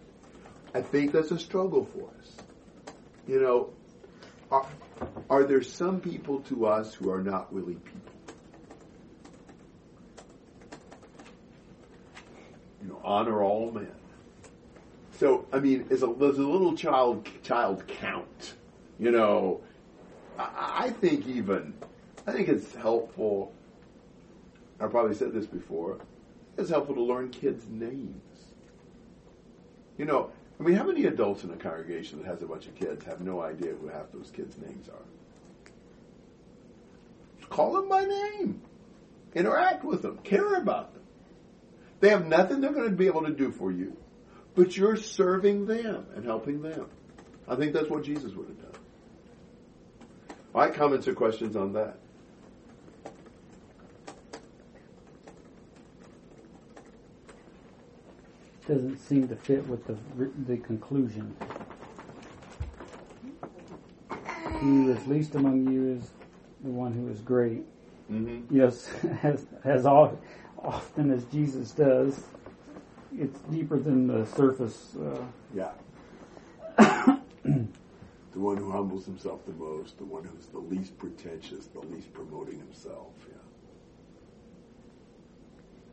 I 0.74 0.82
think 0.82 1.14
that's 1.14 1.32
a 1.32 1.40
struggle 1.40 1.86
for 1.86 2.10
us. 2.20 2.36
You 3.28 3.42
know, 3.42 3.70
are, 4.52 4.66
are 5.30 5.44
there 5.44 5.62
some 5.62 6.00
people 6.00 6.40
to 6.42 6.66
us 6.66 6.94
who 6.94 7.12
are 7.12 7.22
not 7.22 7.54
really 7.54 7.76
people? 7.76 8.14
You 12.82 12.90
know, 12.90 13.02
honor 13.04 13.44
all 13.44 13.72
men. 13.72 13.92
So, 15.20 15.46
I 15.52 15.60
mean, 15.60 15.88
is 15.90 16.02
a, 16.02 16.08
does 16.08 16.38
a 16.38 16.42
little 16.42 16.76
child 16.76 17.28
child 17.44 17.86
count? 17.88 18.54
You 19.00 19.12
know, 19.12 19.62
I, 20.38 20.86
I 20.86 20.90
think 20.90 21.28
even, 21.28 21.74
I 22.26 22.32
think 22.32 22.48
it's 22.48 22.74
helpful. 22.76 23.54
I 24.80 24.88
probably 24.88 25.16
said 25.16 25.34
this 25.34 25.46
before. 25.46 26.00
It's 26.58 26.70
helpful 26.70 26.96
to 26.96 27.02
learn 27.04 27.30
kids' 27.30 27.66
names. 27.70 28.24
You 29.98 30.06
know, 30.06 30.32
I 30.60 30.64
mean, 30.64 30.76
how 30.76 30.84
many 30.84 31.06
adults 31.06 31.44
in 31.44 31.52
a 31.52 31.56
congregation 31.56 32.20
that 32.20 32.28
has 32.28 32.42
a 32.42 32.46
bunch 32.46 32.68
of 32.68 32.76
kids 32.76 33.06
have 33.06 33.22
no 33.22 33.42
idea 33.42 33.74
who 33.74 33.88
half 33.88 34.12
those 34.12 34.30
kids' 34.32 34.58
names 34.58 34.90
are? 34.90 35.06
Call 37.50 37.74
them 37.74 37.88
by 37.88 38.04
name. 38.04 38.62
Interact 39.34 39.86
with 39.86 40.02
them. 40.02 40.18
Care 40.24 40.56
about 40.56 40.94
them. 40.94 41.04
They 42.02 42.10
have 42.10 42.28
nothing 42.28 42.62
they're 42.62 42.74
going 42.74 42.90
to 42.90 42.96
be 42.96 43.08
able 43.08 43.26
to 43.26 43.32
do 43.32 43.52
for 43.52 43.72
you, 43.72 43.96
but 44.56 44.76
you're 44.76 44.98
serving 44.98 45.66
them 45.66 46.06
and 46.16 46.26
helping 46.26 46.62
them. 46.62 46.88
I 47.48 47.56
think 47.56 47.74
that's 47.74 47.90
what 47.90 48.04
Jesus 48.04 48.34
would 48.34 48.48
have 48.48 48.58
done. 48.58 48.82
All 50.54 50.62
right, 50.62 50.74
comments 50.74 51.08
or 51.08 51.14
questions 51.14 51.56
on 51.56 51.74
that? 51.74 51.98
Doesn't 58.70 59.00
seem 59.00 59.28
to 59.30 59.36
fit 59.36 59.68
with 59.68 59.88
the 59.88 59.98
the 60.48 60.58
conclusion. 60.58 61.36
He 64.62 64.68
who 64.68 64.92
is 64.92 65.08
least 65.08 65.34
among 65.34 65.72
you 65.74 65.96
is 65.98 66.12
the 66.64 66.70
one 66.70 66.94
who 66.94 67.10
is 67.10 67.20
great. 67.22 67.64
Mm-hmm. 68.12 68.56
Yes, 68.56 68.88
as 69.24 69.48
as 69.64 69.88
all, 69.88 70.20
often 70.64 71.10
as 71.12 71.26
Jesus 71.26 71.72
does, 71.72 72.26
it's 73.18 73.40
deeper 73.52 73.80
than 73.80 74.06
the 74.06 74.28
surface. 74.28 74.96
Uh, 74.96 75.24
Yeah. 75.56 75.72
the 76.78 77.18
one 78.34 78.58
who 78.58 78.72
humbles 78.72 79.06
himself 79.06 79.44
the 79.48 79.54
most, 79.54 79.98
the 79.98 80.06
one 80.06 80.24
who's 80.26 80.46
the 80.46 80.60
least 80.60 80.96
pretentious, 81.00 81.66
the 81.68 81.82
least 81.82 82.14
promoting 82.14 82.60
himself. 82.60 83.14
Yeah. 83.28 83.39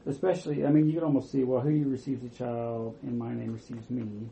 Especially, 0.06 0.64
I 0.64 0.70
mean, 0.70 0.86
you 0.86 0.94
can 0.94 1.04
almost 1.04 1.30
see, 1.32 1.44
well, 1.44 1.60
he 1.60 1.80
who 1.80 1.90
receives 1.90 2.24
a 2.24 2.36
child 2.36 2.96
in 3.02 3.18
my 3.18 3.34
name 3.34 3.52
receives 3.52 3.90
me, 3.90 4.28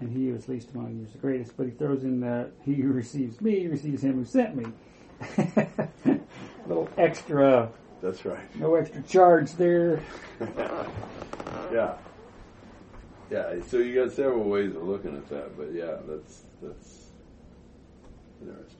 and 0.00 0.10
he 0.16 0.28
who 0.28 0.34
is 0.34 0.48
least 0.48 0.68
among 0.74 0.96
you 0.98 1.04
is 1.04 1.12
the 1.12 1.18
greatest. 1.18 1.56
But 1.56 1.66
he 1.66 1.72
throws 1.72 2.04
in 2.04 2.20
that 2.20 2.50
he 2.64 2.74
who 2.74 2.92
receives 2.92 3.40
me 3.40 3.66
receives 3.66 4.02
him 4.02 4.14
who 4.14 4.24
sent 4.24 4.56
me. 4.56 4.66
A 5.38 5.88
little 6.66 6.88
extra, 6.96 7.70
That's 8.00 8.24
right. 8.24 8.56
no 8.56 8.74
extra 8.76 9.02
charge 9.02 9.52
there. 9.54 10.00
yeah. 11.72 11.94
Yeah, 13.30 13.60
so 13.68 13.78
you 13.78 13.94
got 13.94 14.12
several 14.12 14.44
ways 14.44 14.74
of 14.74 14.82
looking 14.84 15.14
at 15.16 15.28
that, 15.28 15.56
but 15.56 15.72
yeah, 15.72 15.96
that's 16.08 16.44
that's 16.62 17.08
interesting. 18.40 18.77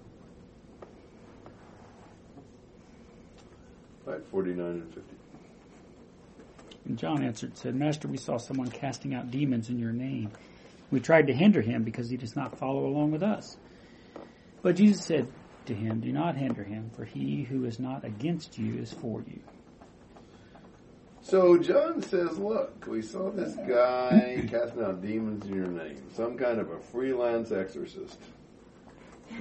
Right, 4.09 4.24
forty 4.30 4.54
nine 4.54 4.66
and 4.66 4.94
fifty. 4.94 5.16
And 6.86 6.98
John 6.98 7.22
answered, 7.22 7.50
and 7.50 7.59
said, 7.59 7.74
Master, 7.74 8.09
we 8.09 8.16
saw 8.16 8.38
someone 8.38 8.70
casting 8.70 9.14
out 9.14 9.30
demons 9.30 9.68
in 9.68 9.78
your 9.78 9.92
name. 9.92 10.30
We 10.90 11.00
tried 11.00 11.26
to 11.26 11.34
hinder 11.34 11.61
him 11.61 11.82
because 11.82 12.09
he 12.09 12.16
does 12.16 12.34
not 12.34 12.59
follow 12.59 12.86
along 12.86 13.11
with 13.11 13.22
us. 13.22 13.59
But 14.62 14.76
Jesus 14.76 15.04
said 15.04 15.30
to 15.66 15.74
him, 15.74 16.00
Do 16.00 16.11
not 16.11 16.36
hinder 16.36 16.64
him, 16.64 16.90
for 16.96 17.04
he 17.04 17.42
who 17.42 17.66
is 17.66 17.78
not 17.78 18.04
against 18.06 18.56
you 18.56 18.78
is 18.78 18.94
for 18.94 19.22
you. 19.26 19.40
So 21.20 21.59
John 21.59 22.00
says, 22.00 22.38
look, 22.38 22.86
we 22.86 23.02
saw 23.02 23.30
this 23.30 23.54
guy 23.56 24.46
casting 24.50 24.82
out 24.82 25.02
demons 25.02 25.44
in 25.44 25.54
your 25.54 25.66
name. 25.66 26.02
Some 26.14 26.38
kind 26.38 26.59
of 26.59 26.70
a 26.70 26.78
freelance 26.78 27.52
exorcist. 27.52 28.18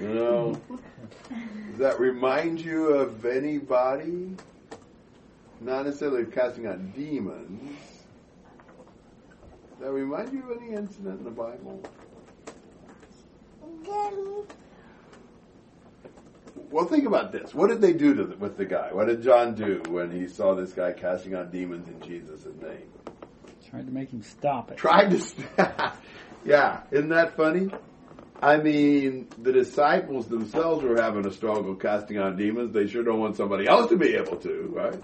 You 0.02 0.14
know? 0.14 0.62
Does 1.70 1.78
that 1.78 1.98
remind 1.98 2.60
you 2.60 2.88
of 2.88 3.26
anybody? 3.26 4.36
Not 5.60 5.86
necessarily 5.86 6.26
casting 6.26 6.68
out 6.68 6.96
demons. 6.96 7.78
Does 9.72 9.80
that 9.80 9.92
remind 9.92 10.34
you 10.34 10.44
of 10.52 10.62
any 10.62 10.74
incident 10.74 11.20
in 11.20 11.24
the 11.24 11.32
Bible? 11.32 11.82
Well, 16.70 16.86
think 16.86 17.06
about 17.06 17.32
this. 17.32 17.54
What 17.54 17.70
did 17.70 17.82
they 17.82 17.94
do 17.94 18.14
to 18.16 18.24
the, 18.26 18.36
with 18.36 18.58
the 18.58 18.66
guy? 18.66 18.92
What 18.92 19.08
did 19.08 19.24
John 19.24 19.56
do 19.56 19.82
when 19.90 20.12
he 20.12 20.28
saw 20.28 20.54
this 20.54 20.74
guy 20.74 20.92
casting 20.94 21.34
out 21.34 21.52
demons 21.52 21.88
in 21.88 22.02
Jesus' 22.02 22.46
name? 22.62 22.92
Tried 23.70 23.86
to 23.86 23.92
make 23.92 24.12
him 24.12 24.22
stop 24.22 24.72
it. 24.72 24.78
Tried 24.78 25.10
to. 25.12 25.20
St- 25.20 25.48
yeah, 26.46 26.82
isn't 26.92 27.10
that 27.10 27.36
funny? 27.36 27.70
I 28.42 28.58
mean, 28.58 29.28
the 29.42 29.52
disciples 29.52 30.28
themselves 30.28 30.84
were 30.84 31.02
having 31.02 31.26
a 31.26 31.32
struggle 31.32 31.76
casting 31.76 32.18
out 32.18 32.38
demons. 32.38 32.74
They 32.74 32.88
sure 32.88 33.04
don't 33.04 33.20
want 33.20 33.36
somebody 33.36 33.68
else 33.68 33.90
to 33.90 33.98
be 33.98 34.16
able 34.16 34.38
to, 34.38 34.72
right? 34.74 35.02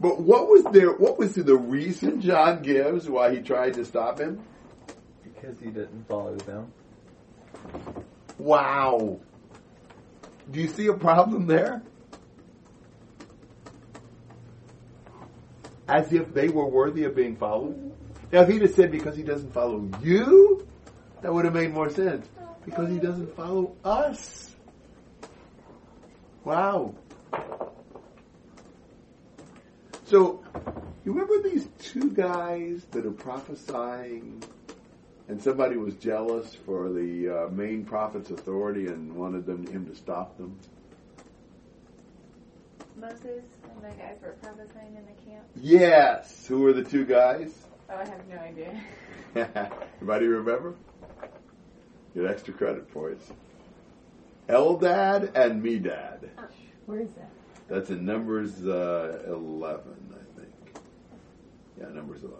But 0.00 0.20
what 0.20 0.48
was 0.48 0.64
there? 0.72 0.92
What 0.92 1.18
was 1.18 1.34
the 1.34 1.56
reason 1.56 2.20
John 2.20 2.62
gives 2.62 3.08
why 3.08 3.34
he 3.34 3.40
tried 3.40 3.74
to 3.74 3.84
stop 3.84 4.20
him? 4.20 4.40
Because 5.24 5.58
he 5.58 5.66
didn't 5.66 6.06
follow 6.06 6.36
them. 6.36 6.72
Wow. 8.38 9.18
Do 10.50 10.60
you 10.60 10.68
see 10.68 10.86
a 10.86 10.94
problem 10.94 11.46
there? 11.46 11.82
As 15.88 16.12
if 16.12 16.32
they 16.32 16.48
were 16.48 16.66
worthy 16.66 17.04
of 17.04 17.16
being 17.16 17.36
followed. 17.36 17.92
Now, 18.30 18.42
if 18.42 18.48
he'd 18.48 18.62
have 18.62 18.74
said 18.74 18.92
because 18.92 19.16
he 19.16 19.22
doesn't 19.22 19.52
follow 19.52 19.88
you, 20.02 20.66
that 21.22 21.32
would 21.32 21.44
have 21.44 21.54
made 21.54 21.72
more 21.72 21.90
sense. 21.90 22.28
Because 22.64 22.90
he 22.90 22.98
doesn't 22.98 23.34
follow 23.34 23.74
us. 23.84 24.54
Wow. 26.44 26.94
So, 30.08 30.42
you 31.04 31.12
remember 31.12 31.46
these 31.46 31.68
two 31.78 32.10
guys 32.12 32.82
that 32.92 33.04
are 33.04 33.10
prophesying 33.10 34.42
and 35.28 35.42
somebody 35.42 35.76
was 35.76 35.96
jealous 35.96 36.54
for 36.64 36.88
the 36.88 37.28
uh, 37.28 37.50
main 37.50 37.84
prophet's 37.84 38.30
authority 38.30 38.86
and 38.86 39.14
wanted 39.14 39.44
them, 39.44 39.66
him 39.66 39.84
to 39.84 39.94
stop 39.94 40.38
them. 40.38 40.58
Moses 42.96 43.44
and 43.64 43.82
the 43.82 43.94
guys 43.98 44.16
were 44.22 44.34
prophesying 44.40 44.96
in 44.96 45.04
the 45.04 45.30
camp. 45.30 45.44
Yes, 45.60 46.46
who 46.46 46.62
were 46.62 46.72
the 46.72 46.84
two 46.84 47.04
guys? 47.04 47.52
Oh, 47.90 47.96
I 47.96 48.08
have 48.08 48.26
no 48.28 48.38
idea. 48.38 48.82
Anybody 50.00 50.26
remember? 50.26 50.74
Get 52.14 52.24
extra 52.24 52.54
credit 52.54 52.90
points. 52.94 53.30
Eldad 54.48 55.34
and 55.34 55.62
Medad. 55.62 56.30
Where 56.86 57.00
is 57.00 57.10
that? 57.10 57.30
That's 57.68 57.90
in 57.90 58.04
Numbers 58.04 58.64
uh, 58.66 59.24
11, 59.26 59.80
I 60.12 60.40
think. 60.40 60.80
Yeah, 61.78 61.88
Numbers 61.94 62.22
11. 62.22 62.38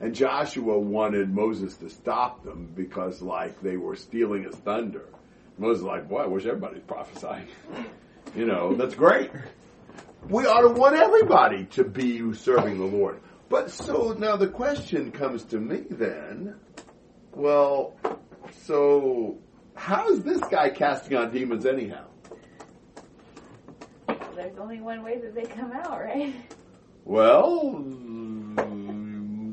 And 0.00 0.14
Joshua 0.14 0.78
wanted 0.78 1.34
Moses 1.34 1.74
to 1.78 1.90
stop 1.90 2.44
them 2.44 2.70
because, 2.74 3.20
like, 3.20 3.60
they 3.62 3.76
were 3.76 3.96
stealing 3.96 4.44
his 4.44 4.54
thunder. 4.56 5.06
Moses 5.56 5.82
like, 5.82 6.08
boy, 6.08 6.22
I 6.22 6.26
wish 6.26 6.46
everybody's 6.46 6.82
prophesying. 6.82 7.48
you 8.36 8.46
know, 8.46 8.74
that's 8.74 8.94
great. 8.94 9.30
We 10.28 10.46
ought 10.46 10.60
to 10.60 10.68
want 10.68 10.94
everybody 10.94 11.64
to 11.72 11.84
be 11.84 12.32
serving 12.34 12.78
the 12.78 12.84
Lord. 12.84 13.20
But 13.48 13.70
so 13.70 14.14
now 14.18 14.36
the 14.36 14.48
question 14.48 15.10
comes 15.10 15.42
to 15.44 15.58
me 15.58 15.84
then, 15.90 16.54
well, 17.32 17.96
so 18.64 19.38
how 19.74 20.10
is 20.10 20.22
this 20.22 20.40
guy 20.50 20.70
casting 20.70 21.16
out 21.16 21.32
demons 21.32 21.64
anyhow? 21.64 22.07
There's 24.38 24.56
only 24.56 24.80
one 24.80 25.02
way 25.02 25.18
that 25.18 25.34
they 25.34 25.46
come 25.46 25.72
out, 25.72 25.98
right? 25.98 26.32
Well, 27.04 27.82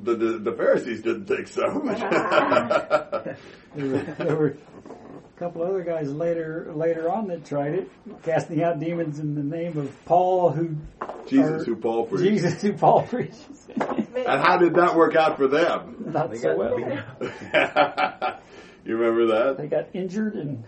the, 0.03 0.15
the, 0.15 0.37
the 0.37 0.51
Pharisees 0.51 1.01
didn't 1.01 1.25
think 1.25 1.47
so. 1.47 1.81
There 3.75 3.87
were, 3.87 3.97
there 3.97 4.35
were 4.37 4.47
a 4.47 5.39
couple 5.39 5.61
other 5.63 5.83
guys 5.83 6.09
later 6.09 6.71
later 6.73 7.11
on 7.11 7.27
that 7.27 7.43
tried 7.45 7.73
it, 7.73 7.91
casting 8.23 8.63
out 8.63 8.79
demons 8.79 9.19
in 9.19 9.35
the 9.35 9.43
name 9.43 9.77
of 9.77 10.05
Paul, 10.05 10.51
who 10.51 10.77
Jesus, 11.27 11.63
or 11.63 11.65
who 11.65 11.75
Paul 11.75 12.05
preached. 12.05 12.23
Jesus, 12.23 12.61
who 12.61 12.71
Paul 12.71 13.01
preaches. 13.01 13.67
And 13.77 14.41
how 14.41 14.57
did 14.57 14.75
that 14.75 14.95
work 14.95 15.17
out 15.17 15.35
for 15.35 15.49
them? 15.49 16.05
Not 16.13 16.31
They 16.31 16.37
so 16.37 16.55
well. 16.55 16.79
you 18.85 18.95
remember 18.95 19.25
that? 19.25 19.57
They 19.57 19.67
got 19.67 19.87
injured 19.93 20.35
and 20.35 20.63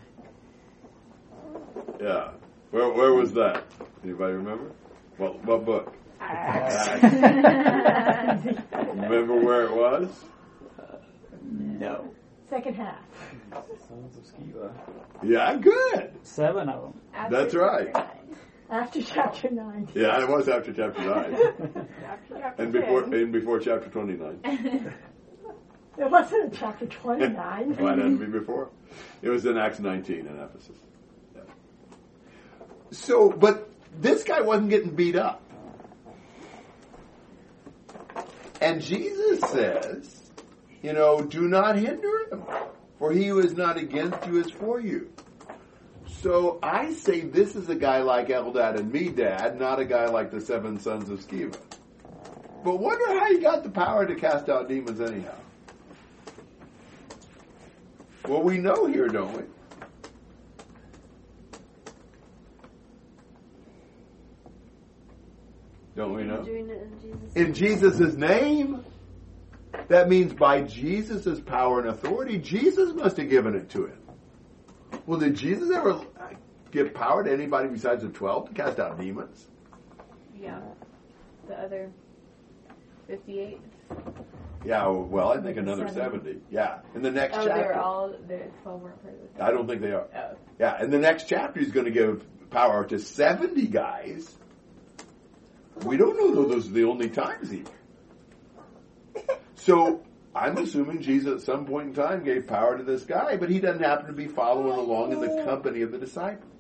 Yeah. 2.02 2.32
Where, 2.72 2.90
where 2.90 3.14
was 3.14 3.34
that? 3.34 3.64
Anybody 4.04 4.34
remember? 4.34 4.72
What, 5.18 5.44
what 5.46 5.66
book? 5.66 5.94
Remember 8.96 9.36
where 9.40 9.64
it 9.66 9.76
was? 9.76 10.10
no. 11.44 12.12
Second 12.50 12.76
half. 12.76 13.00
Sons 13.88 14.18
of 14.18 14.24
Sceva. 14.24 14.72
Yeah, 15.24 15.56
good. 15.58 16.12
Seven 16.24 16.70
of 16.70 16.82
them. 16.84 16.94
After 17.14 17.36
That's 17.36 17.54
right. 17.56 17.94
nine. 17.94 18.36
After 18.70 19.02
chapter 19.02 19.50
9. 19.50 19.90
Yeah, 19.94 20.22
it 20.22 20.28
was 20.28 20.48
after 20.50 20.74
chapter 20.74 21.02
9. 21.02 21.08
After 22.06 22.38
chapter 22.38 22.64
and 22.64 22.74
before 22.74 23.02
10. 23.04 23.14
and 23.14 23.32
before 23.32 23.60
chapter 23.60 23.90
29. 23.90 24.94
It 26.00 26.12
wasn't 26.12 26.54
in 26.54 26.60
chapter 26.60 26.86
29. 26.86 27.76
Why 27.78 27.96
didn't 27.96 28.22
it 28.22 28.32
be 28.32 28.40
before? 28.40 28.70
It 29.24 29.30
was 29.30 29.48
in 29.48 29.58
Acts 29.58 29.80
19 29.80 30.28
in 30.28 30.40
Ephesus. 30.40 30.78
Yeah. 31.36 31.42
So, 32.92 33.32
but 33.32 33.68
this 34.00 34.24
guy 34.24 34.42
wasn't 34.42 34.70
getting 34.70 34.96
beat 34.96 35.16
up. 35.16 35.42
And 38.60 38.82
Jesus 38.82 39.40
says, 39.52 40.32
you 40.82 40.94
know, 40.94 41.22
do 41.22 41.48
not 41.48 41.78
hinder 41.78 42.28
him, 42.30 42.44
for 42.98 43.12
he 43.12 43.28
who 43.28 43.40
is 43.40 43.56
not 43.56 43.78
against 43.78 44.26
you 44.26 44.40
is 44.40 44.50
for 44.52 44.80
you. 44.80 45.12
So 46.22 46.58
I 46.64 46.94
say 46.94 47.22
this 47.22 47.56
is 47.56 47.70
a 47.70 47.76
guy 47.76 48.02
like 48.02 48.30
Eldad 48.30 48.80
and 48.80 48.92
Medad, 48.92 49.60
not 49.60 49.80
a 49.80 49.86
guy 49.86 50.08
like 50.08 50.32
the 50.32 50.42
seven 50.42 50.80
sons 50.80 51.10
of 51.10 51.20
Sceva. 51.20 51.58
But 52.64 52.80
wonder 52.80 53.20
how 53.20 53.32
he 53.32 53.40
got 53.40 53.64
the 53.64 53.70
power 53.70 54.06
to 54.06 54.16
cast 54.16 54.50
out 54.50 54.68
demons 54.68 55.00
anyhow. 55.00 55.36
Well, 58.28 58.42
we 58.42 58.58
know 58.58 58.88
here, 58.88 59.08
don't 59.08 59.38
we? 59.38 59.44
Don't 65.98 66.14
we 66.14 66.24
know? 66.24 66.46
In 67.36 67.54
Jesus' 67.56 68.14
name. 68.14 68.86
That 69.90 70.10
means 70.10 70.34
by 70.34 70.62
Jesus' 70.62 71.40
power 71.40 71.80
and 71.80 71.90
authority, 71.90 72.38
Jesus 72.38 72.94
must 72.94 73.18
have 73.18 73.30
given 73.30 73.56
it 73.56 73.70
to 73.72 73.88
him. 73.88 74.00
Well, 75.06 75.20
did 75.20 75.36
Jesus 75.36 75.72
ever 75.72 75.92
uh, 75.92 76.30
give 76.72 76.94
power 76.94 77.24
to 77.24 77.32
anybody 77.32 77.70
besides 77.70 78.04
the 78.04 78.10
12 78.10 78.50
to 78.50 78.54
cast 78.54 78.80
out 78.80 79.00
demons? 79.00 79.48
Yeah. 80.40 80.60
The 81.48 81.56
other 81.56 81.92
58. 83.08 83.60
Yeah, 84.66 84.88
well, 84.88 85.32
I 85.32 85.42
think 85.42 85.58
another 85.58 85.88
70. 85.88 86.42
Yeah, 86.52 86.80
in 86.94 87.02
the 87.02 87.12
next 87.12 87.38
Oh, 87.38 87.46
chapter. 87.46 87.62
they 87.62 87.68
were 87.68 87.76
all, 87.76 88.10
the 88.28 88.42
12 88.64 88.82
weren't 88.82 89.02
part 89.02 89.16
of 89.16 89.38
the 89.38 89.44
I 89.44 89.52
don't 89.52 89.68
think 89.68 89.82
they 89.82 89.92
are. 89.92 90.08
Oh. 90.16 90.38
Yeah, 90.60 90.84
in 90.84 90.92
the 90.92 91.00
next 91.00 91.28
chapter, 91.28 91.60
he's 91.60 91.72
going 91.72 91.86
to 91.86 91.92
give 91.92 92.26
power 92.50 92.86
to 92.86 93.00
70 93.00 93.68
guys. 93.68 94.38
We 95.84 95.98
don't 95.98 96.18
know 96.18 96.34
though 96.34 96.48
those 96.48 96.68
are 96.68 96.74
the 96.74 96.84
only 96.84 97.10
times 97.10 97.54
either. 97.54 97.72
So 99.56 100.04
I'm 100.36 100.58
assuming 100.58 101.02
Jesus 101.02 101.42
at 101.42 101.42
some 101.42 101.66
point 101.66 101.90
in 101.90 101.94
time 101.94 102.24
gave 102.24 102.48
power 102.48 102.78
to 102.78 102.84
this 102.84 103.04
guy, 103.04 103.38
but 103.38 103.50
he 103.50 103.60
doesn't 103.60 103.84
happen 103.84 104.08
to 104.08 104.14
be 104.14 104.28
following 104.28 104.78
along 104.78 105.12
in 105.12 105.20
the 105.20 105.44
company 105.44 105.82
of 105.82 105.92
the 105.92 105.98
disciples. 105.98 106.54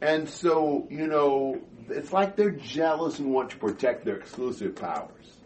And 0.00 0.28
so, 0.28 0.86
you 0.90 1.06
know, 1.06 1.60
it's 1.88 2.12
like 2.12 2.36
they're 2.36 2.50
jealous 2.50 3.18
and 3.18 3.32
want 3.32 3.50
to 3.50 3.56
protect 3.56 4.04
their 4.04 4.16
exclusive 4.16 4.76
powers. 4.76 5.36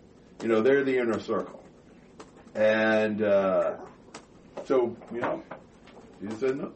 You 0.43 0.49
know, 0.49 0.61
they're 0.61 0.85
the 0.85 0.99
inner 0.99 1.19
circle. 1.19 1.63
And 2.55 3.23
uh, 3.23 3.79
so, 4.67 4.97
you 5.13 5.21
know, 5.21 5.43
Jesus 6.23 6.41
said 6.41 6.57
no. 6.59 6.73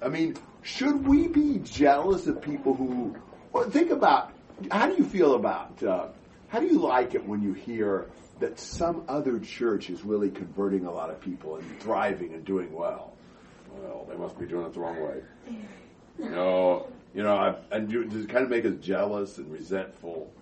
I 0.00 0.08
mean, 0.08 0.36
should 0.62 1.06
we 1.06 1.28
be 1.28 1.58
jealous 1.58 2.26
of 2.26 2.40
people 2.40 2.74
who, 2.74 3.16
well, 3.52 3.68
think 3.68 3.90
about, 3.90 4.32
how 4.70 4.86
do 4.86 4.94
you 4.96 5.04
feel 5.04 5.34
about, 5.34 5.82
uh, 5.82 6.06
how 6.48 6.60
do 6.60 6.66
you 6.66 6.78
like 6.78 7.14
it 7.14 7.26
when 7.26 7.42
you 7.42 7.52
hear 7.52 8.08
that 8.38 8.58
some 8.58 9.04
other 9.08 9.38
church 9.38 9.90
is 9.90 10.04
really 10.04 10.30
converting 10.30 10.86
a 10.86 10.90
lot 10.90 11.10
of 11.10 11.20
people 11.20 11.56
and 11.56 11.80
thriving 11.80 12.32
and 12.32 12.44
doing 12.44 12.72
well? 12.72 13.12
Well, 13.74 14.06
they 14.08 14.16
must 14.16 14.38
be 14.38 14.46
doing 14.46 14.66
it 14.66 14.74
the 14.74 14.80
wrong 14.80 15.02
way. 15.02 15.22
You 16.18 16.30
know, 16.30 16.88
you 17.14 17.22
know, 17.22 17.34
I, 17.34 17.56
and 17.70 17.90
you, 17.90 18.02
it 18.02 18.28
kind 18.28 18.44
of 18.44 18.50
make 18.50 18.64
us 18.64 18.74
jealous 18.80 19.38
and 19.38 19.50
resentful? 19.50 20.32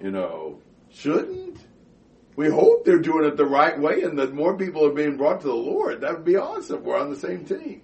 You 0.00 0.10
know, 0.10 0.58
shouldn't 0.90 1.58
we 2.36 2.48
hope 2.48 2.84
they're 2.84 2.98
doing 2.98 3.24
it 3.24 3.36
the 3.36 3.46
right 3.46 3.78
way 3.78 4.02
and 4.02 4.18
that 4.18 4.32
more 4.32 4.56
people 4.56 4.84
are 4.86 4.92
being 4.92 5.16
brought 5.16 5.40
to 5.40 5.46
the 5.46 5.54
Lord? 5.54 6.02
That 6.02 6.12
would 6.12 6.24
be 6.24 6.36
awesome. 6.36 6.84
We're 6.84 6.98
on 6.98 7.10
the 7.10 7.18
same 7.18 7.44
team. 7.44 7.82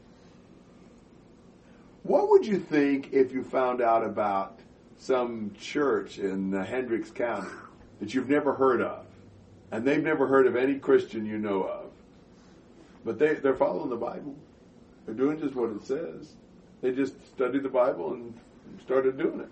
What 2.07 2.31
would 2.31 2.47
you 2.47 2.61
think 2.61 3.13
if 3.13 3.33
you 3.33 3.43
found 3.43 3.83
out 3.83 4.05
about 4.05 4.61
some 4.97 5.51
church 5.59 6.21
in 6.21 6.53
Hendricks 6.53 7.11
County 7.11 7.51
that 7.99 8.15
you've 8.15 8.29
never 8.29 8.55
heard 8.55 8.81
of, 8.81 9.07
and 9.73 9.85
they've 9.85 10.03
never 10.03 10.29
heard 10.29 10.47
of 10.47 10.55
any 10.55 10.79
Christian 10.79 11.27
you 11.27 11.37
know 11.37 11.65
of, 11.65 11.91
but 13.05 13.19
they 13.19 13.35
they're 13.35 13.57
following 13.57 13.91
the 13.91 13.97
Bible. 13.97 14.37
They're 15.05 15.17
doing 15.17 15.41
just 15.41 15.57
what 15.57 15.71
it 15.71 15.83
says. 15.83 16.35
They 16.81 16.93
just 16.93 17.15
studied 17.27 17.65
the 17.65 17.69
Bible 17.69 18.13
and 18.13 18.39
started 18.81 19.19
doing 19.19 19.41
it. 19.41 19.51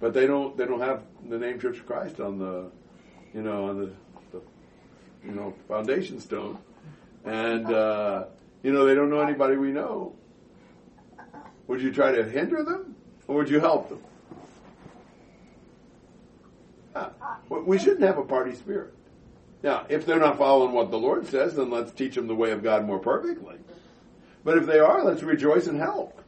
But 0.00 0.14
they 0.14 0.26
don't 0.26 0.56
they 0.56 0.64
don't 0.64 0.80
have 0.80 1.02
the 1.28 1.38
name 1.38 1.60
Church 1.60 1.80
of 1.80 1.86
Christ 1.86 2.18
on 2.18 2.38
the 2.38 2.70
you 3.34 3.42
know 3.42 3.68
on 3.68 3.78
the, 3.78 3.90
the 4.30 4.42
you 5.22 5.32
know 5.32 5.52
foundation 5.68 6.18
stone, 6.18 6.56
and 7.26 7.66
uh, 7.66 8.24
you 8.62 8.72
know 8.72 8.86
they 8.86 8.94
don't 8.94 9.10
know 9.10 9.20
anybody 9.20 9.56
we 9.56 9.70
know. 9.70 10.14
Would 11.66 11.80
you 11.80 11.92
try 11.92 12.12
to 12.12 12.24
hinder 12.24 12.62
them, 12.62 12.96
or 13.28 13.36
would 13.36 13.48
you 13.48 13.60
help 13.60 13.88
them? 13.88 14.00
Uh, 16.94 17.10
we 17.48 17.78
shouldn't 17.78 18.02
have 18.02 18.18
a 18.18 18.24
party 18.24 18.54
spirit. 18.54 18.92
Now, 19.62 19.86
if 19.88 20.04
they're 20.04 20.18
not 20.18 20.38
following 20.38 20.72
what 20.74 20.90
the 20.90 20.98
Lord 20.98 21.26
says, 21.26 21.54
then 21.54 21.70
let's 21.70 21.92
teach 21.92 22.14
them 22.14 22.26
the 22.26 22.34
way 22.34 22.50
of 22.50 22.62
God 22.62 22.84
more 22.84 22.98
perfectly. 22.98 23.56
But 24.44 24.58
if 24.58 24.66
they 24.66 24.80
are, 24.80 25.04
let's 25.04 25.22
rejoice 25.22 25.68
and 25.68 25.78
help. 25.78 26.20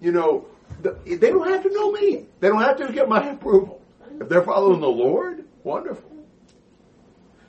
You 0.00 0.12
know, 0.12 0.46
the, 0.82 0.98
they 1.04 1.30
don't 1.30 1.48
have 1.48 1.62
to 1.62 1.72
know 1.72 1.92
me. 1.92 2.26
They 2.40 2.48
don't 2.48 2.60
have 2.60 2.76
to 2.78 2.92
get 2.92 3.08
my 3.08 3.28
approval. 3.30 3.80
If 4.20 4.28
they're 4.28 4.42
following 4.42 4.80
the 4.80 4.88
Lord, 4.88 5.44
wonderful. 5.62 6.10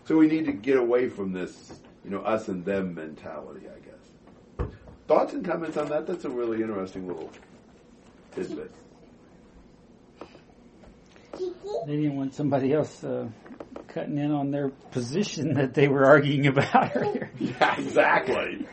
So 0.05 0.15
we 0.15 0.27
need 0.27 0.45
to 0.45 0.53
get 0.53 0.77
away 0.77 1.09
from 1.09 1.33
this, 1.33 1.73
you 2.03 2.11
know, 2.11 2.21
us 2.21 2.47
and 2.47 2.63
them 2.63 2.93
mentality, 2.93 3.67
I 3.67 3.79
guess. 3.79 3.84
Thoughts 5.07 5.33
and 5.33 5.45
comments 5.45 5.77
on 5.77 5.89
that? 5.89 6.07
That's 6.07 6.25
a 6.25 6.29
really 6.29 6.61
interesting 6.61 7.07
little 7.07 7.29
tidbit. 8.33 8.71
They 11.37 11.95
didn't 11.97 12.15
want 12.15 12.33
somebody 12.33 12.73
else 12.73 13.03
uh, 13.03 13.27
cutting 13.89 14.17
in 14.17 14.31
on 14.31 14.51
their 14.51 14.69
position 14.69 15.53
that 15.55 15.73
they 15.73 15.87
were 15.87 16.05
arguing 16.05 16.47
about 16.47 16.91
earlier. 16.95 17.29
Yeah, 17.39 17.79
exactly. 17.79 18.65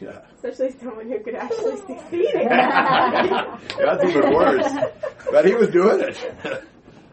Yeah. 0.00 0.20
Especially 0.34 0.72
someone 0.80 1.08
who 1.08 1.20
could 1.20 1.34
actually 1.34 1.76
succeed 1.76 2.34
in 2.34 2.42
yeah, 2.42 3.58
that's 3.78 4.04
even 4.04 4.32
worse. 4.32 4.72
But 5.30 5.44
he 5.44 5.54
was 5.54 5.68
doing 5.68 6.00
it. 6.00 6.64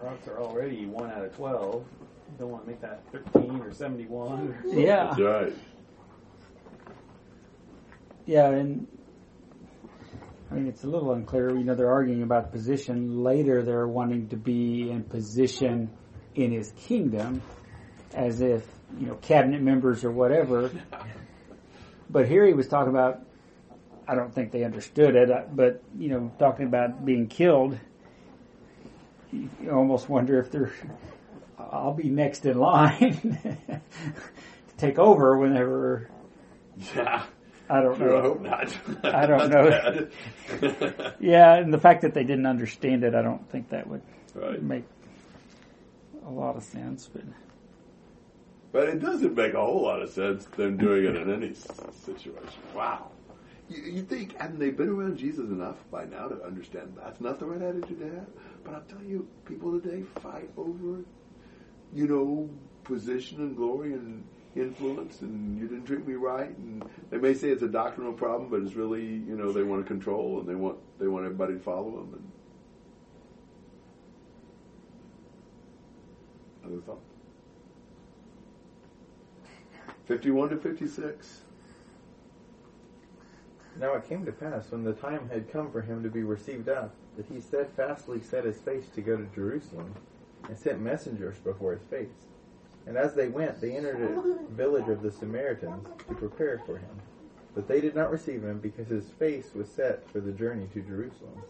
Rocks 0.01 0.27
are 0.27 0.39
already 0.39 0.85
one 0.85 1.11
out 1.11 1.25
of 1.25 1.35
twelve. 1.35 1.85
You 2.31 2.37
don't 2.39 2.49
want 2.51 2.63
to 2.63 2.69
make 2.71 2.81
that 2.81 3.03
thirteen 3.11 3.59
or 3.61 3.71
seventy-one. 3.73 4.57
Yeah. 4.65 5.05
That's 5.15 5.19
right. 5.19 5.53
Yeah, 8.29 8.51
and 8.51 8.85
I 10.51 10.53
mean 10.53 10.67
it's 10.67 10.83
a 10.83 10.87
little 10.87 11.13
unclear. 11.13 11.49
You 11.49 11.63
know, 11.63 11.73
they're 11.73 11.89
arguing 11.89 12.21
about 12.21 12.51
position. 12.51 13.23
Later, 13.23 13.63
they're 13.63 13.87
wanting 13.87 14.27
to 14.29 14.37
be 14.37 14.91
in 14.91 15.01
position 15.01 15.89
in 16.35 16.51
his 16.51 16.71
kingdom, 16.77 17.41
as 18.13 18.41
if 18.41 18.67
you 18.99 19.07
know 19.07 19.15
cabinet 19.15 19.63
members 19.63 20.05
or 20.05 20.11
whatever. 20.11 20.69
But 22.11 22.27
here 22.27 22.43
he 22.45 22.53
was 22.53 22.67
talking 22.67 22.89
about. 22.89 23.21
I 24.07 24.15
don't 24.15 24.33
think 24.33 24.51
they 24.51 24.63
understood 24.63 25.15
it, 25.15 25.29
uh, 25.29 25.43
but 25.51 25.83
you 25.95 26.09
know, 26.09 26.31
talking 26.39 26.65
about 26.65 27.05
being 27.05 27.27
killed. 27.27 27.79
You 29.31 29.49
you 29.61 29.71
almost 29.71 30.09
wonder 30.09 30.39
if 30.39 30.51
they're. 30.51 30.73
I'll 31.59 31.93
be 31.93 32.09
next 32.09 32.45
in 32.47 32.57
line 32.57 33.37
to 33.67 34.75
take 34.77 34.97
over 34.97 35.37
whenever. 35.37 36.09
Yeah. 36.95 37.25
I 37.69 37.81
don't 37.81 37.99
know. 37.99 38.17
I 38.17 38.21
hope 38.21 38.41
not. 38.41 38.77
I 39.03 39.25
don't 39.25 39.49
know. 39.49 40.07
Yeah, 41.19 41.55
and 41.55 41.73
the 41.73 41.79
fact 41.79 42.01
that 42.01 42.13
they 42.13 42.23
didn't 42.23 42.47
understand 42.47 43.03
it, 43.03 43.13
I 43.13 43.21
don't 43.21 43.47
think 43.51 43.69
that 43.69 43.87
would 43.87 44.01
right. 44.33 44.61
make 44.61 44.85
a 46.25 46.29
lot 46.29 46.55
of 46.55 46.63
sense. 46.63 47.07
But 47.11 47.23
But 48.71 48.89
it 48.89 48.99
doesn't 48.99 49.35
make 49.35 49.53
a 49.53 49.63
whole 49.63 49.83
lot 49.83 50.01
of 50.01 50.09
sense 50.09 50.45
them 50.45 50.77
doing 50.77 51.05
it 51.05 51.15
in 51.15 51.31
any 51.31 51.53
situation. 51.53 52.61
Wow. 52.75 53.11
You, 53.69 53.83
you 53.83 54.01
think, 54.01 54.35
haven't 54.39 54.57
they 54.59 54.71
been 54.71 54.89
around 54.89 55.17
Jesus 55.17 55.49
enough 55.49 55.77
by 55.91 56.05
now 56.05 56.27
to 56.27 56.43
understand 56.43 56.97
that's 56.97 57.21
not 57.21 57.39
the 57.39 57.45
right 57.45 57.61
attitude 57.61 57.99
to 57.99 58.05
have? 58.05 58.27
But 58.63 58.73
I'll 58.73 58.81
tell 58.81 59.03
you, 59.03 59.27
people 59.45 59.79
today 59.79 60.03
fight 60.21 60.49
over, 60.57 61.03
you 61.93 62.07
know, 62.07 62.49
position 62.83 63.41
and 63.41 63.55
glory 63.55 63.93
and 63.93 64.23
influence 64.55 65.21
and 65.21 65.59
you 65.59 65.67
didn't 65.67 65.85
treat 65.85 66.07
me 66.07 66.15
right. 66.15 66.55
And 66.57 66.83
they 67.09 67.17
may 67.17 67.33
say 67.33 67.49
it's 67.49 67.63
a 67.63 67.67
doctrinal 67.67 68.13
problem 68.13 68.49
but 68.49 68.61
it's 68.61 68.75
really 68.75 69.03
you 69.03 69.35
know 69.35 69.51
they 69.51 69.63
want 69.63 69.83
to 69.83 69.87
control 69.87 70.39
and 70.39 70.47
they 70.47 70.55
want 70.55 70.77
they 70.99 71.07
want 71.07 71.25
everybody 71.25 71.53
to 71.53 71.59
follow 71.59 71.91
them. 71.91 72.31
And 76.63 76.71
other 76.71 76.81
thoughts? 76.81 77.05
51 80.07 80.49
to 80.49 80.57
56 80.57 81.41
Now 83.79 83.93
it 83.93 84.09
came 84.09 84.25
to 84.25 84.31
pass, 84.31 84.71
when 84.71 84.83
the 84.83 84.93
time 84.93 85.29
had 85.29 85.51
come 85.51 85.71
for 85.71 85.81
him 85.81 86.01
to 86.03 86.09
be 86.09 86.23
received 86.23 86.67
up, 86.67 86.95
that 87.15 87.27
he 87.27 87.39
steadfastly 87.39 88.21
set 88.21 88.43
his 88.43 88.57
face 88.57 88.85
to 88.95 89.01
go 89.01 89.17
to 89.17 89.25
Jerusalem, 89.35 89.93
and 90.47 90.57
sent 90.57 90.81
messengers 90.81 91.37
before 91.37 91.73
his 91.73 91.83
face. 91.83 92.07
And 92.89 92.97
as 92.97 93.13
they 93.13 93.27
went, 93.27 93.61
they 93.61 93.77
entered 93.77 94.01
a 94.01 94.51
village 94.51 94.89
of 94.89 95.03
the 95.03 95.11
Samaritans 95.11 95.87
to 96.07 96.15
prepare 96.15 96.59
for 96.65 96.79
him. 96.79 96.89
But 97.53 97.67
they 97.67 97.81
did 97.81 97.93
not 97.93 98.09
receive 98.09 98.43
him, 98.43 98.57
because 98.57 98.87
his 98.87 99.11
face 99.11 99.51
was 99.53 99.69
set 99.69 100.09
for 100.09 100.19
the 100.19 100.31
journey 100.31 100.67
to 100.73 100.81
Jerusalem. 100.81 101.43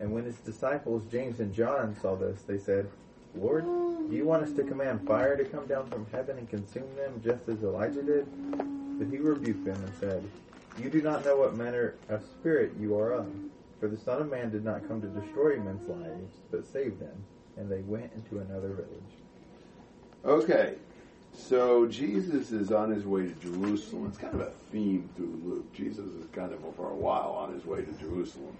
And 0.00 0.10
when 0.10 0.24
his 0.24 0.36
disciples 0.36 1.02
James 1.10 1.40
and 1.40 1.52
John 1.52 1.94
saw 2.00 2.16
this, 2.16 2.40
they 2.40 2.56
said, 2.56 2.88
Lord, 3.34 3.64
do 3.64 4.16
you 4.16 4.24
want 4.24 4.44
us 4.44 4.52
to 4.52 4.64
command 4.64 5.06
fire 5.06 5.36
to 5.36 5.44
come 5.44 5.66
down 5.66 5.90
from 5.90 6.06
heaven 6.10 6.38
and 6.38 6.48
consume 6.48 6.88
them, 6.96 7.20
just 7.22 7.46
as 7.50 7.62
Elijah 7.62 8.02
did? 8.02 8.26
But 8.98 9.08
he 9.08 9.18
rebuked 9.18 9.66
them 9.66 9.76
and 9.84 9.92
said, 10.00 10.24
You 10.82 10.88
do 10.88 11.02
not 11.02 11.22
know 11.22 11.36
what 11.36 11.54
manner 11.54 11.96
of 12.08 12.24
spirit 12.24 12.72
you 12.80 12.98
are 12.98 13.12
of. 13.12 13.26
For 13.78 13.88
the 13.88 13.98
Son 13.98 14.22
of 14.22 14.30
Man 14.30 14.50
did 14.50 14.64
not 14.64 14.88
come 14.88 15.02
to 15.02 15.08
destroy 15.08 15.58
men's 15.58 15.86
lives, 15.86 16.32
but 16.50 16.66
save 16.66 16.98
them. 16.98 17.24
And 17.58 17.70
they 17.70 17.82
went 17.82 18.10
into 18.14 18.38
another 18.38 18.68
village. 18.68 19.18
Okay, 20.24 20.74
so 21.32 21.86
Jesus 21.86 22.50
is 22.50 22.72
on 22.72 22.90
his 22.90 23.04
way 23.04 23.22
to 23.22 23.34
Jerusalem. 23.34 24.06
It's 24.08 24.18
kind 24.18 24.34
of 24.34 24.40
a 24.40 24.50
theme 24.72 25.08
through 25.16 25.40
Luke. 25.44 25.72
Jesus 25.72 26.06
is 26.06 26.26
kind 26.32 26.52
of 26.52 26.60
for 26.74 26.90
a 26.90 26.94
while 26.94 27.30
on 27.30 27.54
his 27.54 27.64
way 27.64 27.82
to 27.82 27.92
Jerusalem. 27.92 28.56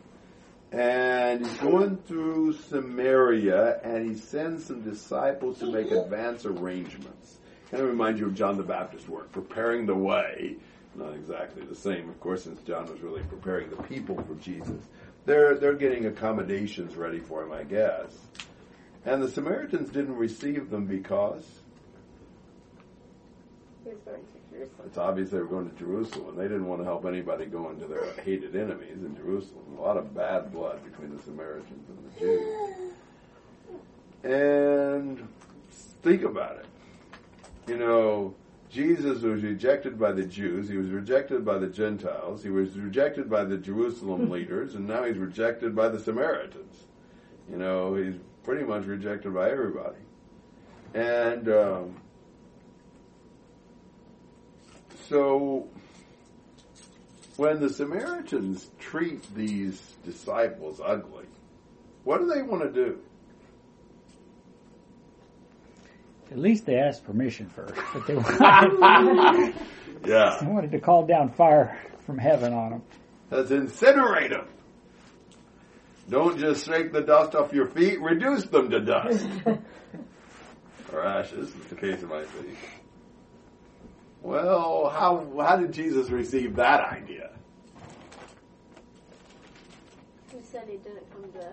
And 0.70 1.44
he's 1.44 1.56
going 1.58 1.96
through 1.96 2.52
Samaria 2.52 3.80
and 3.82 4.08
he 4.08 4.14
sends 4.14 4.66
some 4.66 4.82
disciples 4.82 5.58
to 5.58 5.66
make 5.66 5.90
advance 5.90 6.44
arrangements. 6.44 7.38
Kind 7.70 7.82
of 7.82 7.88
reminds 7.88 8.20
you 8.20 8.26
of 8.26 8.34
John 8.34 8.56
the 8.56 8.62
Baptist's 8.62 9.08
work, 9.08 9.32
preparing 9.32 9.86
the 9.86 9.94
way. 9.94 10.56
Not 10.94 11.14
exactly 11.14 11.64
the 11.64 11.74
same, 11.74 12.08
of 12.08 12.20
course, 12.20 12.44
since 12.44 12.60
John 12.62 12.86
was 12.90 13.00
really 13.00 13.22
preparing 13.22 13.70
the 13.70 13.82
people 13.82 14.16
for 14.22 14.34
Jesus. 14.36 14.82
They're, 15.26 15.56
they're 15.56 15.74
getting 15.74 16.06
accommodations 16.06 16.94
ready 16.94 17.18
for 17.18 17.42
him, 17.42 17.52
I 17.52 17.64
guess. 17.64 18.16
And 19.08 19.22
the 19.22 19.30
Samaritans 19.30 19.88
didn't 19.88 20.16
receive 20.16 20.68
them 20.68 20.84
because 20.84 21.42
He 23.82 23.88
was 23.88 23.98
going 24.04 24.20
to 24.20 24.54
Jerusalem. 24.54 24.86
it's 24.86 24.98
obvious 24.98 25.30
they 25.30 25.38
were 25.38 25.46
going 25.46 25.70
to 25.70 25.76
Jerusalem. 25.78 26.36
They 26.36 26.42
didn't 26.42 26.66
want 26.66 26.82
to 26.82 26.84
help 26.84 27.06
anybody 27.06 27.46
going 27.46 27.80
to 27.80 27.86
their 27.86 28.12
hated 28.22 28.54
enemies 28.54 28.98
in 28.98 29.16
Jerusalem. 29.16 29.64
A 29.78 29.80
lot 29.80 29.96
of 29.96 30.14
bad 30.14 30.52
blood 30.52 30.84
between 30.84 31.16
the 31.16 31.22
Samaritans 31.22 31.88
and 31.88 31.98
the 32.04 32.20
Jews. 32.20 32.92
And 34.24 35.28
think 36.02 36.24
about 36.24 36.58
it. 36.58 36.66
You 37.66 37.78
know, 37.78 38.34
Jesus 38.68 39.22
was 39.22 39.42
rejected 39.42 39.98
by 39.98 40.12
the 40.12 40.24
Jews. 40.24 40.68
He 40.68 40.76
was 40.76 40.90
rejected 40.90 41.46
by 41.46 41.56
the 41.56 41.68
Gentiles. 41.68 42.42
He 42.42 42.50
was 42.50 42.76
rejected 42.78 43.30
by 43.30 43.44
the 43.44 43.56
Jerusalem 43.56 44.28
leaders, 44.28 44.74
and 44.74 44.86
now 44.86 45.04
he's 45.04 45.16
rejected 45.16 45.74
by 45.74 45.88
the 45.88 45.98
Samaritans. 45.98 46.84
You 47.50 47.56
know, 47.56 47.94
he's 47.94 48.16
pretty 48.48 48.64
much 48.64 48.86
rejected 48.86 49.34
by 49.34 49.50
everybody. 49.50 49.98
And 50.94 51.46
um, 51.50 51.96
so, 55.06 55.68
when 57.36 57.60
the 57.60 57.68
Samaritans 57.68 58.70
treat 58.78 59.22
these 59.34 59.78
disciples 60.02 60.80
ugly, 60.82 61.26
what 62.04 62.20
do 62.22 62.26
they 62.34 62.40
want 62.40 62.62
to 62.62 62.72
do? 62.72 62.98
at 66.30 66.38
least 66.38 66.64
they 66.66 66.76
asked 66.76 67.04
permission 67.04 67.48
first. 67.50 67.74
But 67.92 68.06
they 68.06 68.14
wanted, 68.16 69.54
Yeah. 70.06 70.38
they 70.40 70.46
wanted 70.50 70.70
to 70.72 70.78
call 70.80 71.06
down 71.06 71.30
fire 71.32 71.78
from 72.06 72.16
heaven 72.16 72.54
on 72.54 72.70
them. 72.70 72.82
Let's 73.30 73.50
incinerate 73.50 74.30
them. 74.30 74.46
Don't 76.08 76.38
just 76.38 76.64
shake 76.64 76.92
the 76.92 77.02
dust 77.02 77.34
off 77.34 77.52
your 77.52 77.66
feet, 77.66 78.00
reduce 78.00 78.44
them 78.44 78.70
to 78.70 78.80
dust. 78.80 79.26
or 80.92 81.04
ashes, 81.04 81.54
is 81.54 81.64
the 81.66 81.76
case 81.76 82.02
of 82.02 82.08
my 82.08 82.24
feet. 82.24 82.56
Well, 84.22 84.88
how, 84.88 85.30
how 85.38 85.56
did 85.56 85.72
Jesus 85.72 86.08
receive 86.10 86.56
that 86.56 86.80
idea? 86.80 87.30
He 90.32 90.38
said 90.42 90.64
he 90.66 90.78
didn't 90.78 91.10
come 91.12 91.30
to 91.32 91.52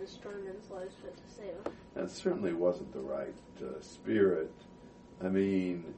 destroy 0.00 0.32
men's 0.44 0.70
lives, 0.70 0.94
but 1.02 1.16
to 1.16 1.34
save 1.34 1.64
them. 1.64 1.72
That 1.94 2.10
certainly 2.10 2.52
wasn't 2.52 2.92
the 2.92 3.00
right 3.00 3.34
uh, 3.60 3.80
spirit. 3.80 4.50
I 5.22 5.28
mean, 5.28 5.94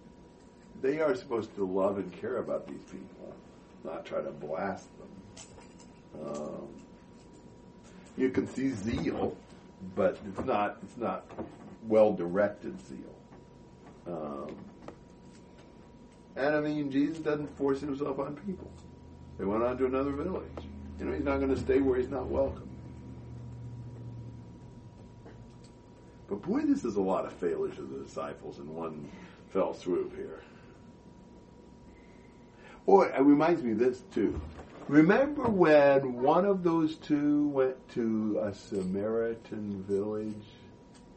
they 0.82 1.00
are 1.00 1.14
supposed 1.14 1.54
to 1.54 1.64
love 1.64 1.98
and 1.98 2.12
care 2.20 2.38
about 2.38 2.66
these 2.66 2.82
people, 2.82 3.34
not 3.84 4.04
try 4.04 4.20
to 4.20 4.30
blast 4.30 4.88
them. 4.98 6.26
Um, 6.26 6.68
you 8.16 8.30
can 8.30 8.46
see 8.46 8.70
zeal, 8.70 9.36
but 9.94 10.18
it's 10.26 10.46
not 10.46 10.78
it's 10.82 10.96
not 10.96 11.24
well 11.86 12.12
directed 12.12 12.80
zeal. 12.86 13.14
Um, 14.06 14.56
and 16.36 16.54
I 16.54 16.60
mean, 16.60 16.90
Jesus 16.90 17.18
doesn't 17.18 17.56
force 17.56 17.80
himself 17.80 18.18
on 18.18 18.36
people. 18.46 18.70
They 19.38 19.44
went 19.44 19.62
on 19.62 19.76
to 19.78 19.86
another 19.86 20.12
village. 20.12 20.44
You 20.98 21.06
know, 21.06 21.12
he's 21.12 21.24
not 21.24 21.38
going 21.38 21.54
to 21.54 21.60
stay 21.60 21.80
where 21.80 21.98
he's 21.98 22.08
not 22.08 22.26
welcome. 22.26 22.68
But 26.28 26.42
boy, 26.42 26.62
this 26.62 26.84
is 26.84 26.96
a 26.96 27.00
lot 27.00 27.24
of 27.24 27.32
failures 27.34 27.78
of 27.78 27.90
the 27.90 27.98
disciples 27.98 28.58
in 28.58 28.74
one 28.74 29.08
fell 29.52 29.74
swoop 29.74 30.14
here. 30.16 30.42
Boy, 32.84 33.06
it 33.06 33.20
reminds 33.20 33.62
me 33.62 33.72
of 33.72 33.78
this 33.78 34.02
too. 34.12 34.40
Remember 34.88 35.42
when 35.48 36.22
one 36.22 36.44
of 36.44 36.62
those 36.62 36.94
two 36.96 37.48
went 37.48 37.76
to 37.94 38.38
a 38.40 38.54
Samaritan 38.54 39.82
village 39.82 40.44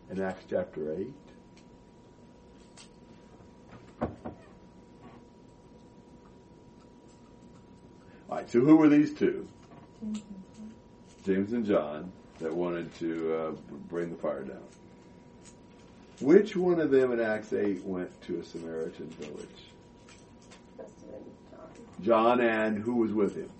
in 0.10 0.20
Acts 0.20 0.46
chapter 0.50 0.92
8? 0.92 1.14
All 4.02 4.10
right, 8.38 8.50
so 8.50 8.60
who 8.62 8.76
were 8.76 8.90
these 8.90 9.14
two? 9.14 9.48
James 11.24 11.54
and 11.54 11.64
John 11.64 12.12
that 12.40 12.52
wanted 12.52 12.92
to 12.96 13.36
uh, 13.36 13.52
bring 13.88 14.10
the 14.10 14.18
fire 14.18 14.46
down. 14.46 14.64
Which 16.22 16.56
one 16.56 16.80
of 16.80 16.90
them 16.90 17.12
in 17.12 17.20
Acts 17.20 17.54
8 17.54 17.86
went 17.86 18.20
to 18.24 18.40
a 18.40 18.44
Samaritan 18.44 19.10
village? 19.12 19.48
John 22.02 22.42
and 22.42 22.80
who 22.80 22.96
was 22.96 23.12
with 23.12 23.36
him? 23.36 23.52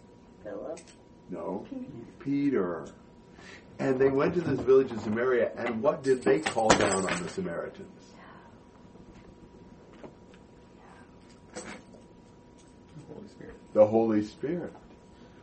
Philip. 0.44 0.80
No, 1.30 1.66
Peter. 2.20 2.88
And 3.80 3.98
they 3.98 4.10
went 4.10 4.34
to 4.34 4.42
this 4.42 4.60
village 4.60 4.92
in 4.92 5.00
Samaria, 5.00 5.52
and 5.56 5.82
what 5.82 6.04
did 6.04 6.22
they 6.24 6.40
call 6.40 6.68
down 6.70 7.10
on 7.10 7.24
the 7.24 7.30
Samaritans? 7.30 8.14
The 11.54 13.14
Holy 13.14 13.28
Spirit. 13.30 13.56
The 13.74 13.86
Holy 13.86 14.24
Spirit. 14.24 14.74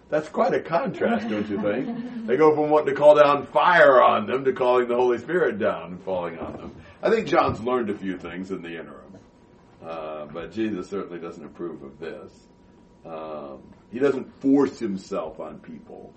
That's 0.09 0.29
quite 0.29 0.55
a 0.55 0.61
contrast, 0.61 1.29
don't 1.29 1.49
you 1.49 1.61
think? 1.61 2.27
They 2.27 2.37
go 2.37 2.55
from 2.55 2.71
wanting 2.71 2.95
to 2.95 3.01
call 3.01 3.17
down 3.17 3.47
fire 3.47 4.01
on 4.03 4.27
them 4.27 4.45
to 4.45 4.53
calling 4.53 4.87
the 4.87 4.95
Holy 4.95 5.19
Spirit 5.19 5.59
down 5.59 5.93
and 5.93 6.03
falling 6.03 6.39
on 6.39 6.53
them. 6.53 6.77
I 7.03 7.11
think 7.11 7.27
John's 7.27 7.61
learned 7.61 7.91
a 7.91 7.95
few 7.95 8.17
things 8.17 8.51
in 8.51 8.63
the 8.63 8.79
interim, 8.79 9.19
uh, 9.85 10.27
but 10.27 10.53
Jesus 10.53 10.89
certainly 10.89 11.19
doesn't 11.19 11.45
approve 11.45 11.83
of 11.83 11.99
this. 11.99 12.33
Um, 13.05 13.63
he 13.93 13.99
doesn't 13.99 14.33
force 14.41 14.79
himself 14.79 15.41
on 15.41 15.59
people 15.61 16.13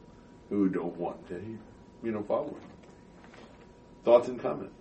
who 0.49 0.69
don't 0.69 0.95
want 0.95 1.27
to, 1.29 1.57
you 2.03 2.11
know, 2.11 2.23
follow 2.23 2.47
him. 2.47 2.55
Thoughts 4.03 4.27
and 4.27 4.41
comments? 4.41 4.73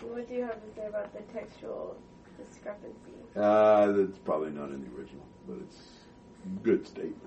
What 0.00 0.28
do 0.28 0.34
you 0.34 0.42
have 0.42 0.54
to 0.54 0.74
say 0.74 0.86
about 0.86 1.12
the 1.12 1.20
textual 1.32 1.96
discrepancy? 2.36 2.96
Uh, 3.36 3.92
that's 3.92 4.18
probably 4.18 4.50
not 4.50 4.70
in 4.70 4.82
the 4.82 4.90
original, 4.98 5.26
but 5.46 5.58
it's 5.58 5.78
a 6.44 6.48
good 6.62 6.86
statement. 6.86 7.18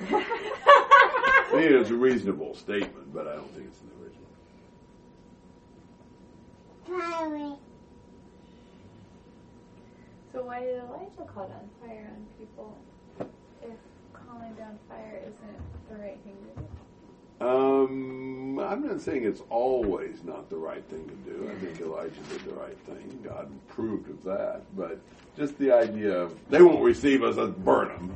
I 0.10 1.48
think 1.50 1.70
it's 1.70 1.90
a 1.90 1.94
reasonable 1.94 2.54
statement, 2.54 3.12
but 3.14 3.28
I 3.28 3.34
don't 3.36 3.50
think 3.54 3.68
it's 3.68 3.80
in 3.80 3.88
the 3.88 3.94
original. 7.00 7.60
So 10.36 10.42
why 10.42 10.60
did 10.60 10.76
Elijah 10.80 11.32
call 11.32 11.48
down 11.48 11.66
fire 11.80 12.12
on 12.14 12.26
people 12.38 12.76
if 13.62 13.70
calling 14.12 14.52
down 14.52 14.78
fire 14.86 15.18
isn't 15.22 15.88
the 15.88 15.96
right 15.96 16.18
thing 16.24 16.36
to 16.44 16.60
do? 16.60 17.46
Um, 17.48 18.58
I'm 18.58 18.86
not 18.86 19.00
saying 19.00 19.24
it's 19.24 19.40
always 19.48 20.24
not 20.24 20.50
the 20.50 20.58
right 20.58 20.84
thing 20.90 21.08
to 21.08 21.14
do. 21.30 21.50
I 21.50 21.54
think 21.54 21.80
Elijah 21.80 22.20
did 22.28 22.44
the 22.44 22.52
right 22.52 22.78
thing. 22.80 23.18
God 23.24 23.50
approved 23.70 24.10
of 24.10 24.22
that. 24.24 24.60
But 24.76 25.00
just 25.38 25.56
the 25.56 25.72
idea 25.72 26.12
of 26.12 26.34
they 26.50 26.60
won't 26.60 26.82
receive 26.82 27.22
us, 27.22 27.36
let's 27.36 27.52
burn 27.52 27.88
them. 27.88 28.14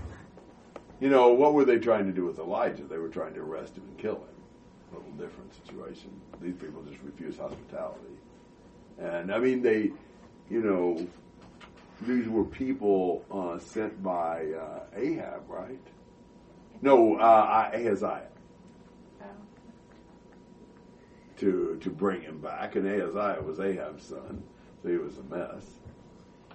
You 1.01 1.09
know, 1.09 1.29
what 1.29 1.55
were 1.55 1.65
they 1.65 1.79
trying 1.79 2.05
to 2.05 2.13
do 2.13 2.27
with 2.27 2.39
Elijah? 2.39 2.83
They 2.83 2.99
were 2.99 3.09
trying 3.09 3.33
to 3.33 3.41
arrest 3.41 3.79
him 3.79 3.85
and 3.85 3.97
kill 3.97 4.17
him. 4.17 4.93
A 4.93 4.97
little 4.97 5.13
different 5.13 5.55
situation. 5.55 6.11
These 6.43 6.57
people 6.57 6.83
just 6.83 7.03
refuse 7.03 7.39
hospitality. 7.39 8.19
And 8.99 9.33
I 9.33 9.39
mean, 9.39 9.63
they, 9.63 9.93
you 10.51 10.61
know, 10.61 11.07
these 12.03 12.29
were 12.29 12.45
people 12.45 13.25
uh, 13.31 13.59
sent 13.59 14.03
by 14.03 14.47
uh, 14.53 14.81
Ahab, 14.97 15.43
right? 15.49 15.79
No, 16.83 17.17
uh, 17.17 17.71
Ahaziah 17.75 18.27
Oh. 19.23 19.27
to 21.39 21.79
to 21.83 21.91
bring 21.91 22.23
him 22.23 22.39
back, 22.41 22.77
and 22.77 22.87
Ahaziah 22.87 23.43
was 23.43 23.61
Ahab's 23.61 24.05
son, 24.05 24.43
so 24.83 24.89
he 24.89 24.97
was 24.97 25.19
a 25.19 25.23
mess. 25.35 25.65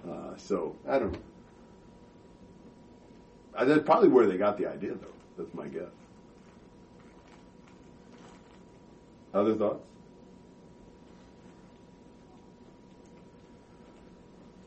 Uh, 0.08 0.36
so 0.36 0.74
I 0.88 0.98
don't. 0.98 1.12
know. 1.12 1.18
Uh, 3.54 3.64
That's 3.64 3.84
probably 3.84 4.08
where 4.08 4.26
they 4.26 4.36
got 4.36 4.58
the 4.58 4.66
idea, 4.66 4.94
though. 4.94 5.14
That's 5.38 5.54
my 5.54 5.66
guess. 5.66 5.90
Other 9.32 9.54
thoughts? 9.54 9.84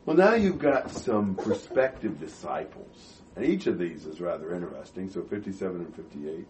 Well, 0.06 0.16
now 0.16 0.34
you've 0.34 0.58
got 0.58 0.90
some 0.90 1.34
prospective 1.34 2.18
disciples, 2.18 3.22
and 3.36 3.44
each 3.44 3.66
of 3.66 3.78
these 3.78 4.06
is 4.06 4.20
rather 4.20 4.54
interesting. 4.54 5.10
So, 5.10 5.22
fifty-seven 5.22 5.76
and 5.76 5.94
fifty-eight. 5.94 6.46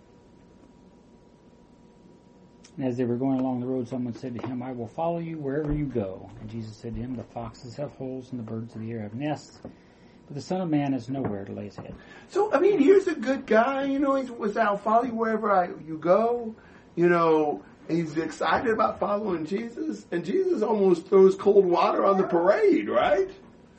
And 2.76 2.86
as 2.86 2.96
they 2.96 3.04
were 3.04 3.16
going 3.16 3.40
along 3.40 3.60
the 3.60 3.66
road, 3.66 3.88
someone 3.88 4.14
said 4.14 4.40
to 4.40 4.46
him, 4.46 4.62
I 4.62 4.72
will 4.72 4.86
follow 4.86 5.18
you 5.18 5.36
wherever 5.36 5.72
you 5.72 5.84
go. 5.84 6.30
And 6.40 6.48
Jesus 6.48 6.76
said 6.76 6.94
to 6.94 7.00
him, 7.00 7.16
The 7.16 7.24
foxes 7.24 7.76
have 7.76 7.90
holes 7.92 8.30
and 8.30 8.38
the 8.38 8.44
birds 8.44 8.74
of 8.74 8.80
the 8.80 8.92
air 8.92 9.02
have 9.02 9.12
nests, 9.12 9.58
but 9.62 10.34
the 10.34 10.40
Son 10.40 10.60
of 10.60 10.70
Man 10.70 10.92
has 10.92 11.08
nowhere 11.08 11.44
to 11.44 11.52
lay 11.52 11.64
his 11.64 11.76
head. 11.76 11.94
So 12.28 12.52
I 12.54 12.60
mean, 12.60 12.78
here's 12.78 13.08
a 13.08 13.14
good 13.14 13.44
guy. 13.44 13.84
You 13.84 13.98
know, 13.98 14.14
he 14.14 14.30
was 14.30 14.56
I'll 14.56 14.78
follow 14.78 15.04
you 15.04 15.14
wherever 15.14 15.52
I, 15.52 15.66
you 15.86 15.98
go. 16.00 16.54
You 16.96 17.08
know, 17.08 17.62
he's 17.90 18.16
excited 18.16 18.70
about 18.70 18.98
following 19.00 19.46
Jesus, 19.46 20.06
and 20.10 20.24
Jesus 20.24 20.62
almost 20.62 21.06
throws 21.06 21.34
cold 21.34 21.64
water 21.64 22.04
on 22.04 22.16
the 22.16 22.26
parade, 22.26 22.88
right? 22.88 23.30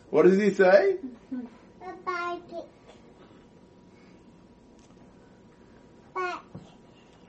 What 0.09 0.24
does 0.24 0.38
he 0.38 0.51
say? 0.51 0.97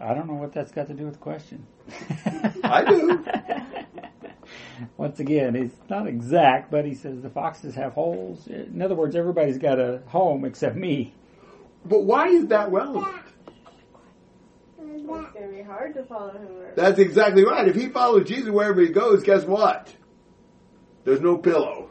I 0.02 0.14
don't 0.14 0.26
know 0.26 0.34
what 0.34 0.52
that's 0.52 0.72
got 0.72 0.88
to 0.88 0.94
do 0.94 1.04
with 1.04 1.14
the 1.14 1.20
question. 1.20 1.64
I 2.64 2.84
do. 2.84 3.24
Once 4.96 5.20
again, 5.20 5.54
it's 5.54 5.76
not 5.88 6.08
exact, 6.08 6.72
but 6.72 6.84
he 6.84 6.94
says 6.94 7.22
the 7.22 7.30
foxes 7.30 7.76
have 7.76 7.92
holes. 7.92 8.48
In 8.48 8.82
other 8.82 8.96
words, 8.96 9.14
everybody's 9.14 9.58
got 9.58 9.78
a 9.78 10.02
home 10.06 10.44
except 10.44 10.74
me. 10.74 11.14
But 11.84 12.02
why 12.02 12.28
is 12.28 12.46
that 12.48 12.72
relevant? 12.72 13.06
It's 14.80 15.06
going 15.06 15.26
to 15.32 15.48
be 15.48 15.61
hard 15.72 15.94
to 15.94 16.04
follow 16.04 16.30
him. 16.32 16.46
Or, 16.46 16.72
That's 16.74 16.98
exactly 16.98 17.44
right. 17.44 17.66
If 17.66 17.74
he 17.74 17.88
follows 17.88 18.28
Jesus 18.28 18.50
wherever 18.50 18.80
he 18.80 18.88
goes, 18.88 19.22
guess 19.22 19.44
what? 19.44 19.94
There's 21.04 21.20
no 21.20 21.36
pillow. 21.38 21.90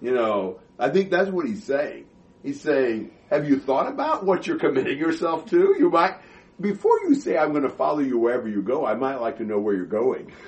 You 0.00 0.12
know, 0.12 0.60
I 0.78 0.90
think 0.90 1.10
that's 1.10 1.30
what 1.30 1.46
he's 1.46 1.64
saying. 1.64 2.06
He's 2.42 2.60
saying, 2.60 3.12
have 3.30 3.48
you 3.48 3.58
thought 3.58 3.88
about 3.88 4.24
what 4.24 4.46
you're 4.46 4.58
committing 4.58 4.98
yourself 4.98 5.48
to? 5.50 5.74
You 5.78 5.90
might, 5.90 6.16
before 6.60 7.00
you 7.08 7.14
say, 7.14 7.38
I'm 7.38 7.52
going 7.52 7.62
to 7.62 7.70
follow 7.70 8.00
you 8.00 8.18
wherever 8.18 8.48
you 8.48 8.62
go, 8.62 8.84
I 8.84 8.94
might 8.94 9.16
like 9.16 9.38
to 9.38 9.44
know 9.44 9.58
where 9.58 9.74
you're 9.74 9.86
going. 9.86 10.32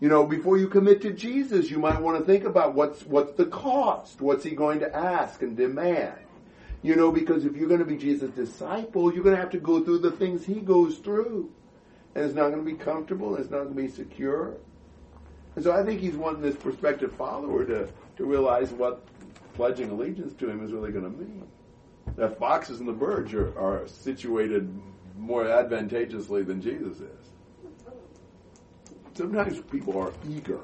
You 0.00 0.10
know, 0.10 0.26
before 0.26 0.58
you 0.58 0.68
commit 0.68 1.00
to 1.02 1.12
Jesus, 1.14 1.70
you 1.70 1.78
might 1.78 2.02
want 2.02 2.18
to 2.18 2.24
think 2.26 2.44
about 2.44 2.74
what's, 2.74 3.06
what's 3.06 3.32
the 3.38 3.46
cost? 3.46 4.20
What's 4.20 4.44
he 4.44 4.50
going 4.50 4.80
to 4.80 4.94
ask 4.94 5.40
and 5.40 5.56
demand? 5.56 6.18
You 6.84 6.96
know, 6.96 7.10
because 7.10 7.46
if 7.46 7.56
you're 7.56 7.66
going 7.66 7.80
to 7.80 7.86
be 7.86 7.96
Jesus' 7.96 8.28
disciple, 8.32 9.10
you're 9.10 9.24
going 9.24 9.34
to 9.34 9.40
have 9.40 9.52
to 9.52 9.58
go 9.58 9.82
through 9.82 10.00
the 10.00 10.10
things 10.10 10.44
he 10.44 10.60
goes 10.60 10.98
through. 10.98 11.50
And 12.14 12.26
it's 12.26 12.34
not 12.34 12.50
going 12.50 12.62
to 12.62 12.70
be 12.70 12.76
comfortable, 12.76 13.36
it's 13.36 13.50
not 13.50 13.62
going 13.62 13.74
to 13.74 13.82
be 13.82 13.88
secure. 13.88 14.58
And 15.56 15.64
so 15.64 15.72
I 15.72 15.82
think 15.82 16.02
he's 16.02 16.14
wanting 16.14 16.42
this 16.42 16.56
prospective 16.56 17.14
follower 17.14 17.64
to, 17.64 17.88
to 18.18 18.26
realize 18.26 18.70
what 18.70 19.02
pledging 19.54 19.88
allegiance 19.88 20.34
to 20.34 20.50
him 20.50 20.62
is 20.62 20.72
really 20.72 20.92
going 20.92 21.04
to 21.04 21.10
mean. 21.10 21.46
The 22.16 22.28
foxes 22.28 22.80
and 22.80 22.88
the 22.88 22.92
birds 22.92 23.32
are, 23.32 23.58
are 23.58 23.88
situated 23.88 24.68
more 25.16 25.48
advantageously 25.48 26.42
than 26.42 26.60
Jesus 26.60 26.98
is. 27.00 27.30
Sometimes 29.14 29.58
people 29.70 29.96
are 29.96 30.12
eager, 30.28 30.60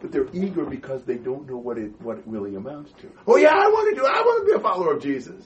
but 0.00 0.12
they're 0.12 0.28
eager 0.32 0.64
because 0.64 1.02
they 1.02 1.16
don't 1.16 1.50
know 1.50 1.56
what 1.56 1.78
it 1.78 2.00
what 2.00 2.18
it 2.18 2.24
really 2.26 2.54
amounts 2.54 2.92
to. 3.00 3.10
Oh 3.26 3.36
yeah, 3.36 3.54
I 3.54 3.66
want 3.66 3.92
to 3.92 4.00
do. 4.00 4.06
I 4.06 4.20
want 4.20 4.46
to 4.46 4.52
be 4.52 4.56
a 4.56 4.62
follower 4.62 4.92
of 4.92 5.02
Jesus. 5.02 5.42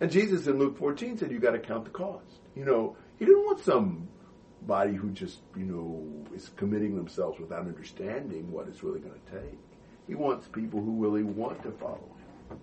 And 0.00 0.10
Jesus 0.10 0.46
in 0.46 0.58
Luke 0.58 0.76
14 0.78 1.18
said 1.18 1.30
you 1.30 1.38
got 1.38 1.52
to 1.52 1.58
count 1.58 1.84
the 1.84 1.90
cost. 1.90 2.40
You 2.54 2.64
know, 2.64 2.96
he 3.18 3.24
didn't 3.24 3.44
want 3.44 3.60
somebody 3.60 4.94
who 4.94 5.10
just 5.10 5.38
you 5.56 5.64
know 5.64 6.06
is 6.34 6.50
committing 6.56 6.96
themselves 6.96 7.38
without 7.38 7.60
understanding 7.60 8.50
what 8.50 8.66
it's 8.68 8.82
really 8.82 9.00
going 9.00 9.14
to 9.14 9.40
take. 9.40 9.58
He 10.06 10.14
wants 10.14 10.48
people 10.48 10.80
who 10.80 11.02
really 11.02 11.22
want 11.22 11.62
to 11.62 11.70
follow 11.72 12.10
him. 12.50 12.58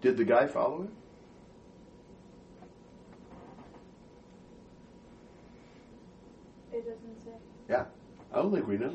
Did 0.00 0.16
the 0.18 0.24
guy 0.24 0.46
follow 0.46 0.82
him? 0.82 0.92
It 6.72 6.84
doesn't 6.84 7.24
say. 7.24 7.30
Yeah. 7.70 7.84
I 8.32 8.36
don't 8.36 8.52
think 8.52 8.66
we 8.66 8.76
know. 8.76 8.94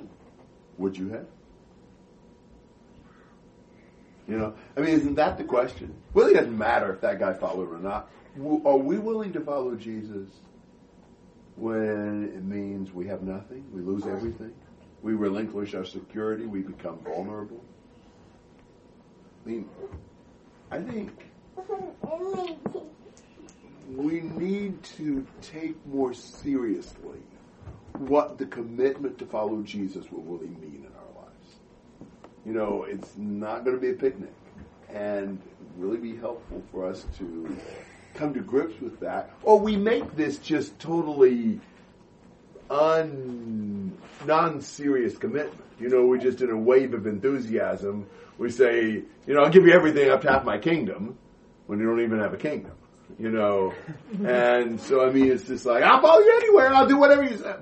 Would 0.77 0.97
you 0.97 1.09
have? 1.09 1.25
You 4.29 4.37
know, 4.37 4.53
I 4.77 4.81
mean, 4.81 4.91
isn't 4.91 5.15
that 5.15 5.39
the 5.39 5.43
question? 5.43 5.95
Really 6.13 6.35
doesn't 6.35 6.55
matter 6.55 6.93
if 6.93 7.01
that 7.01 7.17
guy 7.17 7.33
followed 7.33 7.73
or 7.73 7.79
not. 7.79 8.11
Are 8.63 8.77
we 8.77 8.99
willing 8.99 9.33
to 9.33 9.39
follow 9.39 9.73
Jesus 9.73 10.29
when 11.55 12.31
it 12.35 12.43
means 12.43 12.93
we 12.93 13.07
have 13.07 13.23
nothing, 13.23 13.65
we 13.73 13.81
lose 13.81 14.05
everything, 14.05 14.53
we 15.01 15.13
relinquish 15.13 15.73
our 15.73 15.83
security, 15.83 16.45
we 16.45 16.61
become 16.61 16.99
vulnerable? 16.99 17.63
I 19.45 19.49
mean, 19.49 19.69
I 20.69 20.79
think 20.79 21.11
we 23.95 24.21
need 24.21 24.83
to 24.83 25.25
take 25.41 25.83
more 25.87 26.13
seriously 26.13 27.19
what 27.97 28.37
the 28.37 28.45
commitment 28.45 29.17
to 29.17 29.25
follow 29.25 29.63
Jesus 29.63 30.05
will 30.11 30.21
really 30.21 30.49
mean. 30.49 30.88
You 32.49 32.55
know, 32.55 32.83
it's 32.89 33.13
not 33.15 33.63
going 33.63 33.75
to 33.75 33.79
be 33.79 33.91
a 33.91 33.93
picnic, 33.93 34.33
and 34.91 35.39
really 35.77 35.97
be 35.97 36.15
helpful 36.15 36.63
for 36.71 36.83
us 36.83 37.05
to 37.19 37.55
come 38.15 38.33
to 38.33 38.39
grips 38.39 38.81
with 38.81 38.99
that. 39.01 39.29
Or 39.43 39.59
we 39.59 39.75
make 39.75 40.15
this 40.15 40.39
just 40.39 40.79
totally 40.79 41.59
un 42.71 43.95
non-serious 44.25 45.15
commitment. 45.15 45.63
You 45.79 45.89
know, 45.89 46.07
we're 46.07 46.17
just 46.17 46.41
in 46.41 46.49
a 46.49 46.57
wave 46.57 46.95
of 46.95 47.05
enthusiasm, 47.05 48.07
we 48.39 48.49
say, 48.49 49.03
you 49.27 49.33
know, 49.35 49.41
I'll 49.43 49.51
give 49.51 49.67
you 49.67 49.73
everything 49.73 50.09
up 50.09 50.21
to 50.21 50.31
half 50.31 50.43
my 50.43 50.57
kingdom, 50.57 51.19
when 51.67 51.77
you 51.77 51.85
don't 51.85 52.01
even 52.01 52.17
have 52.17 52.33
a 52.33 52.37
kingdom. 52.37 52.71
You 53.19 53.29
know, 53.29 53.75
and 54.25 54.81
so 54.81 55.05
I 55.05 55.11
mean, 55.11 55.31
it's 55.31 55.43
just 55.43 55.67
like 55.67 55.83
I'll 55.83 56.01
follow 56.01 56.21
you 56.21 56.35
anywhere. 56.41 56.73
I'll 56.73 56.87
do 56.87 56.97
whatever 56.97 57.25
you 57.25 57.37
say. 57.37 57.53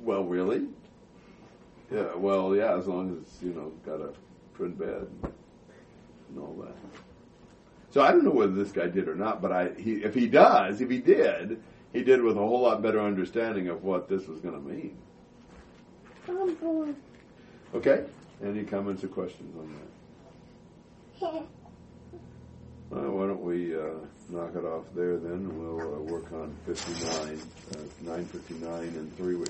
Well, 0.00 0.24
really? 0.24 0.68
Yeah. 1.92 2.14
Well, 2.14 2.56
yeah. 2.56 2.76
As 2.76 2.86
long 2.86 3.22
as 3.22 3.42
you 3.42 3.52
know, 3.52 3.72
got 3.84 4.00
a 4.00 4.12
twin 4.54 4.72
bed 4.72 5.06
and 5.22 6.38
all 6.38 6.54
that. 6.64 6.74
So 7.90 8.00
I 8.00 8.10
don't 8.10 8.24
know 8.24 8.30
whether 8.30 8.52
this 8.52 8.72
guy 8.72 8.88
did 8.88 9.06
or 9.06 9.14
not, 9.14 9.42
but 9.42 9.52
I, 9.52 9.70
he, 9.76 9.96
if 9.96 10.14
he 10.14 10.26
does, 10.26 10.80
if 10.80 10.88
he 10.88 10.98
did, 10.98 11.62
he 11.92 12.02
did 12.02 12.22
with 12.22 12.36
a 12.36 12.40
whole 12.40 12.62
lot 12.62 12.80
better 12.80 13.00
understanding 13.00 13.68
of 13.68 13.84
what 13.84 14.08
this 14.08 14.26
was 14.26 14.40
going 14.40 14.54
to 14.54 14.60
mean. 14.60 14.96
Okay. 17.74 18.04
Any 18.42 18.64
comments 18.64 19.04
or 19.04 19.08
questions 19.08 19.54
on 19.56 19.76
that? 21.20 21.42
Well, 22.92 23.10
why 23.10 23.26
don't 23.26 23.40
we 23.40 23.74
uh, 23.74 23.84
knock 24.28 24.54
it 24.54 24.66
off 24.66 24.84
there 24.94 25.16
then? 25.16 25.48
We'll 25.58 25.80
uh, 25.80 25.98
work 26.00 26.30
on 26.34 26.54
59, 26.66 27.08
uh, 27.10 27.78
959 28.02 28.82
and 28.82 29.16
3. 29.16 29.34